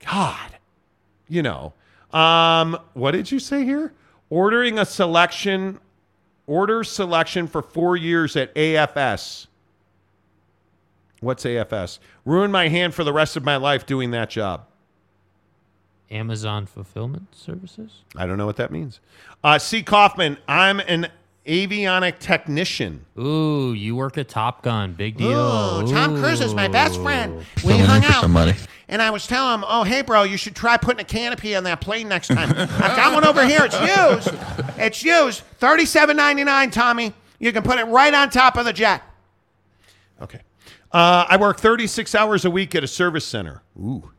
[0.04, 0.58] God,
[1.28, 1.74] you know.
[2.12, 3.92] Um, what did you say here?
[4.30, 5.80] Ordering a selection,
[6.46, 9.46] order selection for four years at AFS.
[11.20, 11.98] What's AFS?
[12.24, 14.64] Ruin my hand for the rest of my life doing that job.
[16.10, 18.02] Amazon fulfillment services.
[18.16, 19.00] I don't know what that means.
[19.44, 19.82] Uh, C.
[19.82, 21.08] Kaufman, I'm an
[21.48, 23.04] avionic technician.
[23.18, 24.92] Ooh, you work at Top Gun.
[24.92, 25.30] Big deal.
[25.80, 27.38] Ooh, Tom Cruise is my best friend.
[27.38, 28.20] We Filling hung for out.
[28.20, 28.54] somebody.
[28.90, 31.64] And I was telling him, oh, hey, bro, you should try putting a canopy on
[31.64, 32.50] that plane next time.
[32.56, 33.60] I've got one over here.
[33.64, 34.38] It's used.
[34.78, 35.40] It's used.
[35.58, 37.12] Thirty-seven ninety-nine, Tommy.
[37.38, 39.02] You can put it right on top of the jet.
[40.22, 40.40] Okay.
[40.90, 43.62] Uh, I work 36 hours a week at a service center.
[43.78, 44.10] Ooh,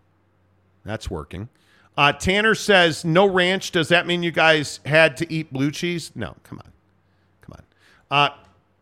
[0.85, 1.49] that's working.
[1.97, 3.71] Uh, Tanner says, no ranch.
[3.71, 6.11] Does that mean you guys had to eat blue cheese?
[6.15, 6.71] No, come on.
[8.09, 8.29] Come on.
[8.29, 8.33] Uh,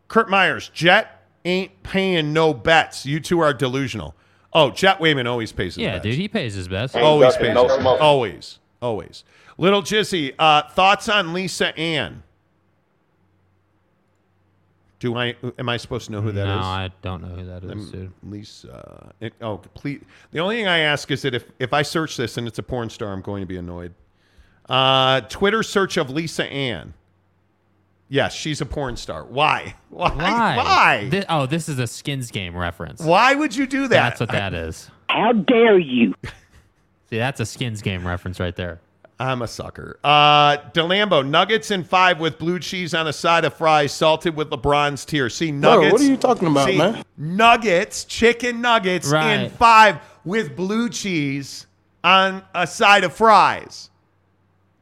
[0.08, 3.04] Kurt Myers, Jet ain't paying no bets.
[3.06, 4.14] You two are delusional.
[4.52, 6.04] Oh, Jet Wayman always pays his Yeah, bets.
[6.04, 6.96] dude, he pays his best.
[6.96, 7.54] Always pays.
[7.54, 8.00] no his- smoke.
[8.00, 8.58] Always.
[8.80, 9.24] Always.
[9.58, 12.22] Little Jizzy, uh, thoughts on Lisa Ann?
[15.00, 16.46] Do I am I supposed to know who that is?
[16.56, 18.12] no, I don't know who that is, Um, dude.
[18.24, 19.12] Lisa.
[19.20, 20.02] It, oh, complete.
[20.32, 22.62] The only thing I ask is that if, if I search this and it's a
[22.64, 23.94] porn star, I'm going to be annoyed.
[24.68, 26.94] Uh, Twitter search of Lisa Ann.
[28.08, 29.24] Yes, she's a porn star.
[29.24, 29.74] Why?
[29.90, 30.10] Why?
[30.10, 30.56] Why?
[30.56, 31.08] Why?
[31.10, 33.02] Thi- oh, this is a skins game reference.
[33.02, 33.88] Why would you do that?
[33.88, 34.90] That's what that is.
[35.08, 36.14] How dare you?
[37.10, 38.80] See, that's a skins game reference right there.
[39.20, 39.98] I'm a sucker.
[40.04, 44.50] Uh, Delambo, nuggets in five with blue cheese on a side of fries, salted with
[44.50, 45.34] LeBron's tears.
[45.34, 45.92] See, nuggets.
[45.92, 47.02] what are you talking about, see, man?
[47.16, 51.66] Nuggets, chicken nuggets in five with blue cheese
[52.04, 53.87] on a side of fries,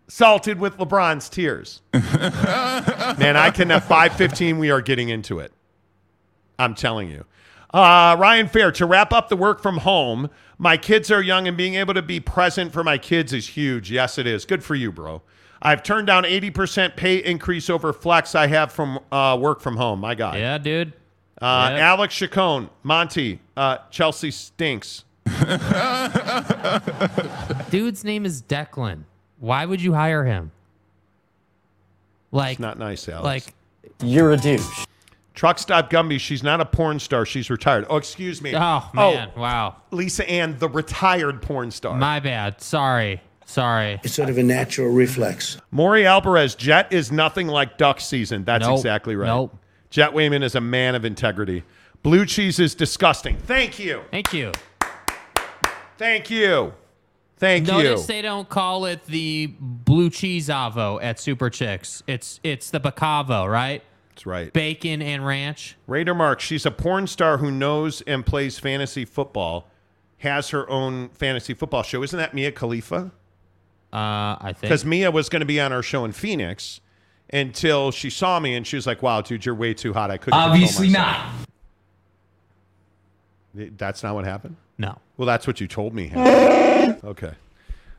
[0.08, 1.82] salted with LeBron's tears.
[1.92, 4.58] Man, I can have 515.
[4.58, 5.52] We are getting into it.
[6.58, 7.24] I'm telling you.
[7.74, 11.56] Uh, Ryan Fair, to wrap up the work from home, my kids are young and
[11.56, 13.90] being able to be present for my kids is huge.
[13.90, 14.44] Yes, it is.
[14.44, 15.22] Good for you, bro.
[15.60, 20.00] I've turned down 80% pay increase over flex I have from uh, work from home.
[20.00, 20.38] My God.
[20.38, 20.92] Yeah, dude.
[21.40, 21.80] Uh, Yep.
[21.80, 25.04] Alex Chacon, Monty, uh, Chelsea stinks.
[27.70, 29.02] Dude's name is Declan.
[29.38, 30.50] Why would you hire him?
[32.32, 33.24] Like, It's not nice, Alex.
[33.24, 33.54] like,
[34.02, 34.84] You're a douche.
[35.34, 37.26] Truck Stop Gumby, she's not a porn star.
[37.26, 37.84] She's retired.
[37.90, 38.54] Oh, excuse me.
[38.56, 39.76] Oh, oh man, wow.
[39.90, 41.94] Lisa Ann, the retired porn star.
[41.96, 42.62] My bad.
[42.62, 44.00] Sorry, sorry.
[44.02, 45.58] It's sort of a natural reflex.
[45.70, 48.44] Maury Alvarez, Jet is nothing like duck season.
[48.44, 48.78] That's Nope.
[48.78, 49.26] exactly right.
[49.26, 49.54] Nope.
[49.90, 51.64] Jet Wayman is a man of integrity.
[52.02, 53.36] Blue cheese is disgusting.
[53.36, 54.02] Thank you.
[54.10, 54.52] Thank you.
[55.98, 56.72] Thank you.
[57.38, 57.88] Thank Notice you.
[57.90, 62.02] Notice they don't call it the blue cheese avo at Super Chicks.
[62.06, 63.82] It's it's the bacavo, right?
[64.10, 64.52] That's right.
[64.52, 65.76] Bacon and ranch.
[65.86, 69.68] Raider Mark, she's a porn star who knows and plays fantasy football,
[70.18, 72.02] has her own fantasy football show.
[72.02, 73.12] Isn't that Mia Khalifa?
[73.92, 74.62] Uh, I think.
[74.62, 76.80] because Mia was going to be on our show in Phoenix
[77.30, 80.10] until she saw me and she was like, "Wow, dude, you're way too hot.
[80.10, 81.32] I couldn't." Obviously not.
[83.54, 84.56] That's not what happened.
[84.78, 84.98] No.
[85.16, 86.08] Well, that's what you told me.
[86.08, 87.00] happened.
[87.04, 87.32] okay,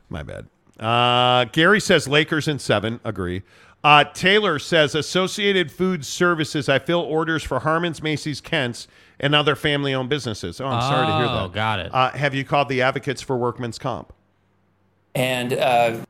[0.08, 0.46] my bad.
[0.78, 3.00] Uh, Gary says Lakers in seven.
[3.04, 3.42] Agree.
[3.82, 6.68] Uh, Taylor says Associated Food Services.
[6.68, 8.88] I fill orders for Harmon's, Macey's, Kent's,
[9.20, 10.60] and other family-owned businesses.
[10.60, 11.42] Oh, I'm sorry to hear that.
[11.44, 11.94] Oh, got it.
[11.94, 14.12] Uh, have you called the advocates for workman's comp?
[15.14, 16.04] And uh,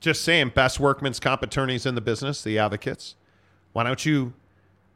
[0.00, 3.14] Just saying, best workman's comp attorneys in the business, the advocates.
[3.72, 4.32] Why don't you?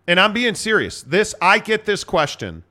[0.07, 1.03] And I'm being serious.
[1.03, 2.63] This I get this question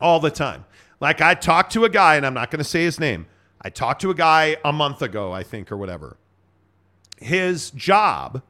[0.00, 0.64] all the time.
[1.00, 3.26] Like I talked to a guy, and I'm not going to say his name.
[3.62, 6.16] I talked to a guy a month ago, I think, or whatever.
[7.18, 8.42] His job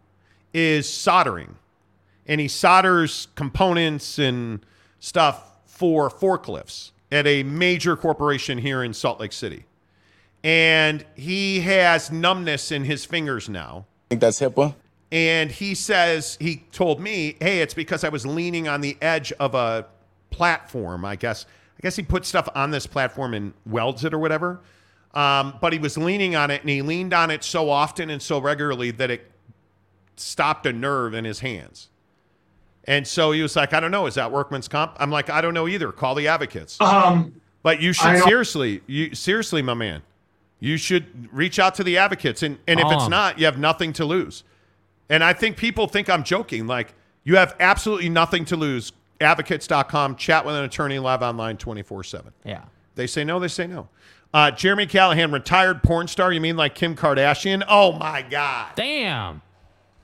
[0.52, 1.56] is soldering,
[2.26, 4.64] and he solders components and
[4.98, 9.64] stuff for forklifts at a major corporation here in Salt Lake City.
[10.42, 13.86] And he has numbness in his fingers now.
[14.06, 14.74] I think that's HIPAA.
[15.12, 19.32] And he says, he told me, hey, it's because I was leaning on the edge
[19.32, 19.86] of a
[20.30, 21.46] platform, I guess.
[21.80, 24.60] I guess he put stuff on this platform and welds it or whatever.
[25.14, 28.20] Um, but he was leaning on it and he leaned on it so often and
[28.20, 29.30] so regularly that it
[30.16, 31.88] stopped a nerve in his hands.
[32.84, 34.96] And so he was like, I don't know, is that workman's comp?
[35.00, 35.90] I'm like, I don't know either.
[35.90, 36.78] Call the advocates.
[36.80, 40.02] Um, But you should seriously, you seriously, my man,
[40.60, 42.42] you should reach out to the advocates.
[42.42, 43.10] And, and if it's Um.
[43.10, 44.44] not, you have nothing to lose.
[45.08, 46.66] And I think people think I'm joking.
[46.66, 46.92] Like,
[47.24, 48.92] you have absolutely nothing to lose.
[49.20, 52.32] Advocates.com, chat with an attorney live online 24 7.
[52.44, 52.64] Yeah.
[52.94, 53.88] They say no, they say no.
[54.32, 56.32] Uh, Jeremy Callahan, retired porn star.
[56.32, 57.64] You mean like Kim Kardashian?
[57.68, 58.72] Oh my God.
[58.76, 59.42] Damn.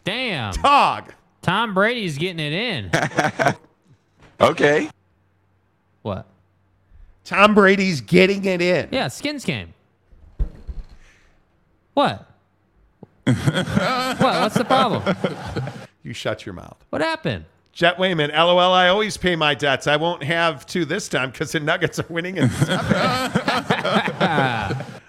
[0.04, 0.52] Damn.
[0.54, 1.12] Dog.
[1.42, 2.90] Tom Brady's getting it in.
[4.38, 4.90] Okay.
[6.02, 6.26] what?
[7.24, 8.88] Tom Brady's getting it in.
[8.92, 9.72] Yeah, skins game.
[11.94, 12.30] What?
[13.24, 14.20] what?
[14.20, 15.16] What's the problem?
[16.02, 16.76] You shut your mouth.
[16.90, 17.46] What happened?
[17.76, 19.86] Jet Wayman, LOL, I always pay my debts.
[19.86, 22.86] I won't have to this time because the Nuggets are winning in seven.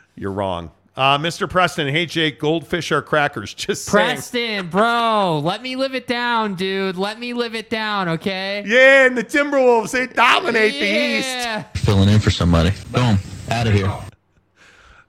[0.17, 0.71] You're wrong.
[0.93, 1.49] Uh, Mr.
[1.49, 3.53] Preston, hey Jake, goldfish are crackers.
[3.55, 4.15] Just saying.
[4.15, 6.97] Preston, bro, let me live it down, dude.
[6.97, 8.65] Let me live it down, okay?
[8.67, 11.85] Yeah, and the Timberwolves, they dominate the East.
[11.85, 12.73] Filling in for somebody.
[12.91, 13.17] Boom.
[13.49, 13.87] Out of here.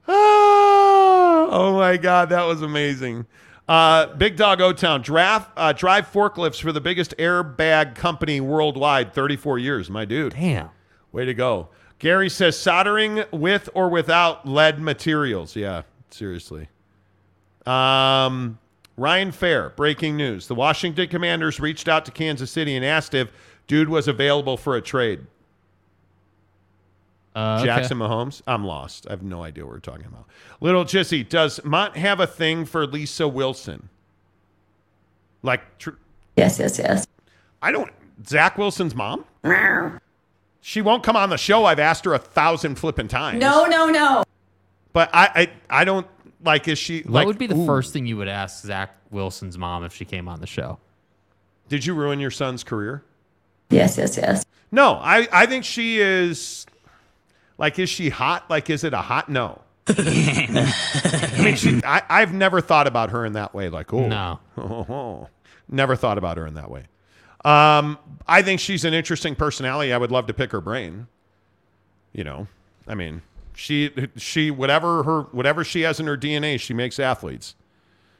[0.07, 3.25] Oh, oh my God, that was amazing.
[3.69, 9.13] Uh, Big Dog O Town, draft, uh, drive forklifts for the biggest airbag company worldwide,
[9.13, 10.33] 34 years, my dude.
[10.33, 10.71] Damn.
[11.11, 11.69] Way to go.
[11.99, 15.55] Gary says soldering with or without lead materials.
[15.55, 16.67] Yeah, seriously.
[17.67, 18.57] Um,
[18.97, 20.47] Ryan Fair, breaking news.
[20.47, 23.29] The Washington Commanders reached out to Kansas City and asked if
[23.67, 25.27] dude was available for a trade.
[27.35, 27.65] Uh, okay.
[27.65, 28.41] Jackson Mahomes.
[28.47, 29.07] I'm lost.
[29.07, 30.25] I have no idea what we're talking about.
[30.61, 33.89] Little Jissy, does Mont have a thing for Lisa Wilson?
[35.41, 35.91] Like, tr-
[36.39, 37.05] Yes, yes, yes.
[37.61, 37.91] I don't.
[38.25, 39.25] Zach Wilson's mom?
[40.61, 41.65] She won't come on the show.
[41.65, 43.39] I've asked her a thousand flipping times.
[43.39, 44.23] No, no, no.
[44.93, 46.07] But I, I, I don't
[46.43, 46.67] like.
[46.67, 47.01] Is she?
[47.01, 49.93] What like, would be the ooh, first thing you would ask Zach Wilson's mom if
[49.93, 50.79] she came on the show?
[51.67, 53.03] Did you ruin your son's career?
[53.69, 54.45] Yes, yes, yes.
[54.71, 56.65] No, I, I think she is.
[57.59, 58.49] Like, is she hot?
[58.49, 59.61] Like, is it a hot no?
[59.89, 63.69] I mean, she, I, I've never thought about her in that way.
[63.69, 65.29] Like, oh, No.
[65.69, 66.85] never thought about her in that way.
[67.43, 69.93] Um, I think she's an interesting personality.
[69.93, 71.07] I would love to pick her brain.
[72.13, 72.47] You know,
[72.87, 73.21] I mean,
[73.55, 77.55] she, she, whatever her, whatever she has in her DNA, she makes athletes.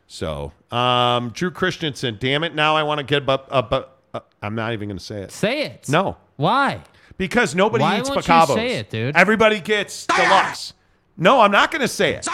[0.07, 2.55] So, um, Drew Christensen, damn it!
[2.55, 4.33] Now I want to get up, up, up, up.
[4.41, 5.31] I'm not even going to say it.
[5.31, 5.87] Say it.
[5.89, 6.17] No.
[6.35, 6.81] Why?
[7.19, 8.55] Because nobody Why eats won't you bacavos.
[8.55, 9.15] say it, dude?
[9.15, 10.73] Everybody gets deluxe.
[11.17, 12.25] No, I'm not going to say it.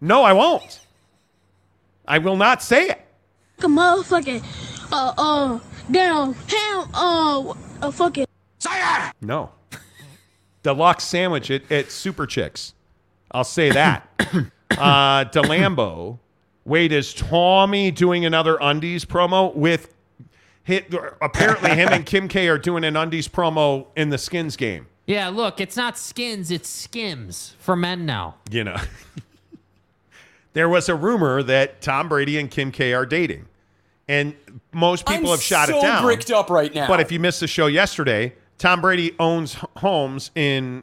[0.00, 0.80] No, I won't.
[2.08, 3.00] I will not say it.
[3.58, 4.42] a motherfucking
[4.92, 5.60] uh uh
[5.90, 8.24] down ham uh a fucking
[9.20, 9.50] No.
[10.62, 12.72] Deluxe sandwich at, at Super Chicks.
[13.32, 14.08] I'll say that.
[14.70, 16.18] uh, DeLambo.
[16.64, 19.94] Wait, is Tommy doing another undies promo with
[20.64, 20.92] hit?
[21.20, 24.86] Apparently, him and Kim K are doing an undies promo in the skins game.
[25.06, 28.36] Yeah, look, it's not skins, it's skims for men now.
[28.50, 28.76] you know.
[30.52, 33.46] there was a rumor that Tom Brady and Kim K are dating.
[34.08, 34.34] And
[34.72, 36.02] most people I'm have shot so it down.
[36.02, 36.88] bricked up right now.
[36.88, 40.82] But if you missed the show yesterday, Tom Brady owns homes in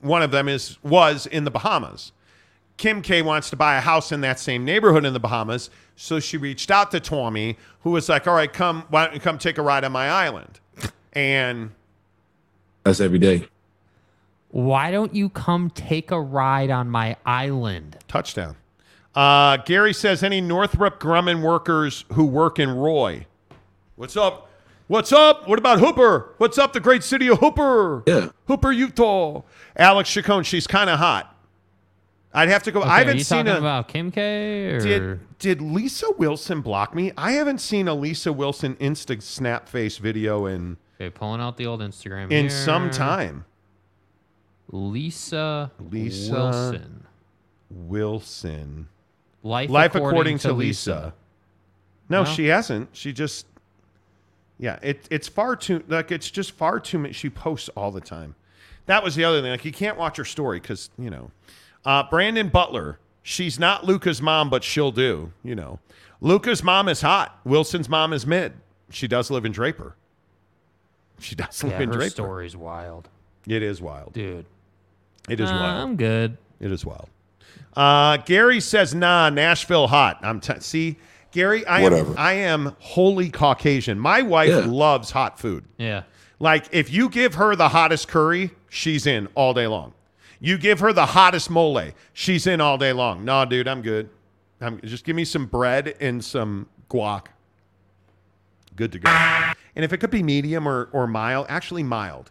[0.00, 2.12] one of them is was in the Bahamas.
[2.76, 6.18] Kim K wants to buy a house in that same neighborhood in the Bahamas, so
[6.18, 9.38] she reached out to Tommy, who was like, "All right, come, why don't you come
[9.38, 10.60] take a ride on my island?"
[11.12, 11.70] And
[12.82, 13.48] That's every day.
[14.50, 17.96] Why don't you come take a ride on my island?
[18.08, 18.56] touchdown.
[19.14, 23.26] Uh, Gary says any Northrop Grumman workers who work in Roy.
[23.96, 24.48] What's up?
[24.86, 25.48] What's up?
[25.48, 26.34] What about Hooper?
[26.38, 28.02] What's up, the great city of Hooper?
[28.06, 28.28] Yeah.
[28.48, 29.42] Hooper, Utah.
[29.76, 31.33] Alex Chacon, she's kind of hot.
[32.36, 32.80] I'd have to go.
[32.80, 33.58] Okay, I haven't seen a.
[33.58, 37.12] about Kim K or Did did Lisa Wilson block me?
[37.16, 41.66] I haven't seen a Lisa Wilson Insta snap face video in okay, pulling out the
[41.66, 42.50] old Instagram in here.
[42.50, 43.44] some time.
[44.70, 47.06] Lisa Lisa Wilson.
[47.70, 48.88] Wilson.
[49.42, 50.90] Life, Life according, according to to Lisa.
[50.94, 51.14] Lisa.
[52.08, 52.30] No, No?
[52.30, 52.88] she hasn't.
[52.92, 53.46] She just
[54.58, 58.00] Yeah, it it's far too like it's just far too much she posts all the
[58.00, 58.34] time.
[58.86, 59.50] That was the other thing.
[59.50, 61.30] Like you can't watch her story cuz, you know.
[61.84, 65.78] Uh Brandon Butler, she's not Luka's mom, but she'll do, you know.
[66.20, 67.38] Luka's mom is hot.
[67.44, 68.54] Wilson's mom is mid.
[68.90, 69.96] She does live in Draper.
[71.20, 72.10] She does live Yeah, in her Draper.
[72.10, 73.08] story's wild,
[73.46, 74.12] It is wild.
[74.12, 74.46] dude.
[75.28, 75.82] It is Uh, wild.
[75.82, 76.36] I'm good.
[76.60, 77.08] It is wild.
[77.76, 80.96] Uh, Gary says, "Nah, Nashville hot." I'm t- see,
[81.32, 81.66] Gary.
[81.66, 82.12] I Whatever.
[82.12, 82.18] am.
[82.18, 83.98] I am wholly Caucasian.
[83.98, 84.64] My wife Yeah.
[84.66, 85.64] loves hot food.
[85.78, 86.02] Yeah.
[86.40, 89.92] Like if you give her the hottest curry, she's in all day long.
[90.40, 91.80] You give her the hottest mole,
[92.12, 93.24] she's in all day long.
[93.24, 94.10] No, dude, I'm good.
[94.60, 97.26] I'm just give me some bread and some guac.
[98.76, 99.10] Good to go.
[99.76, 102.30] And if it could be medium or or mild, actually mild.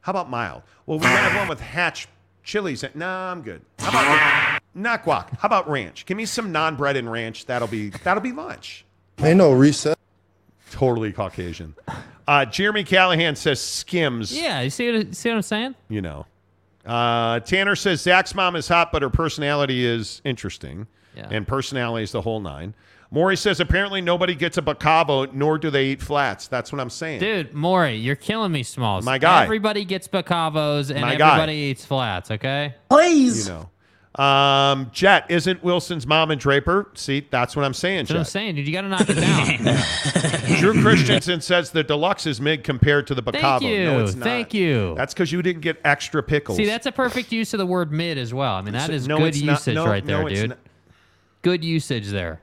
[0.00, 0.62] How about mild?
[0.86, 2.08] Well, we have one with hatch
[2.42, 2.84] chilies.
[2.94, 3.62] Nah, I'm good.
[3.78, 5.38] How about not guac?
[5.38, 6.06] How about ranch?
[6.06, 7.46] Give me some non-bread and ranch.
[7.46, 8.84] That'll be that'll be lunch.
[9.18, 9.98] Ain't no reset.
[10.70, 11.74] Totally Caucasian.
[12.26, 14.36] Uh, Jeremy Callahan says Skims.
[14.36, 15.74] Yeah, you see what, see what I'm saying?
[15.88, 16.26] You know.
[16.84, 20.86] Uh, Tanner says Zach's mom is hot, but her personality is interesting.
[21.16, 21.28] Yeah.
[21.30, 22.74] And personality is the whole nine.
[23.10, 26.48] Maury says apparently nobody gets a bacavo, nor do they eat flats.
[26.48, 27.20] That's what I'm saying.
[27.20, 29.04] Dude, Maury, you're killing me, Smalls.
[29.04, 29.44] My guy.
[29.44, 31.32] Everybody gets bacavos and My guy.
[31.32, 32.74] everybody eats flats, okay?
[32.88, 33.46] Please.
[33.46, 33.68] You know.
[34.14, 36.90] Um, Jet, isn't Wilson's mom and Draper?
[36.94, 38.66] See, that's what I'm saying, That's what I'm saying, dude.
[38.66, 40.58] You got to knock it down.
[40.58, 43.60] Drew Christensen says the deluxe is mid compared to the bacavo.
[43.60, 43.84] Thank you.
[43.84, 44.24] No, it's not.
[44.24, 44.94] Thank you.
[44.98, 46.58] That's because you didn't get extra pickles.
[46.58, 48.52] See, that's a perfect use of the word mid as well.
[48.54, 49.52] I mean, that is No, good it's not.
[49.52, 50.48] usage No, right there, no, dude.
[50.50, 50.58] not.
[51.40, 52.42] Good usage there.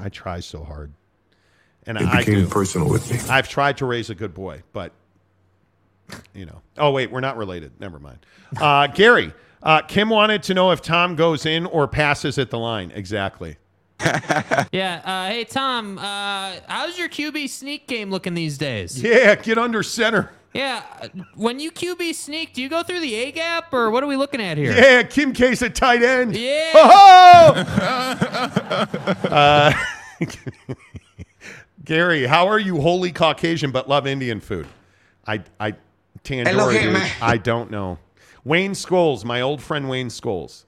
[0.00, 0.92] I try so hard.
[1.86, 2.46] And It I became do.
[2.48, 3.18] personal with me.
[3.28, 4.92] I've tried to raise a good boy, but
[6.32, 6.62] you know.
[6.78, 7.72] Oh wait, we're not related.
[7.80, 8.18] Never mind.
[8.58, 9.32] Uh, Gary,
[9.62, 12.90] uh, Kim wanted to know if Tom goes in or passes at the line.
[12.94, 13.56] Exactly.
[14.72, 15.00] Yeah.
[15.04, 19.00] Uh, hey, Tom, uh, how's your QB sneak game looking these days?
[19.02, 20.30] Yeah, get under center.
[20.54, 20.82] Yeah.
[21.00, 24.06] uh, When you QB sneak, do you go through the A gap or what are
[24.06, 24.72] we looking at here?
[24.72, 26.36] Yeah, Kim K's a tight end.
[26.36, 26.72] Yeah.
[26.74, 27.54] Oh!
[29.30, 29.72] uh,
[31.84, 34.66] Gary, how are you wholly Caucasian but love Indian food?
[35.26, 35.72] I, I,
[36.24, 37.10] Tandora, Hey, look here, dude, man.
[37.20, 37.98] I don't know.
[38.44, 40.64] Wayne Scholes, my old friend Wayne Scholes,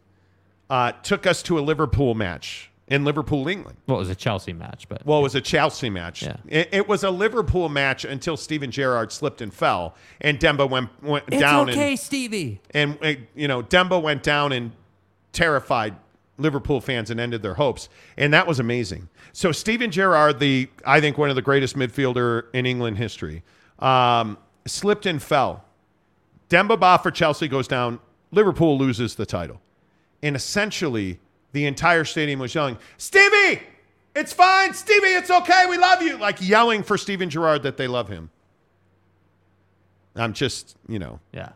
[0.70, 3.78] uh, took us to a Liverpool match in Liverpool, England.
[3.86, 6.22] Well, it was a Chelsea match, but Well, it was a Chelsea match.
[6.22, 6.36] Yeah.
[6.46, 10.90] It, it was a Liverpool match until Steven Gerrard slipped and fell, and Demba went,
[11.02, 11.70] went it's down.
[11.70, 12.60] okay, and, Stevie.
[12.72, 14.72] and uh, you know Demba went down and
[15.32, 15.96] terrified
[16.36, 19.08] Liverpool fans and ended their hopes, and that was amazing.
[19.32, 23.42] So Steven Gerrard, the I think one of the greatest midfielder in England history,
[23.78, 24.36] um,
[24.66, 25.63] slipped and fell.
[26.48, 27.98] Demba Ba for Chelsea goes down.
[28.30, 29.60] Liverpool loses the title,
[30.22, 31.20] and essentially
[31.52, 33.62] the entire stadium was yelling, "Stevie,
[34.16, 37.86] it's fine, Stevie, it's okay, we love you!" Like yelling for Steven Gerrard that they
[37.86, 38.30] love him.
[40.16, 41.50] I'm just, you know, Yeah.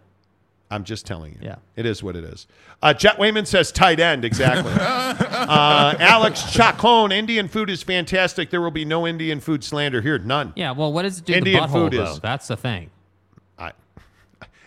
[0.71, 1.39] I'm just telling you.
[1.41, 1.55] Yeah.
[1.77, 2.47] It is what it is.
[2.83, 4.23] Uh, Jet Wayman says tight end.
[4.23, 4.71] Exactly.
[4.79, 8.51] uh, Alex Chacon, Indian food is fantastic.
[8.51, 10.19] There will be no Indian food slander here.
[10.19, 10.53] None.
[10.57, 10.73] Yeah.
[10.73, 12.13] Well, what does it do Indian to the butthole, food though?
[12.13, 12.91] is- That's the thing.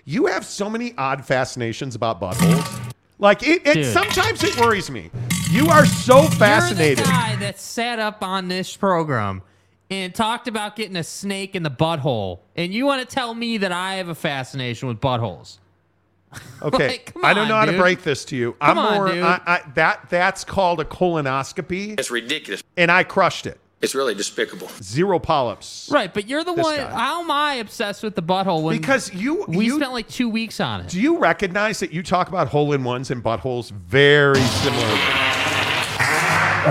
[0.02, 2.94] I, you have so many odd fascinations about buttholes.
[3.20, 3.86] Like, it, it Dude.
[3.94, 5.12] sometimes it worries me.
[5.52, 6.98] You are so fascinated.
[7.00, 9.44] You're the guy that sat up on this program
[9.92, 13.58] and talked about getting a snake in the butthole, and you want to tell me
[13.58, 15.58] that I have a fascination with buttholes?
[16.62, 18.54] Okay, Like, come I don't on, know how to break this to you.
[18.54, 19.24] Come I'm on, more dude.
[19.24, 22.64] I, I, that that's called a colonoscopy, It's ridiculous.
[22.78, 23.60] and I crushed it.
[23.82, 24.70] It's really despicable.
[24.84, 25.90] Zero polyps.
[25.92, 26.76] Right, but you're the This one.
[26.78, 26.92] guy.
[26.92, 28.62] How am I obsessed with the butthole?
[28.62, 30.90] When Because you we you, spent like two weeks on it.
[30.90, 35.00] Do you recognize that you talk about hole in ones and buttholes very similarly?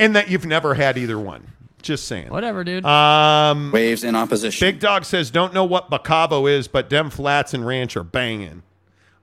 [0.00, 1.46] and that you've never had either one.
[1.82, 2.28] Just saying.
[2.30, 2.84] Whatever, dude.
[2.86, 4.66] Um, Waves in opposition.
[4.66, 8.62] Big Dog says, don't know what Bacavo is, but dem flats and ranch are banging.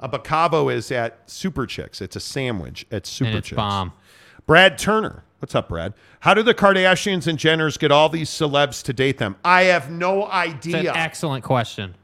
[0.02, 2.02] A Bacavo is at Super Chicks.
[2.02, 3.56] It's a sandwich at Super and it's Chicks.
[3.58, 3.94] bomb.
[4.46, 5.24] Brad Turner.
[5.40, 5.94] What's up, Brad?
[6.22, 9.38] How do the Kardashians and Jenners get all these celebs to date them?
[9.44, 10.94] I have no It's an idea.
[10.94, 11.96] excellent question.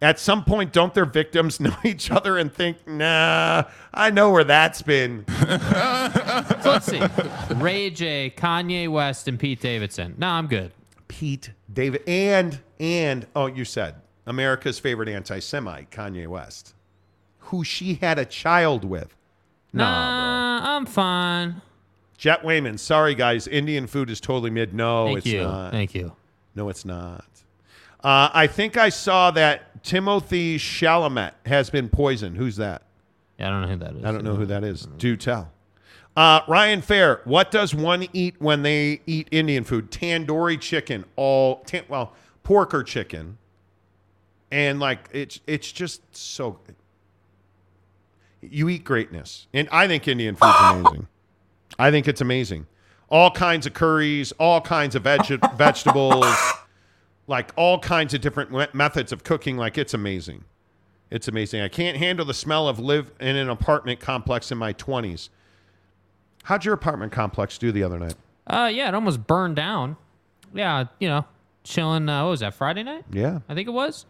[0.00, 4.44] At some point, don't their victims know each other and think, nah, I know where
[4.44, 5.24] that's been?
[6.62, 7.00] So let's see.
[7.54, 10.14] Ray J, Kanye West, and Pete Davidson.
[10.18, 10.72] No, I'm good.
[11.06, 13.94] Pete David and and oh, you said
[14.26, 16.74] America's favorite anti-Semite, Kanye West,
[17.38, 19.14] who she had a child with.
[19.72, 21.62] Nah, I'm fine.
[22.18, 24.74] Jet Wayman, sorry guys, Indian food is totally mid.
[24.74, 25.40] No, Thank it's you.
[25.42, 25.70] not.
[25.70, 26.12] Thank you.
[26.56, 27.24] No, it's not.
[28.02, 32.36] Uh, I think I saw that Timothée Chalamet has been poisoned.
[32.36, 32.82] Who's that?
[33.38, 34.04] Yeah, I don't know who that is.
[34.04, 34.86] I don't know who that is.
[34.98, 35.52] Do tell.
[36.16, 39.92] Uh, Ryan Fair, what does one eat when they eat Indian food?
[39.92, 43.38] Tandoori chicken, all tan- well, pork or chicken,
[44.50, 46.58] and like it's it's just so.
[48.40, 51.06] You eat greatness, and I think Indian food's amazing.
[51.78, 52.66] I think it's amazing.
[53.08, 56.26] All kinds of curries, all kinds of veg- vegetables,
[57.26, 59.56] like all kinds of different me- methods of cooking.
[59.56, 60.44] Like it's amazing.
[61.10, 61.62] It's amazing.
[61.62, 65.30] I can't handle the smell of live in an apartment complex in my 20s.
[66.44, 68.14] How'd your apartment complex do the other night?
[68.46, 69.96] Uh, yeah, it almost burned down.
[70.54, 71.24] Yeah, you know,
[71.64, 72.08] chilling.
[72.08, 72.54] Uh, what was that?
[72.54, 73.04] Friday night?
[73.10, 73.40] Yeah.
[73.48, 74.04] I think it was.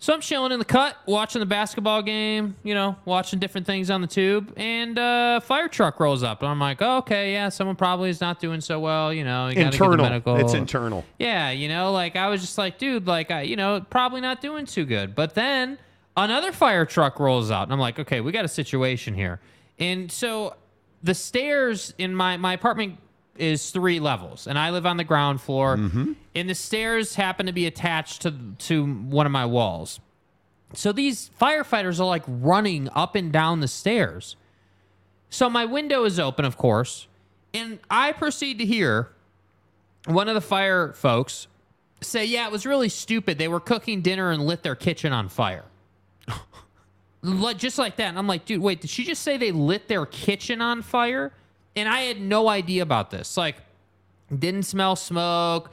[0.00, 2.54] So I'm chilling in the cut, watching the basketball game.
[2.62, 6.48] You know, watching different things on the tube, and uh, fire truck rolls up, and
[6.48, 9.12] I'm like, oh, okay, yeah, someone probably is not doing so well.
[9.12, 10.04] You know, you gotta get the internal.
[10.04, 10.36] medical.
[10.36, 11.04] It's internal.
[11.18, 14.40] Yeah, you know, like I was just like, dude, like I, you know, probably not
[14.40, 15.16] doing too good.
[15.16, 15.78] But then
[16.16, 19.40] another fire truck rolls out, and I'm like, okay, we got a situation here.
[19.80, 20.54] And so
[21.02, 22.98] the stairs in my my apartment
[23.38, 25.76] is three levels, and I live on the ground floor.
[25.76, 26.12] Mm-hmm.
[26.34, 30.00] And the stairs happen to be attached to to one of my walls.
[30.74, 34.36] So these firefighters are like running up and down the stairs.
[35.30, 37.06] So my window is open, of course,
[37.54, 39.08] and I proceed to hear
[40.06, 41.46] one of the fire folks
[42.00, 43.38] say, "Yeah, it was really stupid.
[43.38, 45.64] They were cooking dinner and lit their kitchen on fire."
[47.22, 48.10] Like- just like that.
[48.10, 51.32] And I'm like, dude, wait, did she just say they lit their kitchen on fire?
[51.78, 53.36] And I had no idea about this.
[53.36, 53.56] Like,
[54.36, 55.70] didn't smell smoke,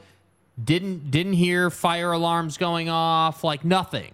[0.62, 4.12] didn't didn't hear fire alarms going off, like nothing.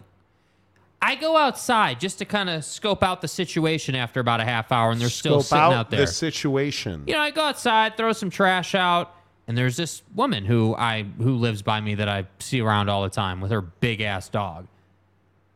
[1.01, 4.71] I go outside just to kind of scope out the situation after about a half
[4.71, 6.01] hour, and they're still Scope sitting out out there.
[6.01, 7.03] the situation.
[7.07, 9.13] You know, I go outside, throw some trash out,
[9.49, 13.03] and there's this woman who I who lives by me that I see around all
[13.03, 14.69] the time with her big ass dog.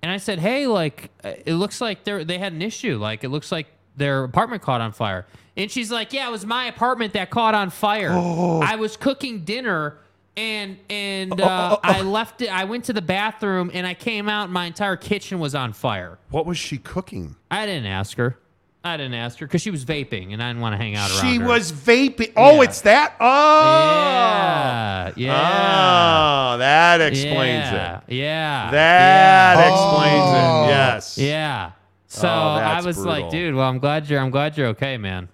[0.03, 2.97] And I said, "Hey, like uh, it looks like they they had an issue.
[2.99, 6.45] Like it looks like their apartment caught on fire." And she's like, "Yeah, it was
[6.47, 8.11] my apartment that caught on fire.
[8.13, 9.99] I was cooking dinner."
[10.39, 12.49] And and uh, I left it.
[12.55, 14.45] I went to the bathroom and I came out.
[14.45, 16.19] and My entire kitchen was on fire.
[16.31, 17.37] What was she cooking?
[17.51, 18.37] I didn't ask her.
[18.85, 21.11] I didn't ask her because she was vaping and I didn't want to hang out
[21.11, 21.47] around She her.
[21.49, 22.33] was vaping.
[22.37, 23.15] Oh, it's that.
[23.19, 26.53] Oh, Yeah, yeah.
[26.55, 28.13] Oh, that explains yeah, it.
[28.15, 28.71] Yeah.
[28.71, 29.73] That yeah.
[29.73, 30.69] explains it.
[30.71, 31.19] Yes.
[31.19, 31.71] Yeah.
[32.09, 35.29] So Oh, I was like, dude, well, I'm glad you're I'm glad you're okay, man.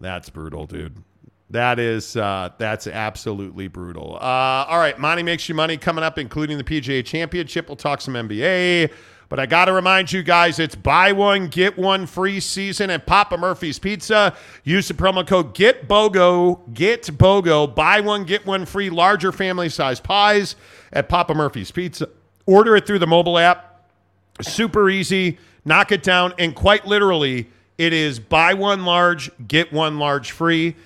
[0.00, 0.96] That's brutal, dude.
[1.50, 4.16] That is uh, that's absolutely brutal.
[4.16, 7.68] Uh, all right, Monty makes you money coming up, including the PGA Championship.
[7.68, 8.90] We'll talk some NBA,
[9.28, 13.04] but I got to remind you guys, it's buy one get one free season at
[13.06, 14.34] Papa Murphy's Pizza.
[14.64, 16.60] Use the promo code Get Bogo.
[16.72, 17.72] Get Bogo.
[17.72, 18.88] Buy one get one free.
[18.88, 20.56] Larger family size pies
[20.92, 22.08] at Papa Murphy's Pizza.
[22.46, 23.88] Order it through the mobile app.
[24.40, 25.38] Super easy.
[25.64, 26.34] Knock it down.
[26.38, 27.48] And quite literally,
[27.78, 30.76] it is buy one large, get one large free.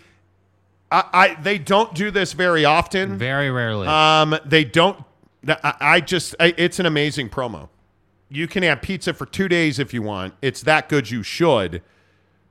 [0.91, 3.19] I, I they don't do this very often.
[3.19, 3.89] Very rarely.
[3.89, 5.03] Um, they don't.
[5.49, 7.69] I, I just I, it's an amazing promo.
[8.29, 10.35] You can have pizza for two days if you want.
[10.43, 11.11] It's that good.
[11.11, 11.83] You should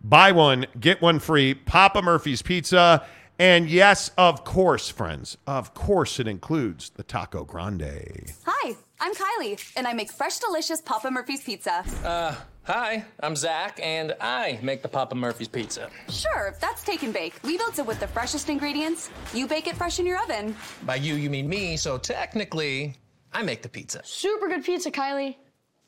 [0.05, 1.53] buy one, get one free.
[1.53, 3.05] Papa Murphy's Pizza.
[3.37, 8.31] And yes, of course, friends, of course, it includes the Taco Grande.
[8.45, 11.83] Hi, I'm Kylie, and I make fresh, delicious Papa Murphy's pizza.
[12.03, 15.89] Uh, hi, I'm Zach, and I make the Papa Murphy's pizza.
[16.09, 17.33] Sure, that's take and bake.
[17.43, 19.09] We built it with the freshest ingredients.
[19.33, 20.55] You bake it fresh in your oven.
[20.83, 22.95] By you, you mean me, so technically,
[23.33, 24.01] I make the pizza.
[24.05, 25.35] Super good pizza, Kylie.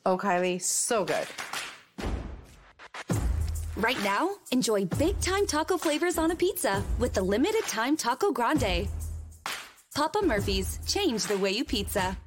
[0.06, 1.28] Oh, Kylie, so good.
[3.78, 8.32] Right now, enjoy big time taco flavors on a pizza with the limited time Taco
[8.32, 8.88] Grande.
[9.96, 12.18] Papa Murphy's, change the way you pizza.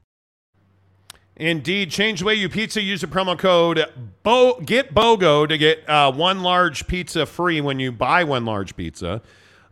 [1.40, 2.82] Indeed, change the way you pizza.
[2.82, 3.82] Use the promo code
[4.22, 8.76] Bo Get Bogo to get uh, one large pizza free when you buy one large
[8.76, 9.22] pizza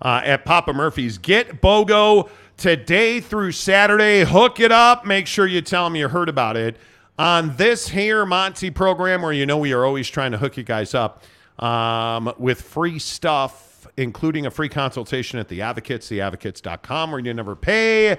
[0.01, 1.19] uh, at Papa Murphy's.
[1.19, 4.24] Get Bogo today through Saturday.
[4.24, 5.05] Hook it up.
[5.05, 6.78] Make sure you tell them you heard about it
[7.19, 10.65] on this here Monty program, where you know we are always trying to hook you
[10.65, 11.23] guys up
[11.59, 17.55] um, with free stuff, including a free consultation at the Advocates, theadvocates.com, where you never
[17.55, 18.16] pay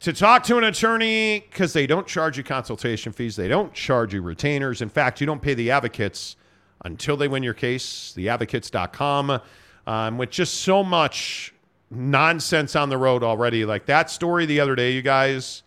[0.00, 3.36] to talk to an attorney because they don't charge you consultation fees.
[3.36, 4.82] They don't charge you retainers.
[4.82, 6.36] In fact, you don't pay the advocates
[6.84, 8.12] until they win your case.
[8.16, 9.40] Theadvocates.com,
[9.86, 11.54] um, with just so much
[11.90, 13.64] nonsense on the road already.
[13.64, 15.62] Like that story the other day, you guys,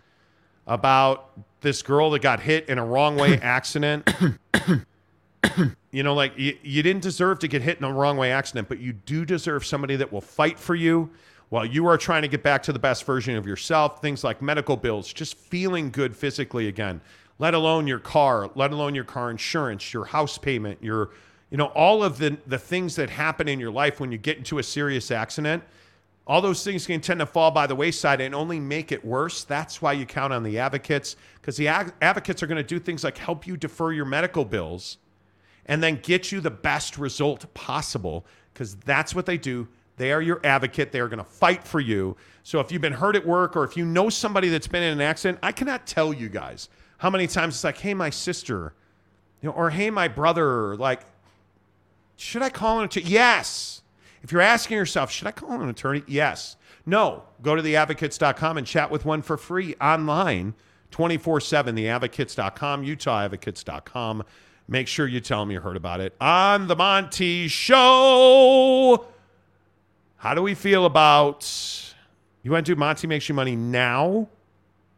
[0.67, 1.31] about
[1.61, 4.09] this girl that got hit in a wrong way accident.
[5.91, 8.67] you know, like you, you didn't deserve to get hit in a wrong way accident,
[8.69, 11.09] but you do deserve somebody that will fight for you
[11.49, 14.01] while you are trying to get back to the best version of yourself.
[14.01, 17.01] Things like medical bills, just feeling good physically again,
[17.39, 21.09] let alone your car, let alone your car insurance, your house payment, your,
[21.49, 24.37] you know, all of the, the things that happen in your life when you get
[24.37, 25.63] into a serious accident.
[26.27, 29.43] All those things can tend to fall by the wayside and only make it worse.
[29.43, 33.03] That's why you count on the advocates because the advocates are going to do things
[33.03, 34.99] like help you defer your medical bills
[35.65, 39.67] and then get you the best result possible because that's what they do.
[39.99, 40.93] They are your advocate.
[40.93, 42.15] They are going to fight for you.
[42.43, 44.93] So if you've been hurt at work or if you know somebody that's been in
[44.93, 46.69] an accident, I cannot tell you guys
[46.99, 48.73] how many times it's like, hey, my sister,
[49.41, 51.01] you know, or hey, my brother, like,
[52.15, 53.07] should I call an attorney?
[53.07, 53.81] Yes.
[54.23, 56.03] If you're asking yourself, should I call an attorney?
[56.07, 56.55] Yes.
[56.85, 57.23] No.
[57.41, 60.55] Go to theadvocates.com and chat with one for free online
[60.91, 61.75] 24 7.
[61.75, 64.23] Theadvocates.com, UtahAdvocates.com.
[64.69, 69.05] Make sure you tell them you heard about it on The Monty Show.
[70.19, 71.49] How do we feel about
[72.43, 74.27] you want to do Monty Makes You Money now?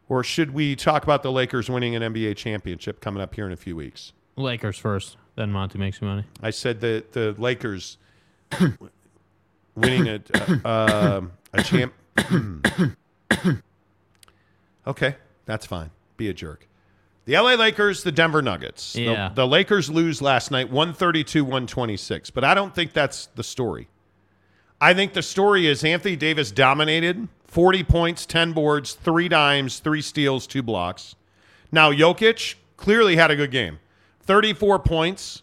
[0.08, 3.52] Or should we talk about the Lakers winning an NBA championship coming up here in
[3.52, 4.12] a few weeks?
[4.36, 6.24] Lakers first, then Monty makes you money.
[6.42, 7.96] I said that the Lakers
[9.74, 10.20] winning a
[10.64, 11.94] uh, um, a champ.
[14.86, 15.16] okay,
[15.46, 15.90] that's fine.
[16.16, 16.68] Be a jerk.
[17.24, 18.94] The LA Lakers, the Denver Nuggets.
[18.94, 19.30] The- Yeah.
[19.32, 23.88] The, Lakers lose last night 132 126, but I don't think that's the story.
[24.82, 30.02] I think the story is Anthony Davis dominated 40 points, 10 boards, three dimes, three
[30.02, 31.14] steals, two blocks.
[31.70, 33.78] Now, Jokic clearly had a good game
[34.22, 35.42] 34 points,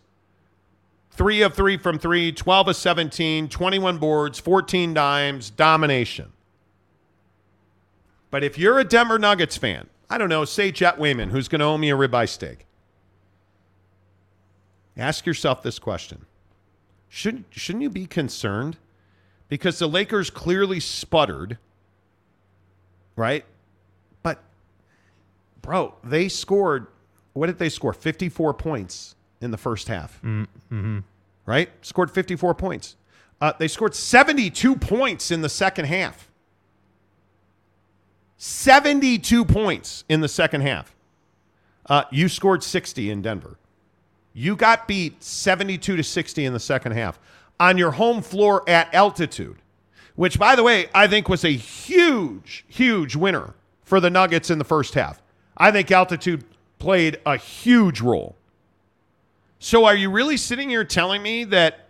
[1.12, 6.34] three of three from three, 12 of 17, 21 boards, 14 dimes, domination.
[8.32, 11.60] But if you're a Denver Nuggets fan, I don't know, say Jet Wayman, who's going
[11.60, 12.66] to owe me a ribeye steak,
[14.98, 16.26] ask yourself this question
[17.08, 18.76] Shouldn't, shouldn't you be concerned?
[19.50, 21.58] Because the Lakers clearly sputtered,
[23.16, 23.44] right?
[24.24, 24.42] But,
[25.62, 26.88] bro, they scored,
[27.34, 27.92] what did they score?
[27.94, 31.00] 54 points in the first half Mm-hmm.
[31.46, 31.70] right?
[31.82, 32.96] Scored 54 points.
[33.42, 36.30] Uh, they scored 72 points in the second half.
[38.38, 40.96] 72 points in the second half.
[41.86, 43.58] Uh, you scored 60 in Denver.
[44.34, 47.20] You got beat 72 to 60 in the second half
[47.60, 49.58] on your home floor at altitude,
[50.16, 53.54] which, by the way, I think was a huge, huge winner
[53.84, 55.22] for the Nuggets in the first half.
[55.58, 56.44] I think altitude
[56.78, 58.36] played a huge role.
[59.60, 61.90] So are you really sitting here telling me that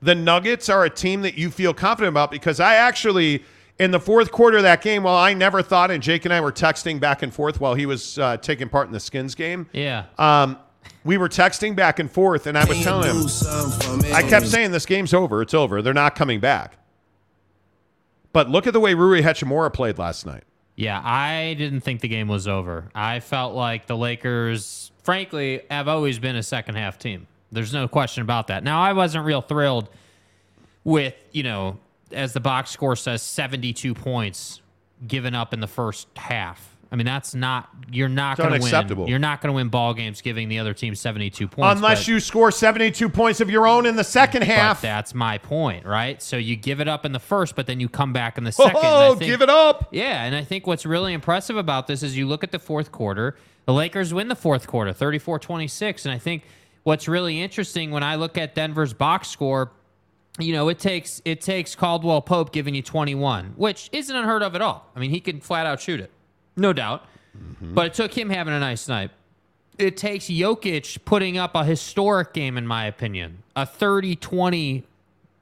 [0.00, 2.30] the Nuggets are a team that you feel confident about?
[2.30, 3.42] Because I actually,
[3.80, 6.40] in the fourth quarter of that game, well, I never thought, and Jake and I
[6.40, 9.66] were texting back and forth while he was uh, taking part in the Skins game.
[9.72, 10.04] Yeah.
[10.16, 10.58] Um,
[11.04, 14.86] we were texting back and forth, and I was telling him, I kept saying, this
[14.86, 15.42] game's over.
[15.42, 15.82] It's over.
[15.82, 16.76] They're not coming back.
[18.32, 20.44] But look at the way Rui Hachimura played last night.
[20.76, 22.88] Yeah, I didn't think the game was over.
[22.94, 27.26] I felt like the Lakers, frankly, have always been a second half team.
[27.50, 28.62] There's no question about that.
[28.62, 29.88] Now, I wasn't real thrilled
[30.84, 31.78] with, you know,
[32.12, 34.60] as the box score says, 72 points
[35.06, 36.76] given up in the first half.
[36.90, 39.08] I mean, that's not you're not going to win.
[39.08, 41.76] You're not going to win ball games giving the other team 72 points.
[41.76, 44.80] Unless but- you score 72 points of your own in the second half.
[44.80, 46.20] That's my point, right?
[46.22, 48.52] So you give it up in the first, but then you come back in the
[48.52, 48.80] second.
[48.82, 49.88] Oh, think- give it up.
[49.92, 52.90] Yeah, and I think what's really impressive about this is you look at the fourth
[52.90, 53.36] quarter,
[53.66, 56.44] the Lakers win the fourth quarter, 34-26, and I think
[56.84, 59.72] what's really interesting when I look at Denver's box score,
[60.38, 64.54] you know, it takes it takes Caldwell Pope giving you 21, which isn't unheard of
[64.54, 64.90] at all.
[64.96, 66.10] I mean, he can flat out shoot it.
[66.58, 67.04] No doubt.
[67.60, 69.10] But it took him having a nice night.
[69.78, 73.42] It takes Jokic putting up a historic game, in my opinion.
[73.54, 74.84] A 30 20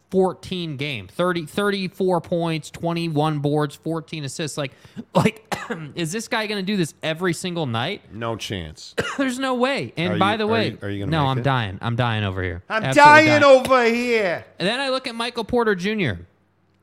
[0.08, 4.70] 14 game 30 34 points 21 boards 14 assists like
[5.14, 5.52] like
[5.96, 8.94] is this guy gonna do this every single night No chance.
[9.18, 11.26] there's no way and Are by you- the are way you- are you gonna no
[11.26, 11.42] i'm it?
[11.42, 14.44] dying i'm dying over here I'm Absolutely dying over here.
[14.60, 16.12] and then i look at michael porter jr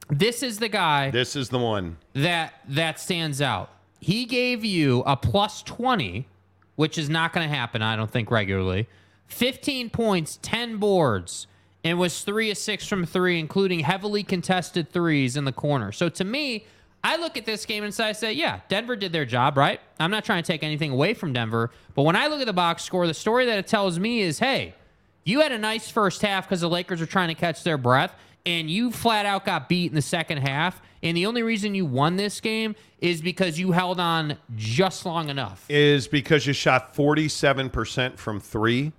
[0.10, 1.95] this is the guy This is the one.
[2.15, 3.72] that that stands out.
[4.03, 6.27] He gave you a plus 20,
[6.75, 8.88] which is not going to happen, I don't think, regularly.
[9.27, 11.47] 15 points, 10 boards,
[11.85, 15.93] and was three of six from three, including heavily contested threes in the corner.
[15.93, 16.65] So to me,
[17.01, 19.80] I look at this game and say, I say, yeah, Denver did their job, right?
[20.01, 22.53] I'm not trying to take anything away from Denver, but when I look at the
[22.53, 24.75] box score, the story that it tells me is, hey,
[25.23, 28.13] you had a nice first half because the Lakers were trying to catch their breath,
[28.45, 30.81] and you flat out got beat in the second half.
[31.03, 35.30] And the only reason you won this game is because you held on just long
[35.30, 35.65] enough.
[35.69, 38.93] Is because you shot 47% from three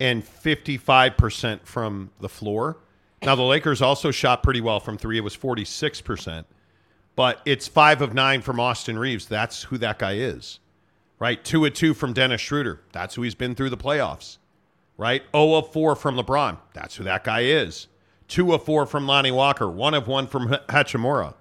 [0.00, 2.78] and 55% from the floor.
[3.22, 5.18] Now, the Lakers also shot pretty well from three.
[5.18, 6.44] It was 46%.
[7.16, 9.26] But it's five of nine from Austin Reaves.
[9.26, 10.60] That's who that guy is,
[11.18, 11.44] right?
[11.44, 12.80] Two of two from Dennis Schroeder.
[12.92, 14.38] That's who he's been through the playoffs,
[14.96, 15.24] right?
[15.32, 16.58] 0 of four from LeBron.
[16.74, 17.88] That's who that guy is.
[18.28, 19.68] Two of four from Lonnie Walker.
[19.68, 21.34] One of one from Hachimura,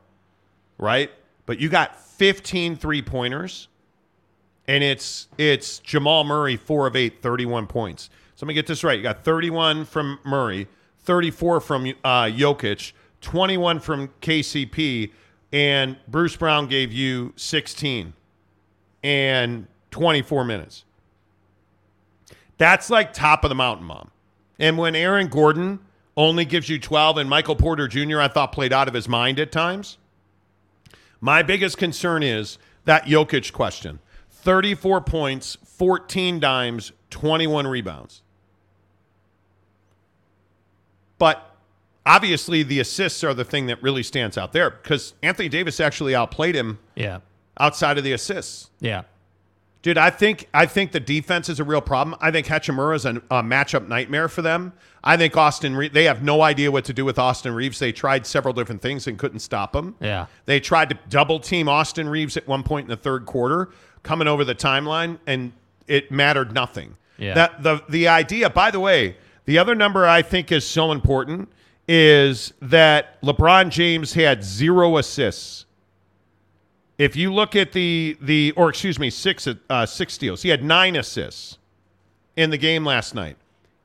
[0.77, 1.11] right?
[1.45, 3.67] But you got 15 three pointers,
[4.67, 8.09] and it's it's Jamal Murray, four of eight, 31 points.
[8.35, 8.97] So let me get this right.
[8.97, 10.67] You got 31 from Murray,
[10.99, 12.91] 34 from uh, Jokic,
[13.21, 15.11] 21 from KCP,
[15.51, 18.13] and Bruce Brown gave you 16
[19.03, 20.83] and 24 minutes.
[22.57, 24.11] That's like top of the mountain, mom.
[24.59, 25.79] And when Aaron Gordon
[26.15, 29.39] only gives you 12 and Michael Porter Jr., I thought played out of his mind
[29.39, 29.97] at times.
[31.19, 33.99] My biggest concern is that Jokic question
[34.29, 38.21] 34 points, 14 dimes, 21 rebounds.
[41.19, 41.55] But
[42.05, 46.13] obviously, the assists are the thing that really stands out there because Anthony Davis actually
[46.15, 47.19] outplayed him Yeah.
[47.59, 48.69] outside of the assists.
[48.79, 49.03] Yeah.
[49.87, 52.17] Dude, I think I think the defense is a real problem.
[52.19, 54.73] I think Hachimura is a, a matchup nightmare for them.
[55.01, 57.79] I think Austin Reaves, they have no idea what to do with Austin Reaves.
[57.79, 59.95] They tried several different things and couldn't stop him.
[60.01, 60.25] Yeah.
[60.43, 63.69] They tried to double team Austin Reaves at one point in the third quarter,
[64.03, 65.53] coming over the timeline, and
[65.87, 66.97] it mattered nothing.
[67.17, 67.35] Yeah.
[67.35, 69.15] That the the idea, by the way,
[69.45, 71.47] the other number I think is so important
[71.87, 75.65] is that LeBron James had zero assists.
[76.97, 80.41] If you look at the the or excuse me, six uh, six steals.
[80.41, 81.57] He had nine assists
[82.35, 83.37] in the game last night.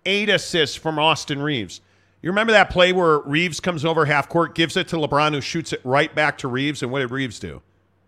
[0.07, 1.81] Eight assists from Austin Reaves.
[2.23, 5.41] You remember that play where Reaves comes over half court, gives it to LeBron, who
[5.41, 7.61] shoots it right back to Reaves, and what did Reaves do?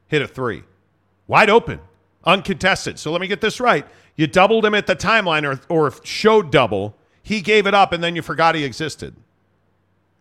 [0.06, 0.62] Hit a three,
[1.26, 1.81] wide open,
[2.24, 2.98] uncontested.
[2.98, 3.86] So let me get this right:
[4.16, 6.97] you doubled him at the timeline, or or showed double.
[7.22, 9.14] He gave it up, and then you forgot he existed.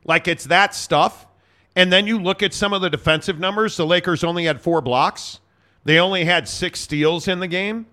[0.04, 1.26] Like it's that stuff.
[1.76, 3.78] And then you look at some of the defensive numbers.
[3.78, 5.40] The Lakers only had four blocks.
[5.86, 7.88] They only had six steals in the game.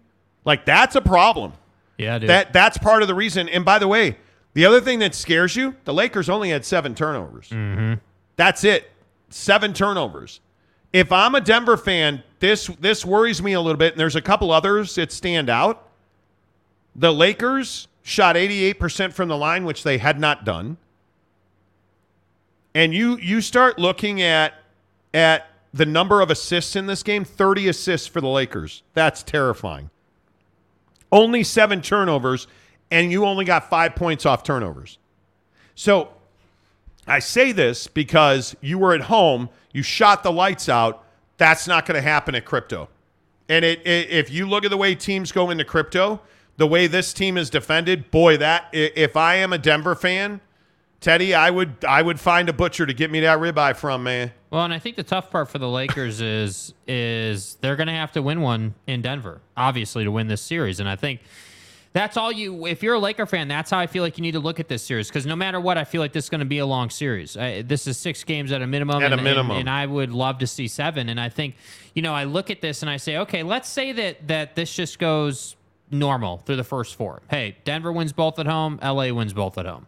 [0.44, 1.52] Like that's a problem.
[1.98, 2.30] Yeah, dude.
[2.30, 3.48] That that's part of the reason.
[3.48, 4.16] And by the way,
[4.54, 7.48] the other thing that scares you, the Lakers only had seven turnovers.
[7.48, 7.94] Mm-hmm.
[8.36, 8.90] That's it.
[9.28, 10.40] Seven turnovers.
[10.92, 13.94] If I'm a Denver fan, this this worries me a little bit.
[13.94, 15.88] And there's a couple others that stand out.
[16.96, 20.76] The Lakers shot 88% from the line, which they had not done
[22.74, 24.54] and you you start looking at
[25.12, 28.82] at the number of assists in this game 30 assists for the lakers.
[28.94, 29.90] That's terrifying.
[31.12, 32.46] Only seven turnovers
[32.90, 34.98] and you only got five points off turnovers.
[35.74, 36.08] So
[37.06, 41.04] i say this because you were at home you shot the lights out
[41.38, 42.88] that's not going to happen at crypto.
[43.48, 46.20] And it, it, if you look at the way teams go into crypto
[46.58, 50.40] the way this team is defended boy that if i am a denver fan
[51.00, 54.32] Teddy, I would I would find a butcher to get me that ribeye from, man.
[54.50, 57.94] Well, and I think the tough part for the Lakers is is they're going to
[57.94, 60.78] have to win one in Denver, obviously, to win this series.
[60.78, 61.22] And I think
[61.94, 62.66] that's all you.
[62.66, 64.68] If you're a Laker fan, that's how I feel like you need to look at
[64.68, 65.08] this series.
[65.08, 67.34] Because no matter what, I feel like this is going to be a long series.
[67.34, 69.02] I, this is six games at a minimum.
[69.02, 69.52] At a and, minimum.
[69.52, 71.08] and, and I would love to see seven.
[71.08, 71.54] And I think,
[71.94, 74.70] you know, I look at this and I say, okay, let's say that that this
[74.74, 75.56] just goes
[75.90, 77.22] normal through the first four.
[77.30, 78.78] Hey, Denver wins both at home.
[78.82, 79.86] LA wins both at home.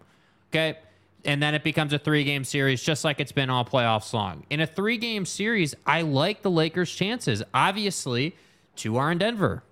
[0.50, 0.78] Okay
[1.24, 4.44] and then it becomes a three game series, just like it's been all playoffs long.
[4.50, 7.42] In a three game series, I like the Lakers' chances.
[7.54, 8.36] Obviously,
[8.76, 9.62] two are in Denver.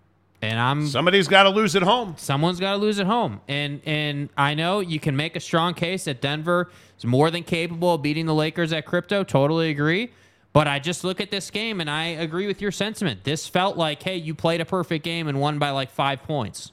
[0.42, 2.14] And I'm somebody's got to lose at home.
[2.16, 5.74] Someone's got to lose at home, and and I know you can make a strong
[5.74, 9.22] case that Denver is more than capable of beating the Lakers at crypto.
[9.22, 10.12] Totally agree,
[10.54, 13.22] but I just look at this game and I agree with your sentiment.
[13.22, 16.72] This felt like, hey, you played a perfect game and won by like five points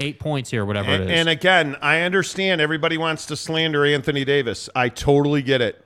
[0.00, 1.20] eight points here, whatever and, it is.
[1.20, 4.68] And again, I understand everybody wants to slander Anthony Davis.
[4.74, 5.84] I totally get it.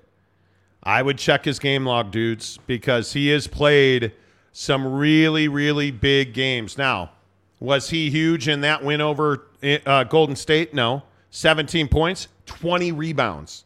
[0.83, 4.13] I would check his game log, dudes, because he has played
[4.53, 6.77] some really, really big games.
[6.77, 7.13] Now,
[7.61, 9.47] was he huge in that win over
[9.87, 10.75] uh, Golden State?
[10.75, 11.05] No.
[11.31, 13.65] 17 points, 20 rebounds.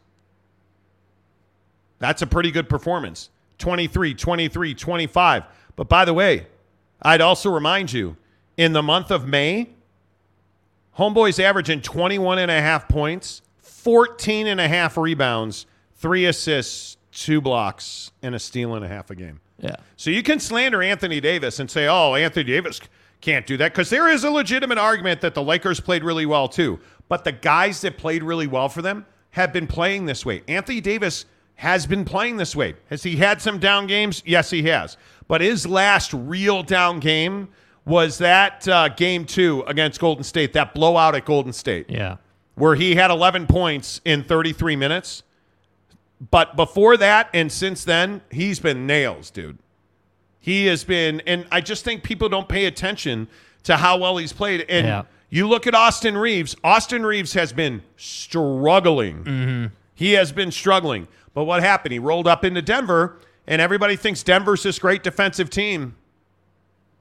[1.99, 3.29] That's a pretty good performance.
[3.57, 5.43] 23, 23, 25.
[5.75, 6.47] But by the way,
[7.01, 8.15] I'd also remind you
[8.55, 9.69] in the month of May,
[10.97, 15.65] Homeboy's averaging 21 and a half points, 14 and a half rebounds,
[15.95, 19.39] three assists, two blocks, and a steal and a half a game.
[19.59, 19.75] Yeah.
[19.95, 22.79] So you can slander Anthony Davis and say, "Oh, Anthony Davis
[23.21, 26.47] can't do that," because there is a legitimate argument that the Lakers played really well
[26.47, 26.79] too.
[27.09, 30.43] But the guys that played really well for them have been playing this way.
[30.47, 31.25] Anthony Davis
[31.55, 32.75] has been playing this way.
[32.89, 34.21] Has he had some down games?
[34.25, 34.97] Yes, he has.
[35.27, 37.49] But his last real down game
[37.87, 42.17] was that uh, game two against Golden State, that blowout at Golden State Yeah.
[42.55, 45.23] where he had 11 points in 33 minutes.
[46.31, 49.57] But before that and since then, he's been nails, dude.
[50.39, 53.27] He has been, and I just think people don't pay attention
[53.63, 54.65] to how well he's played.
[54.67, 55.03] And Yeah.
[55.29, 59.23] you look at Austin Reaves, Austin Reaves has been struggling.
[59.23, 59.65] Mm-hmm.
[59.95, 61.07] He has been struggling.
[61.33, 61.93] But what happened?
[61.93, 65.95] He rolled up into Denver, and everybody thinks Denver's this great defensive team.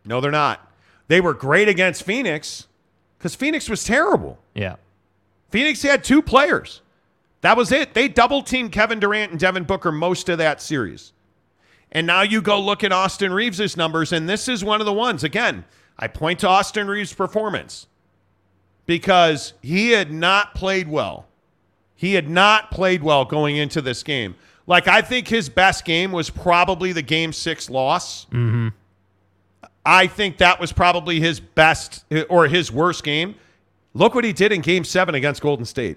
[0.04, 0.65] No, they're not.
[1.08, 2.66] They were great against Phoenix
[3.18, 4.38] because Phoenix was terrible.
[4.54, 4.76] Yeah.
[5.50, 6.82] Phoenix had two players.
[7.42, 7.94] That was it.
[7.94, 11.12] They double teamed Kevin Durant and Devin Booker most of that series.
[11.92, 14.92] And now you go look at Austin Reaves' numbers, and this is one of the
[14.92, 15.22] ones.
[15.22, 15.64] Again,
[15.98, 17.86] I point to Austin Reaves' performance
[18.84, 21.26] because he had not played well.
[21.94, 24.34] He had not played well going into this game.
[24.66, 28.26] Like, I think his best game was probably the game six loss.
[28.26, 28.68] Mm-hmm.
[29.86, 33.36] I think that was probably his best or his worst game.
[33.94, 35.96] Look what he did in game seven against Golden State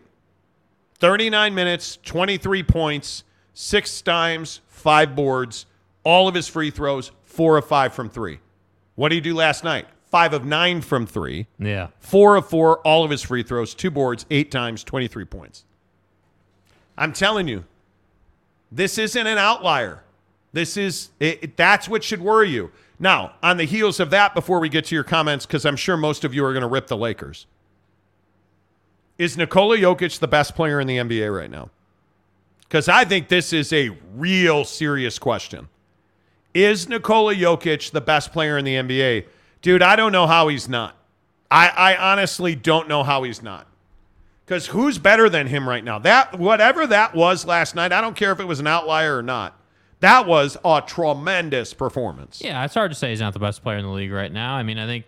[0.99, 5.65] 39 minutes, 23 points, six dimes, five boards,
[6.03, 8.39] all of his free throws, four of five from three.
[8.95, 9.87] What did he do last night?
[10.11, 11.87] Five of nine from three, Yeah.
[11.99, 15.65] four of four, all of his free throws, two boards, eight times, 23 points.
[16.97, 17.63] I'm telling you,
[18.71, 20.03] this isn't an outlier.
[20.51, 22.71] This is it, it- that's what should worry you.
[22.99, 25.95] Now, on the heels of that, before we get to your comments, because I'm sure
[25.95, 27.47] most of you are going to rip the Lakers,
[29.17, 31.69] is Nikola Jokic the best player in the NBA right now?
[32.61, 35.69] Because I think this is a real serious question.
[36.53, 39.25] Is Nikola Jokic the best player in the NBA?
[39.61, 40.95] Dude, I don't know how he's not.
[41.51, 43.67] I, I honestly don't know how he's not.
[44.45, 45.99] Because who's better than him right now?
[45.99, 49.23] That whatever that was last night, I don't care if it was an outlier or
[49.23, 49.58] not.
[50.01, 52.41] That was a tremendous performance.
[52.41, 54.55] Yeah, it's hard to say he's not the best player in the league right now.
[54.55, 55.05] I mean, I think,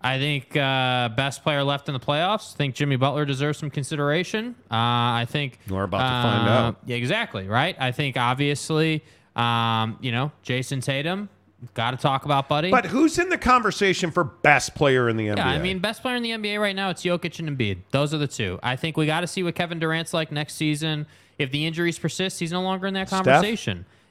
[0.00, 2.54] I think uh, best player left in the playoffs.
[2.54, 4.54] I think Jimmy Butler deserves some consideration.
[4.70, 4.76] Uh,
[5.22, 6.76] I think We're about to find uh, out.
[6.86, 7.48] Yeah, exactly.
[7.48, 7.76] Right.
[7.80, 9.02] I think obviously,
[9.34, 11.28] um, you know, Jayson Tatum.
[11.74, 12.70] Got to talk about Buddy.
[12.70, 15.36] But who's in the conversation for best player in the NBA?
[15.38, 17.78] Yeah, I mean, best player in the NBA right now, it's Jokic and Embiid.
[17.90, 18.60] Those are the two.
[18.62, 21.08] I think we got to see what Kevin Durant's like next season.
[21.36, 23.24] If the injuries persist, he's no longer in that Steph?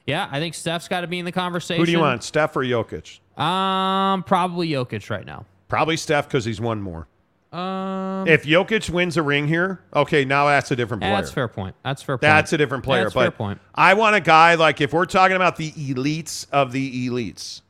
[0.08, 1.82] Yeah, I think Steph's got to be in the conversation.
[1.82, 3.20] who do you want, Steph or Jokic?
[3.38, 5.44] Um, probably Jokic right now.
[5.68, 7.06] Probably Steph because he's won more.
[7.52, 11.14] Um, If Jokic wins a ring here, okay, now that's a different player.
[11.14, 11.74] that's a fair point.
[11.84, 12.22] That's a fair point.
[12.22, 13.04] That's a different player.
[13.04, 13.60] That's but fair point.
[13.74, 17.60] I want a guy like if we're talking about the elites of the elites,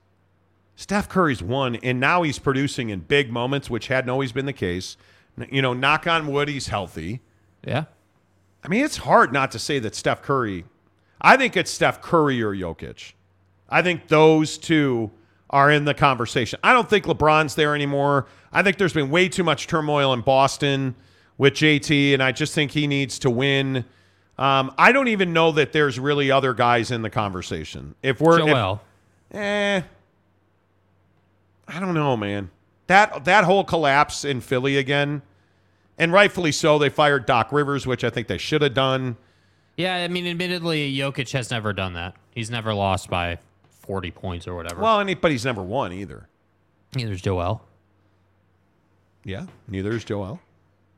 [0.77, 4.52] Steph Curry's won, and now he's producing in big moments, which hadn't always been the
[4.52, 4.97] case.
[5.51, 7.20] You know, knock on wood, he's healthy.
[7.66, 7.86] Yeah.
[8.62, 10.65] I mean, it's hard not to say that Steph Curry.
[11.20, 13.12] I think it's Steph Curry or Jokic.
[13.69, 15.11] I think those two
[15.51, 16.59] are in the conversation.
[16.62, 18.27] I don't think LeBron's there anymore.
[18.53, 20.95] I think there's been way too much turmoil in Boston
[21.36, 23.84] with JT, and I just think he needs to win.
[24.39, 27.94] Um, I don't even know that there's really other guys in the conversation.
[28.02, 28.81] If we're if- Joel.
[29.33, 29.83] eh,
[31.67, 32.51] I don't know, man.
[32.86, 35.20] That that whole collapse in Philly again,
[35.99, 36.78] and rightfully so.
[36.78, 39.17] They fired Doc Rivers, which I think they should have done.
[39.78, 42.16] Yeah, I mean, admittedly, Jokic has never done that.
[42.34, 43.39] He's never lost by
[43.82, 44.82] 40 points or whatever.
[44.82, 46.28] Well, and he, but he's never won either.
[46.97, 47.65] Neither's Joel.
[49.24, 50.40] Yeah, neither is Joel.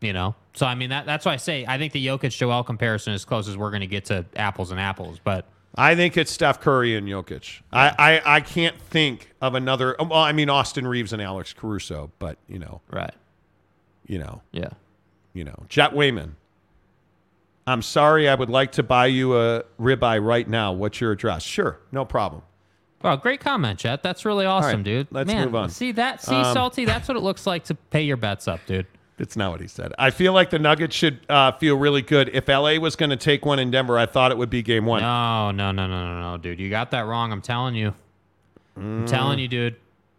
[0.00, 2.64] You know, so I mean that that's why I say I think the Jokic Joel
[2.64, 5.20] comparison is close as we're going to get to apples and apples.
[5.22, 5.44] But
[5.74, 7.60] I think it's Steph Curry and Jokic.
[7.70, 9.96] I, I, I can't think of another.
[9.98, 13.12] Well, I mean Austin Reaves and Alex Caruso, but you know, right?
[14.06, 14.70] You know, yeah,
[15.34, 16.36] you know, Jet Wayman.
[17.66, 18.28] I'm sorry.
[18.28, 20.72] I would like to buy you a ribeye right now.
[20.72, 21.42] What's your address?
[21.42, 22.42] Sure, no problem.
[23.02, 24.02] Wow, great comment, Chet.
[24.02, 25.08] That's really awesome, right, dude.
[25.10, 25.70] let's Man, move on.
[25.70, 26.22] See that?
[26.22, 26.84] See, Um, salty.
[26.84, 28.86] That's what it looks like to pay your bets up, dude.
[29.18, 29.92] It's not what he said.
[29.98, 32.30] I feel like the Nuggets should uh, feel really good.
[32.32, 34.86] If LA was going to take one in Denver, I thought it would be game
[34.86, 35.02] one.
[35.02, 36.58] No, no, no, no, no, no, dude.
[36.58, 37.30] You got that wrong.
[37.30, 37.94] I'm telling you.
[38.76, 39.76] I'm telling you, dude.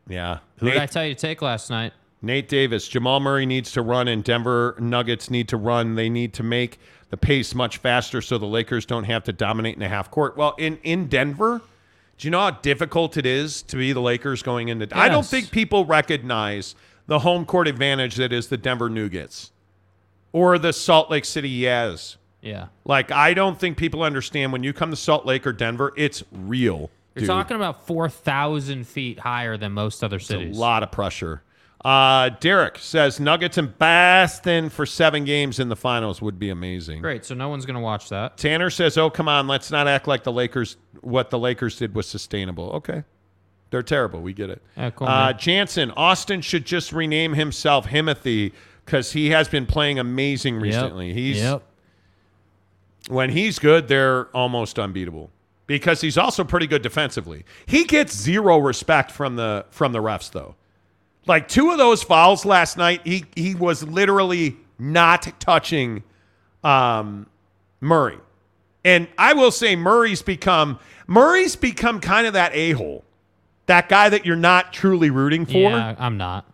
[0.08, 0.40] Yeah.
[0.58, 1.94] Who did I tell you to take last night?
[2.22, 5.96] Nate Davis, Jamal Murray needs to run, and Denver Nuggets need to run.
[5.96, 6.80] They need to make
[7.12, 10.36] the pace much faster so the Lakers don't have to dominate in the half court.
[10.36, 11.62] Well, in, in Denver,
[12.18, 14.88] do you know how difficult it is to be the Lakers going into?
[14.98, 16.74] I don't think people recognize
[17.08, 19.52] the home court advantage that is the Denver Nuggets
[20.32, 22.16] or the Salt Lake City Yaz.
[22.42, 22.68] Yeah.
[22.86, 26.24] Like, I don't think people understand when you come to Salt Lake or Denver, it's
[26.32, 26.90] real.
[27.14, 27.28] You're dude.
[27.28, 30.58] talking about 4,000 feet higher than most other It's cities.
[30.58, 31.44] a lot of pressure.
[31.84, 37.02] Uh, Derek says Nuggets and Boston for seven games in the finals would be amazing.
[37.02, 37.26] Great.
[37.26, 38.38] So no one's going to watch that.
[38.38, 40.78] Tanner says, "Oh, come on, let's not act like the Lakers.
[41.02, 42.70] What the Lakers did was sustainable.
[42.74, 43.04] Okay,
[43.72, 44.22] they're terrible.
[44.22, 45.34] We get it." Yeah, cool, uh.
[45.34, 48.52] Jansen, Austin should just rename himself Himothy
[48.86, 51.14] because he has been playing amazing recently.
[51.14, 51.64] He's Yep.
[53.10, 55.32] when he's good, they're almost unbeatable
[55.66, 57.44] because he's also pretty good defensively.
[57.66, 60.54] He gets zero respect from the from the refs though.
[61.32, 66.04] Like two of those fouls last night, he he was literally not touching
[66.62, 67.26] um,
[67.80, 68.18] Murray.
[68.84, 70.78] And I will say Murray's become
[71.08, 73.06] Murray's become kind of that a-hole.
[73.68, 75.54] That guy that you're not truly rooting for.
[75.54, 76.52] Yeah, I'm not.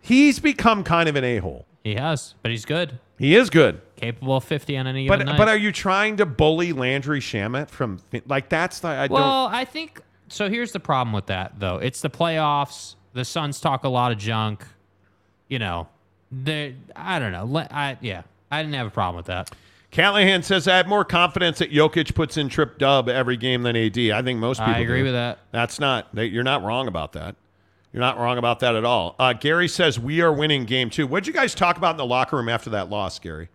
[0.00, 1.64] He's become kind of an a-hole.
[1.84, 2.98] He has, but he's good.
[3.16, 3.80] He is good.
[3.94, 5.38] Capable of 50 on any But given night.
[5.38, 9.46] but are you trying to bully Landry Shamet from like that's the I don't well,
[9.52, 10.50] I think so.
[10.50, 11.76] Here's the problem with that, though.
[11.76, 12.96] It's the playoffs.
[13.14, 14.64] The Suns talk a lot of junk.
[15.48, 15.88] You know,
[16.30, 16.74] they.
[16.94, 17.66] I don't know.
[17.70, 18.22] I yeah.
[18.50, 19.50] I didn't have a problem with that.
[19.90, 23.76] Callahan says I have more confidence that Jokic puts in trip dub every game than
[23.76, 23.96] AD.
[23.96, 25.04] I think most people I agree do.
[25.04, 25.38] with that.
[25.52, 26.12] That's not.
[26.14, 27.36] They, you're not wrong about that.
[27.92, 29.14] You're not wrong about that at all.
[29.20, 31.06] Uh, Gary says we are winning game two.
[31.06, 33.48] What did you guys talk about in the locker room after that loss, Gary?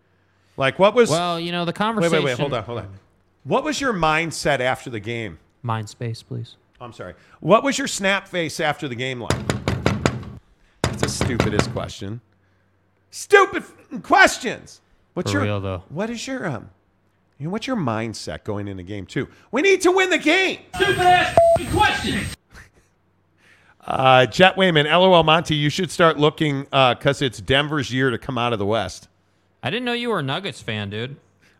[0.55, 1.09] Like what was?
[1.09, 2.13] Well, you know the conversation.
[2.13, 2.39] wait, wait, wait.
[2.39, 2.99] Hold on, hold on.
[3.43, 5.39] What was your mindset after the game?
[5.61, 6.55] Mind space, please.
[6.81, 7.13] I'm sorry.
[7.39, 9.47] What was your snap face after the game like?
[10.83, 12.21] That's the stupidest question.
[13.11, 14.81] Stupid f- questions.
[15.13, 15.83] What's For your real, though.
[15.89, 16.69] What is your um?
[17.37, 19.27] You know, what's your mindset going into game two?
[19.51, 20.59] We need to win the game.
[20.75, 21.37] Stupid ass
[21.71, 22.21] question.
[23.81, 28.37] Uh, Jet Wayman, LOL Monty, you should start looking because it's Denver's year to come
[28.37, 29.07] out of the West.
[29.63, 31.15] I didn't know you were a Nuggets fan, dude.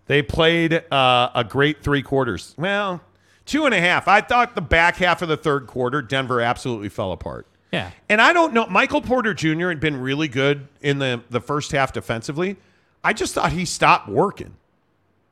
[0.06, 2.54] They played uh, a great three quarters.
[2.56, 3.02] Well,
[3.50, 4.08] two and a half.
[4.08, 7.48] I thought the back half of the third quarter, Denver absolutely fell apart.
[7.72, 7.92] Yeah.
[8.08, 8.68] And I don't know.
[8.68, 9.70] Michael Porter Jr.
[9.70, 12.58] had been really good in the, the first half defensively.
[13.04, 14.56] I just thought he stopped working.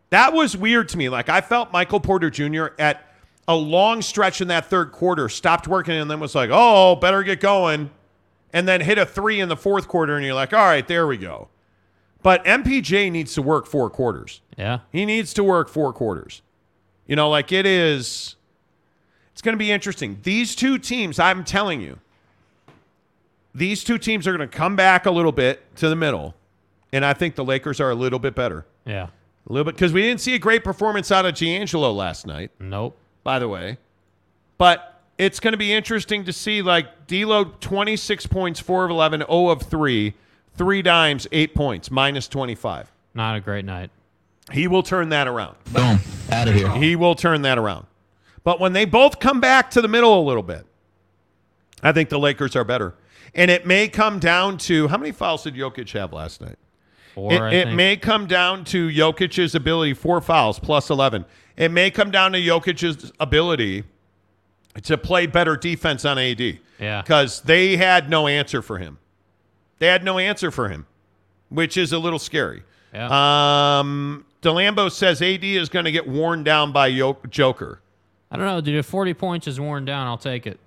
[0.09, 1.09] That was weird to me.
[1.09, 2.67] Like, I felt Michael Porter Jr.
[2.79, 3.03] at
[3.47, 7.23] a long stretch in that third quarter stopped working and then was like, oh, better
[7.23, 7.89] get going.
[8.53, 11.05] And then hit a three in the fourth quarter, and you're like, all right, there
[11.05, 11.49] we go.
[12.23, 14.41] But MPJ needs to work four quarters.
[14.57, 14.79] Yeah.
[14.91, 16.41] He needs to work four quarters.
[17.07, 18.35] You know, like it is,
[19.31, 20.19] it's going to be interesting.
[20.23, 21.99] These two teams, I'm telling you,
[23.55, 26.35] these two teams are going to come back a little bit to the middle.
[26.93, 28.65] And I think the Lakers are a little bit better.
[28.85, 29.07] Yeah.
[29.49, 32.51] A little bit, because we didn't see a great performance out of D'Angelo last night,
[32.59, 32.97] Nope.
[33.23, 33.77] by the way.
[34.57, 39.21] But it's going to be interesting to see, like, D'Lo, 26 points, 4 of 11,
[39.21, 40.13] 0 of 3,
[40.55, 42.91] three dimes, 8 points, minus 25.
[43.13, 43.89] Not a great night.
[44.51, 45.55] He will turn that around.
[45.71, 45.99] Boom.
[46.31, 46.71] Out of here.
[46.71, 47.85] He will turn that around.
[48.43, 50.65] But when they both come back to the middle a little bit,
[51.83, 52.95] I think the Lakers are better.
[53.35, 56.57] And it may come down to how many fouls did Jokic have last night?
[57.13, 61.25] Four, it it may come down to Jokic's ability, four fouls plus 11.
[61.55, 63.83] It may come down to Jokic's ability
[64.83, 66.59] to play better defense on AD.
[66.79, 67.01] Yeah.
[67.01, 68.99] Because they had no answer for him.
[69.79, 70.85] They had no answer for him,
[71.49, 72.63] which is a little scary.
[72.93, 73.79] Yeah.
[73.79, 76.91] Um, DeLambo says AD is going to get worn down by
[77.29, 77.81] Joker.
[78.29, 78.75] I don't know, dude.
[78.75, 80.59] If 40 points is worn down, I'll take it.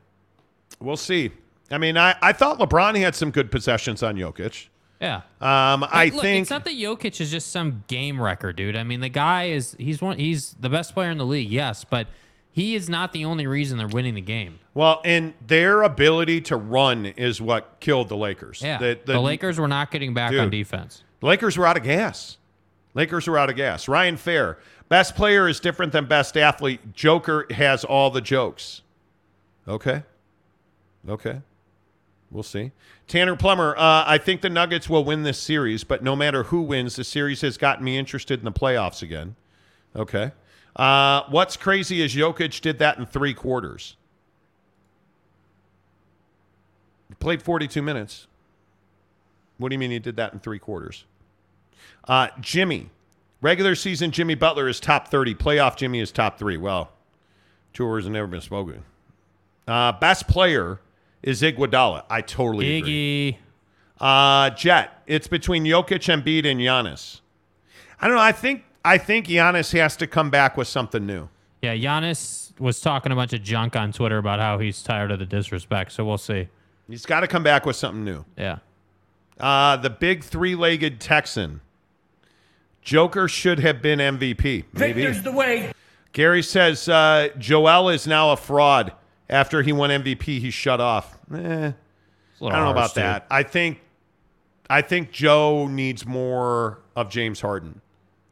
[0.80, 1.30] We'll see.
[1.70, 4.68] I mean, I, I thought LeBron had some good possessions on Jokic.
[5.00, 5.16] Yeah.
[5.40, 8.76] Um, I Look, think it's not that Jokic is just some game record, dude.
[8.76, 11.84] I mean, the guy is he's one he's the best player in the league, yes,
[11.84, 12.06] but
[12.50, 14.58] he is not the only reason they're winning the game.
[14.74, 18.60] well, and their ability to run is what killed the Lakers.
[18.62, 18.76] Yeah.
[18.78, 20.50] The, The, Lakers were not getting back on Dude.
[20.50, 21.02] defense.
[21.22, 22.36] Lakers were out of gas.
[22.94, 23.88] Lakers were out of gas.
[23.88, 26.92] Ryan Fair, best player is different than best athlete.
[26.92, 28.82] Joker has all the jokes.
[29.68, 30.02] Okay.
[31.08, 31.40] Okay.
[32.30, 32.72] We'll see.
[33.08, 36.62] Tanner Plummer, uh, I think the Nuggets will win this series, but no matter who
[36.62, 39.34] wins, the series has gotten me interested in the playoffs again.
[39.96, 40.30] Okay.
[40.76, 43.96] Uh, what's crazy is Jokic did that in three quarters.
[47.08, 48.28] He played 42 minutes.
[49.58, 51.04] What do you mean he did that in three quarters?
[52.08, 52.90] Uh, Jimmy,
[53.40, 55.34] regular season Jimmy Butler is top 30.
[55.34, 56.56] Playoff Jimmy is top three.
[56.56, 56.90] Well,
[57.72, 58.82] two words have never been spoken.
[59.66, 60.80] Uh, best player
[61.22, 62.04] is Iguodala.
[62.10, 63.32] I totally agree.
[63.32, 63.36] Iggy.
[64.00, 67.20] Uh, Jet, it's between Jokic, Embiid, and Giannis.
[68.00, 68.22] I don't know.
[68.22, 71.28] I think I think Giannis has to come back with something new.
[71.62, 75.18] Yeah, Giannis was talking a bunch of junk on Twitter about how he's tired of
[75.18, 76.48] the disrespect, so we'll see.
[76.88, 78.24] He's got to come back with something new.
[78.38, 78.58] Yeah.
[79.38, 81.60] Uh, the big three-legged Texan.
[82.82, 84.64] Joker should have been MVP.
[84.72, 85.02] Maybe.
[85.02, 85.72] Victor's the way.
[86.12, 88.92] Gary says uh, Joel is now a fraud.
[89.28, 91.16] After he won MVP, he shut off.
[91.32, 91.72] Eh, I
[92.40, 93.04] don't know about dude.
[93.04, 93.26] that.
[93.30, 93.80] I think,
[94.68, 97.80] I think Joe needs more of James Harden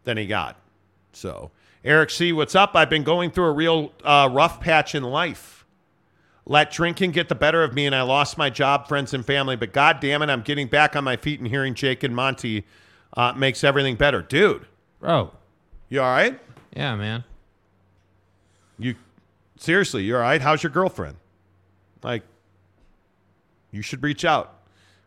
[0.02, 0.57] than he got.
[1.12, 1.52] So,
[1.85, 2.73] Eric C, what's up?
[2.75, 5.65] I've been going through a real uh, rough patch in life.
[6.44, 9.55] Let drinking get the better of me, and I lost my job, friends, and family.
[9.55, 12.65] But God damn it, I'm getting back on my feet and hearing Jake and Monty
[13.19, 14.65] uh, makes everything better, dude.
[15.01, 15.33] Bro,
[15.91, 16.39] You all right?
[16.75, 17.25] yeah, man.
[18.79, 18.95] You
[19.59, 20.41] seriously, you all right?
[20.41, 21.17] How's your girlfriend?
[22.03, 22.23] Like,
[23.73, 24.55] you should reach out.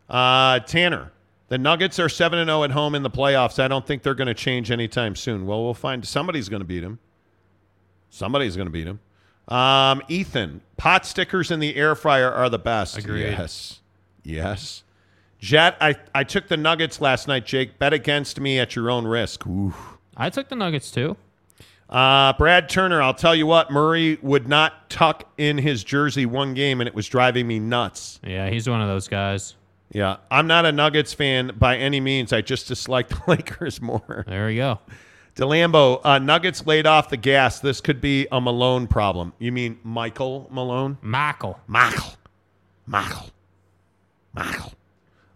[0.08, 1.10] Uh, Tanner,
[1.48, 3.58] the Nuggets are seven and zero at home in the playoffs.
[3.58, 5.46] I don't think they're going to change anytime soon.
[5.46, 6.98] Well, we'll find somebody's going to beat them.
[8.10, 9.00] Somebody's going to beat them.
[9.48, 12.98] Um, Ethan, pot stickers in the air fryer are the best.
[12.98, 13.22] Agreed.
[13.22, 13.80] Yes,
[14.22, 14.82] yes.
[15.42, 17.44] Jet, I I took the Nuggets last night.
[17.44, 19.44] Jake, bet against me at your own risk.
[19.44, 19.74] Ooh.
[20.16, 21.16] I took the Nuggets too.
[21.90, 26.54] Uh, Brad Turner, I'll tell you what, Murray would not tuck in his jersey one
[26.54, 28.20] game, and it was driving me nuts.
[28.24, 29.56] Yeah, he's one of those guys.
[29.90, 32.32] Yeah, I'm not a Nuggets fan by any means.
[32.32, 34.24] I just dislike the Lakers more.
[34.28, 34.78] There we go.
[35.34, 37.58] DeLambo, uh, Nuggets laid off the gas.
[37.58, 39.32] This could be a Malone problem.
[39.40, 40.98] You mean Michael Malone?
[41.02, 41.58] Michael.
[41.66, 42.14] Michael.
[42.86, 43.30] Michael.
[44.34, 44.72] Michael.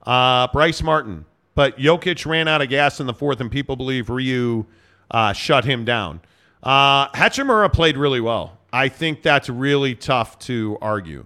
[0.07, 1.25] Uh, Bryce Martin.
[1.55, 4.65] But Jokic ran out of gas in the fourth, and people believe Rui
[5.11, 6.21] uh, shut him down.
[6.63, 8.59] Uh, Hachimura played really well.
[8.73, 11.25] I think that's really tough to argue.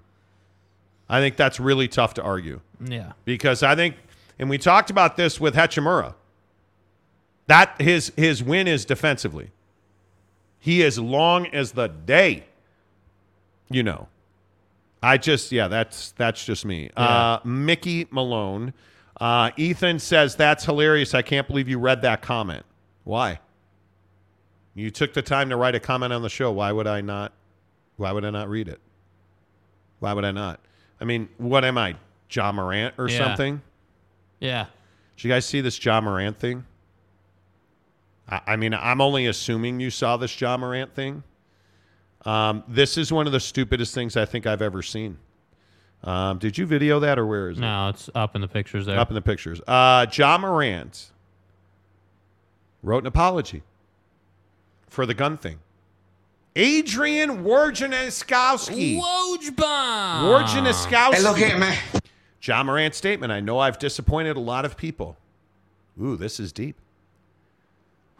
[1.08, 3.12] I think that's really tough to argue Yeah.
[3.24, 3.96] because I think,
[4.38, 6.14] and we talked about this with Hachimura.
[7.48, 9.50] That his his win is defensively.
[10.60, 12.44] He is long as the day.
[13.68, 14.06] You know.
[15.02, 16.90] I just yeah, that's that's just me.
[16.96, 18.74] Uh, Mickey Malone.
[19.20, 21.14] Uh, Ethan says that's hilarious.
[21.14, 22.64] I can't believe you read that comment.
[23.04, 23.38] Why?
[24.74, 26.52] You took the time to write a comment on the show.
[26.52, 27.32] Why would I not?
[27.96, 28.80] Why would I not read it?
[29.98, 30.60] Why would I not?
[31.00, 31.96] I mean, what am I,
[32.30, 33.18] Ja Morant or Yeah.
[33.18, 33.60] something?
[34.38, 34.66] Yeah.
[35.16, 36.64] Did you guys see this Ja Morant thing?
[38.28, 41.22] I, I mean, I'm only assuming you saw this Ja Morant thing.
[42.24, 45.18] Um, this is one of the stupidest things I think I've ever seen.
[46.02, 47.60] Um, did you video that or where is it?
[47.60, 48.98] No, it's up in the pictures there.
[48.98, 49.60] Up in the pictures.
[49.66, 51.10] Uh, Ja Morant
[52.82, 53.62] wrote an apology
[54.88, 55.58] for the gun thing.
[56.56, 59.00] Adrian Wojnarowski.
[59.00, 60.44] Wojbomb.
[60.44, 61.14] Wojnarowski.
[61.14, 61.78] Hey, look here, man.
[62.42, 63.32] Ja Morant's statement.
[63.32, 65.16] I know I've disappointed a lot of people.
[66.00, 66.76] Ooh, this is deep.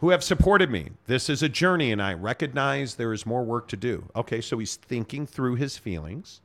[0.01, 0.89] Who have supported me.
[1.05, 4.03] This is a journey, and I recognize there is more work to do.
[4.15, 6.41] Okay, so he's thinking through his feelings,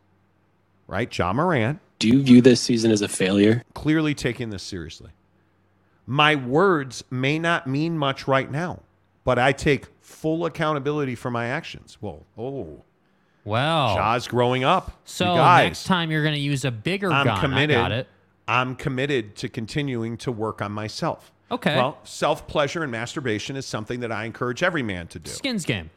[0.86, 1.16] right?
[1.16, 1.80] Ja Morant.
[1.98, 3.64] Do you view this season as a failure?
[3.72, 5.10] Clearly taking this seriously.
[6.06, 8.80] My words may not mean much right now,
[9.24, 11.96] but I take full accountability for my actions.
[12.02, 12.82] Well, oh,
[13.46, 15.00] Well, Ja's growing up.
[15.04, 17.40] so you guys, next time you're going to use a bigger I'm gun.
[17.40, 17.76] committed.
[17.78, 18.06] I got it.
[18.46, 21.32] I'm committed to continuing to work on myself.
[21.50, 21.76] Okay.
[21.76, 25.30] Well, self pleasure and masturbation is something that I encourage every man to do.
[25.30, 25.90] Skins game.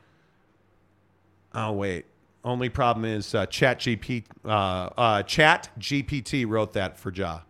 [1.53, 2.05] Oh wait.
[2.43, 7.41] Only problem is uh, Chat GP, uh, uh, Chat GPT wrote that for Ja.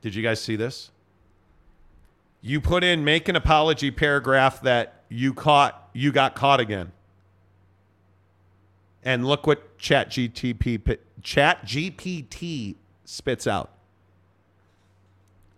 [0.00, 0.90] Did you guys see this?
[2.40, 6.92] You put in make an apology paragraph that you caught you got caught again.
[9.04, 13.70] And look what Chat GTP Chat GPT spits out.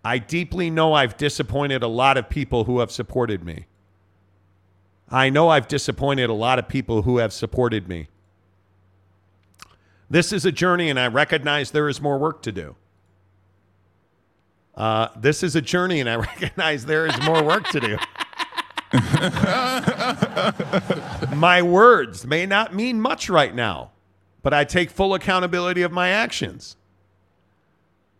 [0.03, 3.65] I deeply know I've disappointed a lot of people who have supported me.
[5.09, 8.07] I know I've disappointed a lot of people who have supported me.
[10.09, 12.75] This is a journey, and I recognize there is more work to do.
[14.75, 17.97] Uh, this is a journey, and I recognize there is more work to do.
[21.35, 23.91] my words may not mean much right now,
[24.41, 26.77] but I take full accountability of my actions.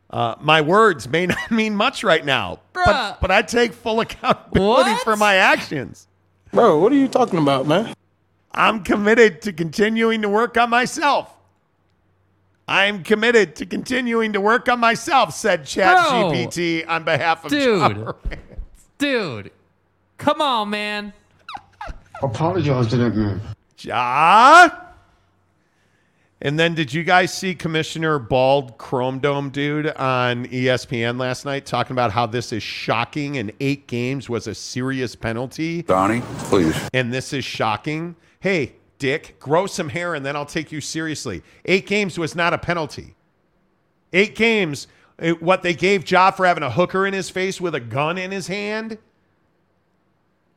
[0.09, 3.17] Uh, my words may not mean much right now, but, Bruh.
[3.21, 6.07] but I take full accountability for my actions.
[6.51, 7.93] Bro, what are you talking about, man?
[8.51, 11.31] I'm committed to continuing to work on myself.
[12.67, 17.79] I'm committed to continuing to work on myself, said ChatGPT on behalf of Dude.
[17.79, 18.13] John
[18.97, 19.51] Dude.
[20.17, 21.13] Come on, man.
[22.21, 23.41] Apologize to that man.
[23.79, 24.69] Ja.
[26.41, 31.65] And then did you guys see Commissioner Bald Chrome Dome dude on ESPN last night
[31.65, 35.81] talking about how this is shocking and eight games was a serious penalty?
[35.81, 36.75] Donnie, please.
[36.93, 38.15] And this is shocking.
[38.39, 41.43] Hey, Dick, grow some hair and then I'll take you seriously.
[41.65, 43.15] Eight games was not a penalty.
[44.13, 44.87] Eight games,
[45.19, 48.17] eh, what they gave Ja for having a hooker in his face with a gun
[48.17, 48.97] in his hand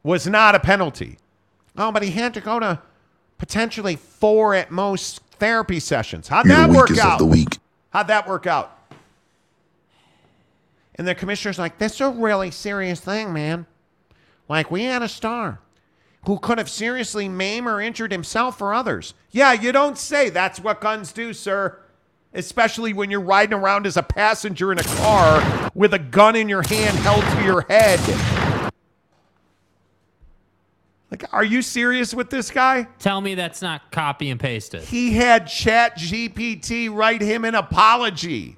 [0.05, 1.19] was not a penalty.
[1.77, 2.81] Oh, but he had to go to
[3.39, 6.29] potentially four at most therapy sessions.
[6.29, 7.19] How'd You're that work out?
[7.19, 7.59] the weak.
[7.91, 8.79] How'd that work out?
[10.95, 13.67] And the commissioner's like, that's a really serious thing, man.
[14.49, 15.59] Like, we had a star
[16.27, 19.15] who could have seriously maimed or injured himself or others.
[19.33, 20.31] Yeah, you don't say.
[20.31, 21.77] That's what guns do, sir.
[22.33, 26.49] Especially when you're riding around as a passenger in a car with a gun in
[26.49, 27.99] your hand held to your head.
[31.13, 32.89] Like, are you serious with this guy?
[32.99, 34.81] Tell me that's not copy and pasted.
[34.81, 38.57] He had Chat GPT write him an apology.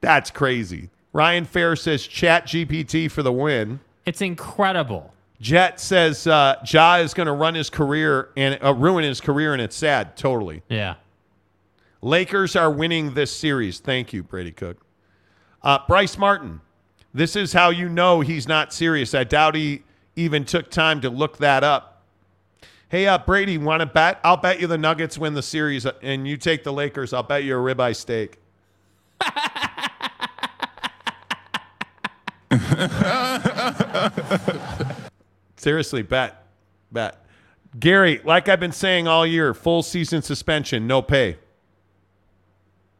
[0.00, 0.88] That's crazy.
[1.12, 3.80] Ryan Fair says Chat GPT for the win.
[4.06, 5.12] It's incredible.
[5.42, 9.52] Jet says uh, Ja is going to run his career and uh, ruin his career,
[9.52, 10.16] and it's sad.
[10.16, 10.62] Totally.
[10.70, 10.94] Yeah.
[12.00, 13.78] Lakers are winning this series.
[13.78, 14.78] Thank you, Brady Cook.
[15.62, 16.62] Uh, Bryce Martin.
[17.12, 19.14] This is how you know he's not serious.
[19.14, 19.82] I doubt he
[20.16, 22.02] even took time to look that up.
[22.88, 24.20] Hey, uh, Brady, want to bet?
[24.22, 27.14] I'll bet you the Nuggets win the series, uh, and you take the Lakers.
[27.14, 28.38] I'll bet you a ribeye steak.
[35.56, 36.44] Seriously, bet.
[36.90, 37.24] Bet.
[37.78, 41.38] Gary, like I've been saying all year, full season suspension, no pay.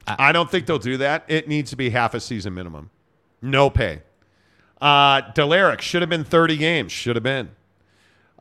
[0.07, 1.25] I don't think they'll do that.
[1.29, 2.91] It needs to be half a season minimum.
[3.41, 4.03] No pay.
[4.83, 6.91] Uh, Delaric should have been 30 games.
[6.91, 7.51] Should have been.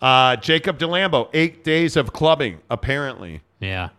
[0.02, 3.42] Uh, Jacob DeLambo, eight days of clubbing, apparently.
[3.60, 3.90] Yeah.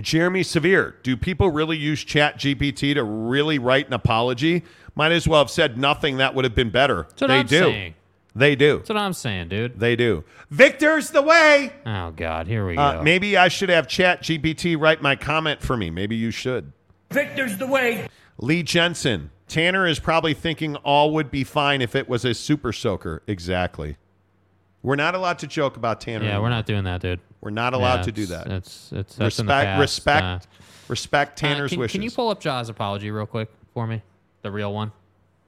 [0.00, 4.62] Jeremy Severe, do people really use Chat GPT to really write an apology?
[4.94, 6.18] Might as well have said nothing.
[6.18, 7.06] That would have been better.
[7.08, 7.58] That's what they I'm do.
[7.58, 7.94] saying.
[8.36, 8.76] They do.
[8.76, 9.80] That's what I'm saying, dude.
[9.80, 10.22] They do.
[10.50, 11.72] Victor's the way.
[11.86, 12.82] Oh God, here we go.
[12.82, 15.90] Uh, maybe I should have Chat GPT write my comment for me.
[15.90, 16.72] Maybe you should.
[17.10, 18.06] Victor's the way.
[18.38, 19.30] Lee Jensen.
[19.48, 23.22] Tanner is probably thinking all would be fine if it was a super soaker.
[23.26, 23.96] Exactly.
[24.82, 26.24] We're not allowed to joke about Tanner.
[26.24, 27.20] yeah, we're not doing that, dude.
[27.40, 28.46] We're not allowed Yeah, to do that.
[28.48, 29.80] It's it's that's respect, past.
[29.80, 30.38] respect, Uh,
[30.88, 31.92] respect uh, Tanner's can, wishes.
[31.92, 34.02] Can you pull up Ja's apology real quick for me?
[34.42, 34.92] The real one.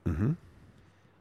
[0.07, 0.33] Mm-hmm.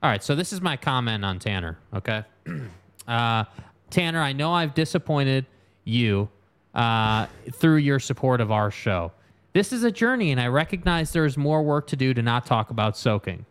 [0.04, 1.78] All right, so this is my comment on Tanner.
[1.94, 2.24] Okay,
[3.08, 3.44] uh,
[3.90, 5.46] Tanner, I know I've disappointed
[5.84, 6.30] you
[6.76, 9.12] uh, through your support of our show.
[9.58, 12.45] This is a journey, and I recognize there is more work to do to not
[12.45, 13.48] talk about soaking.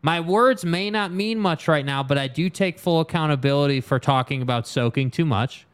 [0.00, 3.98] My words may not mean much right now, but I do take full accountability for
[3.98, 5.66] talking about soaking too much.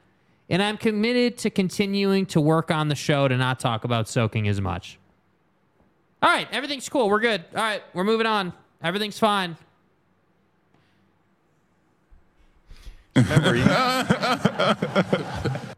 [0.48, 4.48] And I'm committed to continuing to work on the show to not talk about soaking
[4.48, 4.98] as much.
[6.22, 7.10] All right, everything's cool.
[7.10, 7.44] We're good.
[7.55, 8.55] All right, we're moving on.
[8.82, 9.58] Everything's fine.
[13.14, 13.60] Remember, he-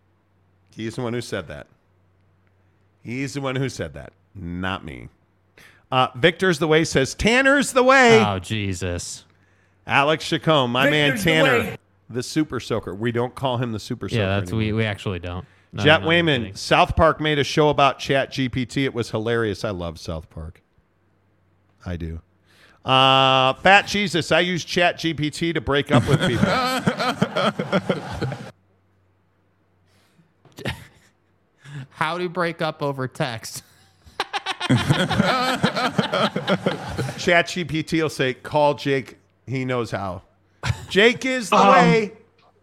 [0.77, 1.67] he's the one who said that.
[3.03, 5.09] He's the one who said that, not me.
[5.91, 8.25] Uh, Victor's the way says Tanner's the way.
[8.25, 9.25] Oh, Jesus.
[9.87, 11.77] Alex Chacon, my Victor's man Tanner, way.
[12.09, 12.95] the, super soaker.
[12.95, 14.21] We don't call him the super soaker.
[14.21, 14.59] Yeah, that's anymore.
[14.59, 15.45] we, we actually don't.
[15.73, 16.55] No, Jet no, Wayman.
[16.55, 18.85] South Park made a show about Chat GPT.
[18.85, 19.65] It was hilarious.
[19.65, 20.63] I love South Park.
[21.85, 22.21] I do.
[22.85, 26.47] Uh, Fat Jesus, I use Chat GPT to break up with people.
[31.95, 33.62] How to break up over text.
[37.19, 39.19] Chat GPT will say, call Jake.
[39.47, 40.23] He knows how.
[40.89, 42.12] Jake is the Um, way.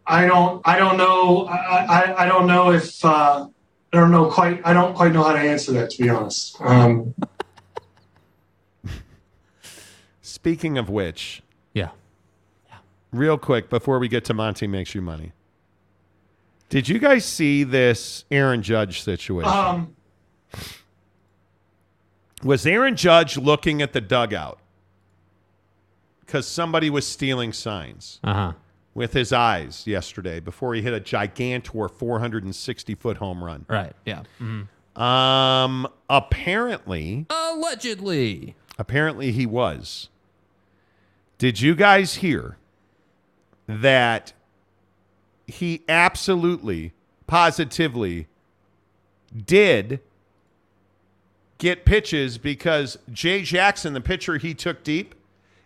[0.07, 0.61] I don't.
[0.65, 1.45] I don't know.
[1.47, 1.55] I.
[1.55, 3.03] I, I don't know if.
[3.05, 3.47] Uh,
[3.93, 4.61] I don't know quite.
[4.65, 5.91] I don't quite know how to answer that.
[5.91, 6.59] To be honest.
[6.61, 7.13] Um,
[10.21, 11.41] Speaking of which,
[11.73, 11.89] yeah.
[13.11, 15.33] real quick before we get to Monty makes you money.
[16.69, 19.51] Did you guys see this Aaron Judge situation?
[19.51, 19.95] um,
[22.43, 24.59] was Aaron Judge looking at the dugout
[26.21, 28.53] because somebody was stealing signs Uh huh.
[28.93, 33.65] with his eyes yesterday before he hit a gigantor 460 foot home run?
[33.67, 33.93] Right.
[34.05, 34.23] Yeah.
[34.39, 34.67] Mhm.
[34.99, 38.55] Um, apparently, Allegedly.
[38.77, 40.09] apparently he was.
[41.37, 42.57] Did you guys hear
[43.67, 44.33] that
[45.49, 46.93] he absolutely,
[47.27, 48.27] positively
[49.45, 49.99] did
[51.57, 55.13] get pitches because Jay Jackson, the pitcher he took deep,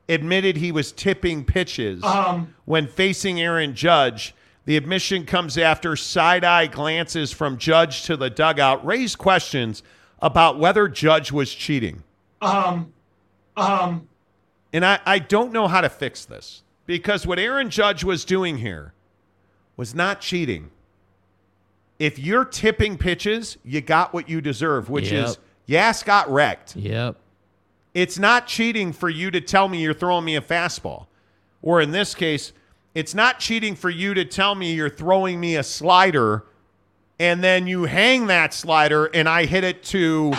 [0.09, 2.53] admitted he was tipping pitches Um.
[2.65, 4.33] when facing Aaron Judge.
[4.65, 9.83] The admission comes after side eye glances from Judge to the dugout raised questions
[10.21, 12.03] about whether Judge was cheating.
[12.41, 12.91] um,
[13.57, 14.07] um,
[14.71, 18.57] And I, I don't know how to fix this because what Aaron Judge was doing
[18.57, 18.93] here
[19.77, 20.69] was not cheating.
[22.00, 25.27] If you're tipping pitches, you got what you deserve, which Yep.
[25.27, 26.76] is Yas got wrecked.
[26.76, 27.16] Yep.
[27.93, 31.06] It's not cheating for you to tell me you're throwing me a fastball.
[31.61, 32.52] Or in this case,
[32.95, 36.45] It's not cheating for you to tell me you're throwing me a slider
[37.19, 40.32] and then you hang that slider and I hit it to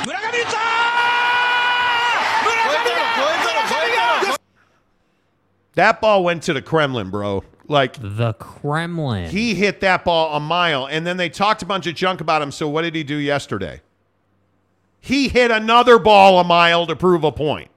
[5.74, 7.42] That ball went to the Kremlin, bro.
[7.66, 9.30] Like the Kremlin.
[9.30, 12.42] He hit that ball a mile and then they talked a bunch of junk about
[12.42, 12.52] him.
[12.52, 13.80] So what did he do yesterday?
[15.00, 17.70] He hit another ball a mile to prove a point.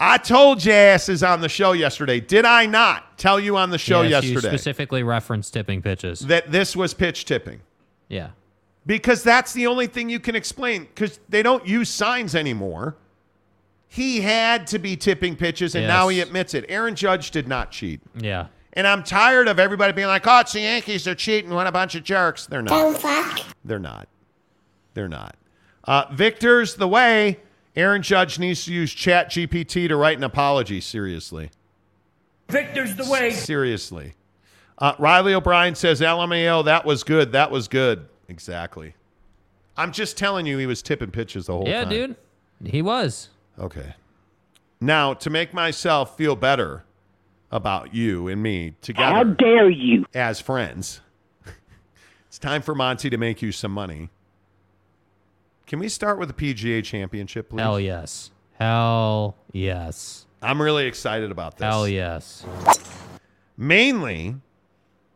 [0.00, 2.20] I told your asses on the show yesterday.
[2.20, 6.20] Did I not tell you on the show Yes, yesterday specifically referenced tipping pitches.
[6.20, 7.60] that this was pitch tipping?
[8.08, 8.30] Yeah.
[8.86, 10.84] Because that's the only thing you can explain.
[10.84, 12.96] Because they don't use signs anymore.
[13.88, 15.88] He had to be tipping pitches, and Yes.
[15.88, 16.64] now he admits it.
[16.68, 18.00] Aaron Judge did not cheat.
[18.18, 18.46] Yeah.
[18.74, 21.04] And I'm tired of everybody being like, oh, it's the Yankees.
[21.04, 21.50] They're cheating.
[21.52, 22.46] What a bunch of jerks.
[22.46, 23.00] They're not.
[23.64, 24.08] They're not.
[24.94, 25.36] They're not.
[25.84, 27.40] Uh, Victor's the way.
[27.74, 30.80] Aaron Judge needs to use Chat GPT to write an apology.
[30.80, 31.50] Seriously.
[32.48, 33.30] Victor's the way.
[33.30, 34.14] Seriously.
[34.76, 37.32] Uh, Riley O'Brien says, LMAO, that was good.
[37.32, 38.06] That was good.
[38.28, 38.94] Exactly.
[39.76, 41.92] I'm just telling you, he was tipping pitches the whole Yeah, time.
[41.92, 42.16] Yeah, dude.
[42.64, 43.28] He was.
[43.58, 43.94] Okay.
[44.80, 46.84] Now, to make myself feel better
[47.50, 49.14] about you and me together.
[49.14, 50.06] How dare you?
[50.14, 51.00] As friends,
[52.28, 54.10] it's time for Monty to make you some money.
[55.66, 57.60] Can we start with the PGA Championship, please?
[57.60, 58.30] Hell yes.
[58.58, 60.26] Hell yes.
[60.40, 61.64] I'm really excited about this.
[61.64, 62.44] Hell yes.
[63.56, 64.36] Mainly,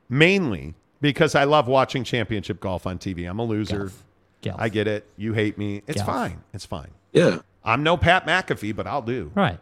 [0.09, 3.29] mainly because I love watching championship golf on TV.
[3.29, 3.93] I'm a loser.
[4.41, 4.57] Gelf.
[4.59, 5.07] I get it.
[5.17, 5.83] You hate me.
[5.87, 6.07] It's Gelf.
[6.07, 6.43] fine.
[6.53, 6.91] It's fine.
[7.13, 7.39] Yeah.
[7.65, 9.31] I'm no Pat McAfee, but I'll do.
[9.35, 9.59] Right.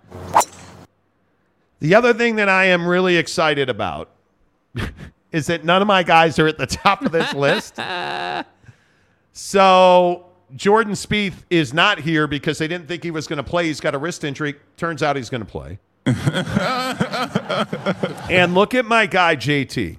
[1.80, 4.10] The other thing that I am really excited about
[5.32, 7.78] is that none of my guys are at the top of this list.
[9.32, 13.66] So Jordan Spieth is not here because they didn't think he was going to play.
[13.66, 14.56] He's got a wrist injury.
[14.76, 15.78] Turns out he's going to play.
[18.30, 19.98] and look at my guy JT.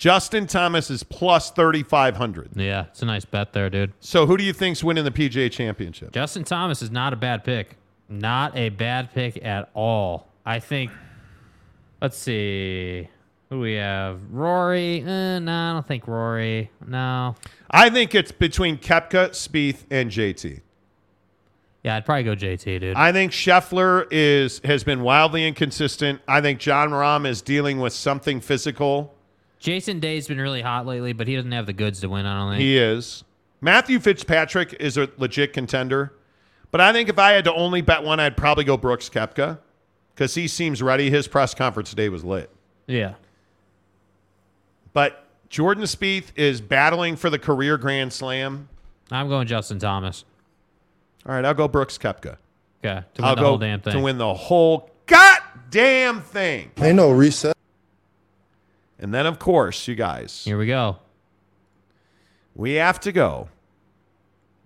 [0.00, 2.52] Justin Thomas is plus 3500.
[2.56, 3.92] Yeah, it's a nice bet there, dude.
[4.00, 6.12] So who do you think's winning the PGA Championship?
[6.12, 7.76] Justin Thomas is not a bad pick.
[8.08, 10.26] Not a bad pick at all.
[10.46, 10.90] I think.
[12.00, 13.10] Let's see.
[13.50, 14.20] Who we have?
[14.30, 15.02] Rory.
[15.02, 16.70] Eh, no, I don't think Rory.
[16.86, 17.36] No.
[17.70, 20.62] I think it's between Koepka, Spieth, and JT.
[21.82, 22.96] Yeah, I'd probably go JT, dude.
[22.96, 26.22] I think Scheffler is has been wildly inconsistent.
[26.26, 29.14] I think Jon Rahm is dealing with something physical.
[29.60, 32.26] Jason Day's been really hot lately, but he doesn't have the goods to win.
[32.26, 32.60] I don't think.
[32.62, 33.22] He is.
[33.60, 36.14] Matthew Fitzpatrick is a legit contender.
[36.70, 39.58] But I think if I had to only bet one, I'd probably go Brooks Koepka
[40.14, 41.10] because he seems ready.
[41.10, 42.50] His press conference today was lit.
[42.86, 43.14] yeah.
[44.92, 48.68] But Jordan Spieth is battling for the career Grand Slam.
[49.10, 50.24] I'm going Justin Thomas.
[51.26, 52.36] All right, I'll go Brooks Koepka.
[52.84, 53.04] Okay.
[53.14, 53.92] To win I'll the go whole damn thing.
[53.92, 56.70] to win the whole goddamn thing.
[56.78, 57.56] Ain't no reset.
[59.00, 60.98] And then, of course, you guys, Here we go.
[62.54, 63.48] we have to go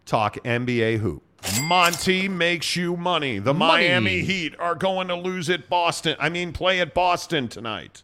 [0.05, 1.23] talk NBA hoop.
[1.63, 3.39] Monty makes you money.
[3.39, 3.85] The Money.
[3.85, 6.17] Miami Heat are going to lose at Boston.
[6.19, 8.03] I mean, play at Boston tonight.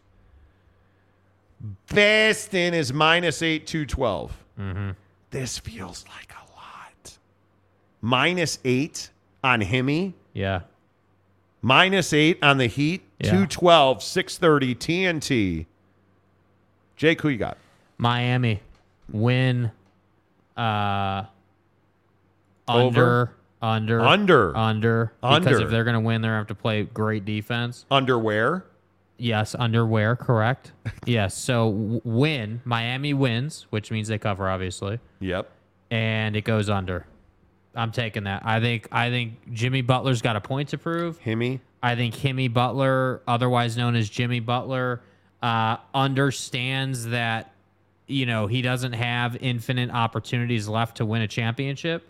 [1.93, 4.37] Boston is minus 8, 212.
[4.59, 4.89] Mm-hmm.
[5.31, 7.17] This feels like a lot.
[8.01, 9.09] Minus 8
[9.43, 10.13] on Hemi.
[10.33, 10.61] Yeah.
[11.61, 13.01] Minus 8 on the Heat.
[13.19, 13.31] Yeah.
[13.31, 15.65] 212, 630, TNT.
[17.01, 17.57] Jake, who you got?
[17.97, 18.61] Miami
[19.11, 19.71] win.
[20.55, 21.23] Uh,
[22.67, 23.31] Over?
[23.59, 24.55] under, under, Under.
[24.55, 25.61] under, Because Under.
[25.65, 27.87] if they're going to win, they're going to have to play great defense.
[27.89, 28.65] Underwear.
[29.17, 30.73] Yes, underwear, correct.
[31.07, 32.61] yes, so w- win.
[32.65, 35.49] Miami wins, which means they cover, obviously, Yep.
[35.89, 37.07] and it goes under.
[37.73, 38.43] I'm taking that.
[38.45, 38.87] I think.
[38.91, 41.17] I think Jimmy Butler's got a point to prove.
[41.17, 41.61] Hemi.
[41.81, 45.01] I think Himmy Butler, otherwise known as Jimmy Butler,
[45.41, 47.53] uh, understands that
[48.07, 52.07] you know he doesn't have infinite opportunities left to win a championship,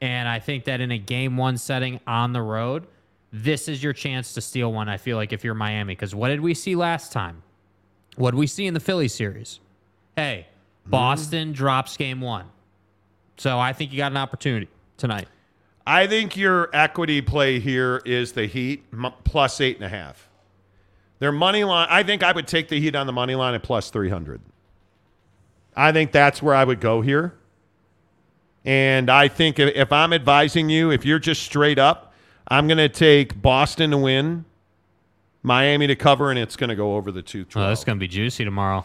[0.00, 2.86] and I think that in a game one setting on the road,
[3.32, 4.88] this is your chance to steal one.
[4.88, 7.42] I feel like if you're Miami, because what did we see last time?
[8.16, 9.60] What did we see in the Philly series?
[10.16, 10.46] Hey,
[10.86, 12.46] Boston drops game one,
[13.36, 15.28] so I think you got an opportunity tonight.
[15.86, 20.25] I think your equity play here is the Heat m- plus eight and a half.
[21.18, 23.62] Their money line, I think I would take the Heat on the money line at
[23.62, 24.40] plus 300.
[25.74, 27.34] I think that's where I would go here.
[28.64, 32.12] And I think if, if I'm advising you, if you're just straight up,
[32.48, 34.44] I'm going to take Boston to win,
[35.42, 37.46] Miami to cover, and it's going to go over the two.
[37.54, 38.84] Oh, this is gonna be juicy tomorrow.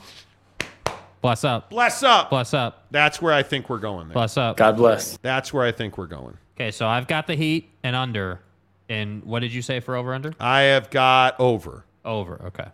[1.21, 1.69] Bless up.
[1.69, 2.29] Bless up.
[2.29, 2.85] Bless up.
[2.91, 4.13] That's where I think we're going there.
[4.13, 4.57] Bless up.
[4.57, 5.17] God bless.
[5.17, 6.37] That's where I think we're going.
[6.55, 8.41] Okay, so I've got the Heat and under
[8.89, 10.33] And what did you say for over under?
[10.39, 11.85] I have got over.
[12.05, 12.41] Over.
[12.45, 12.67] Okay.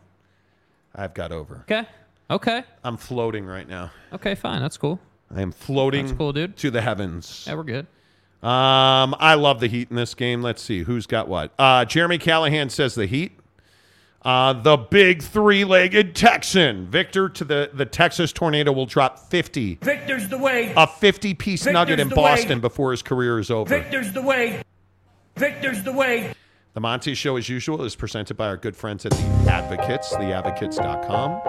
[0.95, 1.65] I've got over.
[1.69, 1.87] Okay.
[2.29, 2.63] Okay.
[2.83, 3.91] I'm floating right now.
[4.13, 4.35] Okay.
[4.35, 4.61] Fine.
[4.61, 4.99] That's cool.
[5.35, 6.55] I am floating That's cool, dude.
[6.57, 7.43] to the heavens.
[7.47, 7.87] Yeah, we're good.
[8.41, 10.41] Um, I love the Heat in this game.
[10.41, 11.51] Let's see who's got what.
[11.59, 13.33] Uh, Jeremy Callahan says the Heat.
[14.21, 19.75] Uh, the big three-legged Texan Victor to the the Texas Tornado will drop 50.
[19.81, 20.71] Victor's the way.
[20.75, 22.61] A 50-piece Victor's nugget in Boston way.
[22.61, 23.69] before his career is over.
[23.69, 24.61] Victor's the way.
[25.35, 26.33] Victor's the way.
[26.77, 31.41] The Monty Show, as usual, is presented by our good friends at The Advocates, theadvocates.com.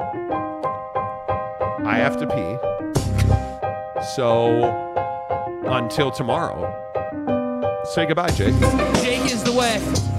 [1.86, 2.56] I have to pee.
[4.16, 4.64] So
[5.66, 6.64] until tomorrow,
[7.92, 8.58] say goodbye, Jake.
[9.02, 10.17] Jake is the way.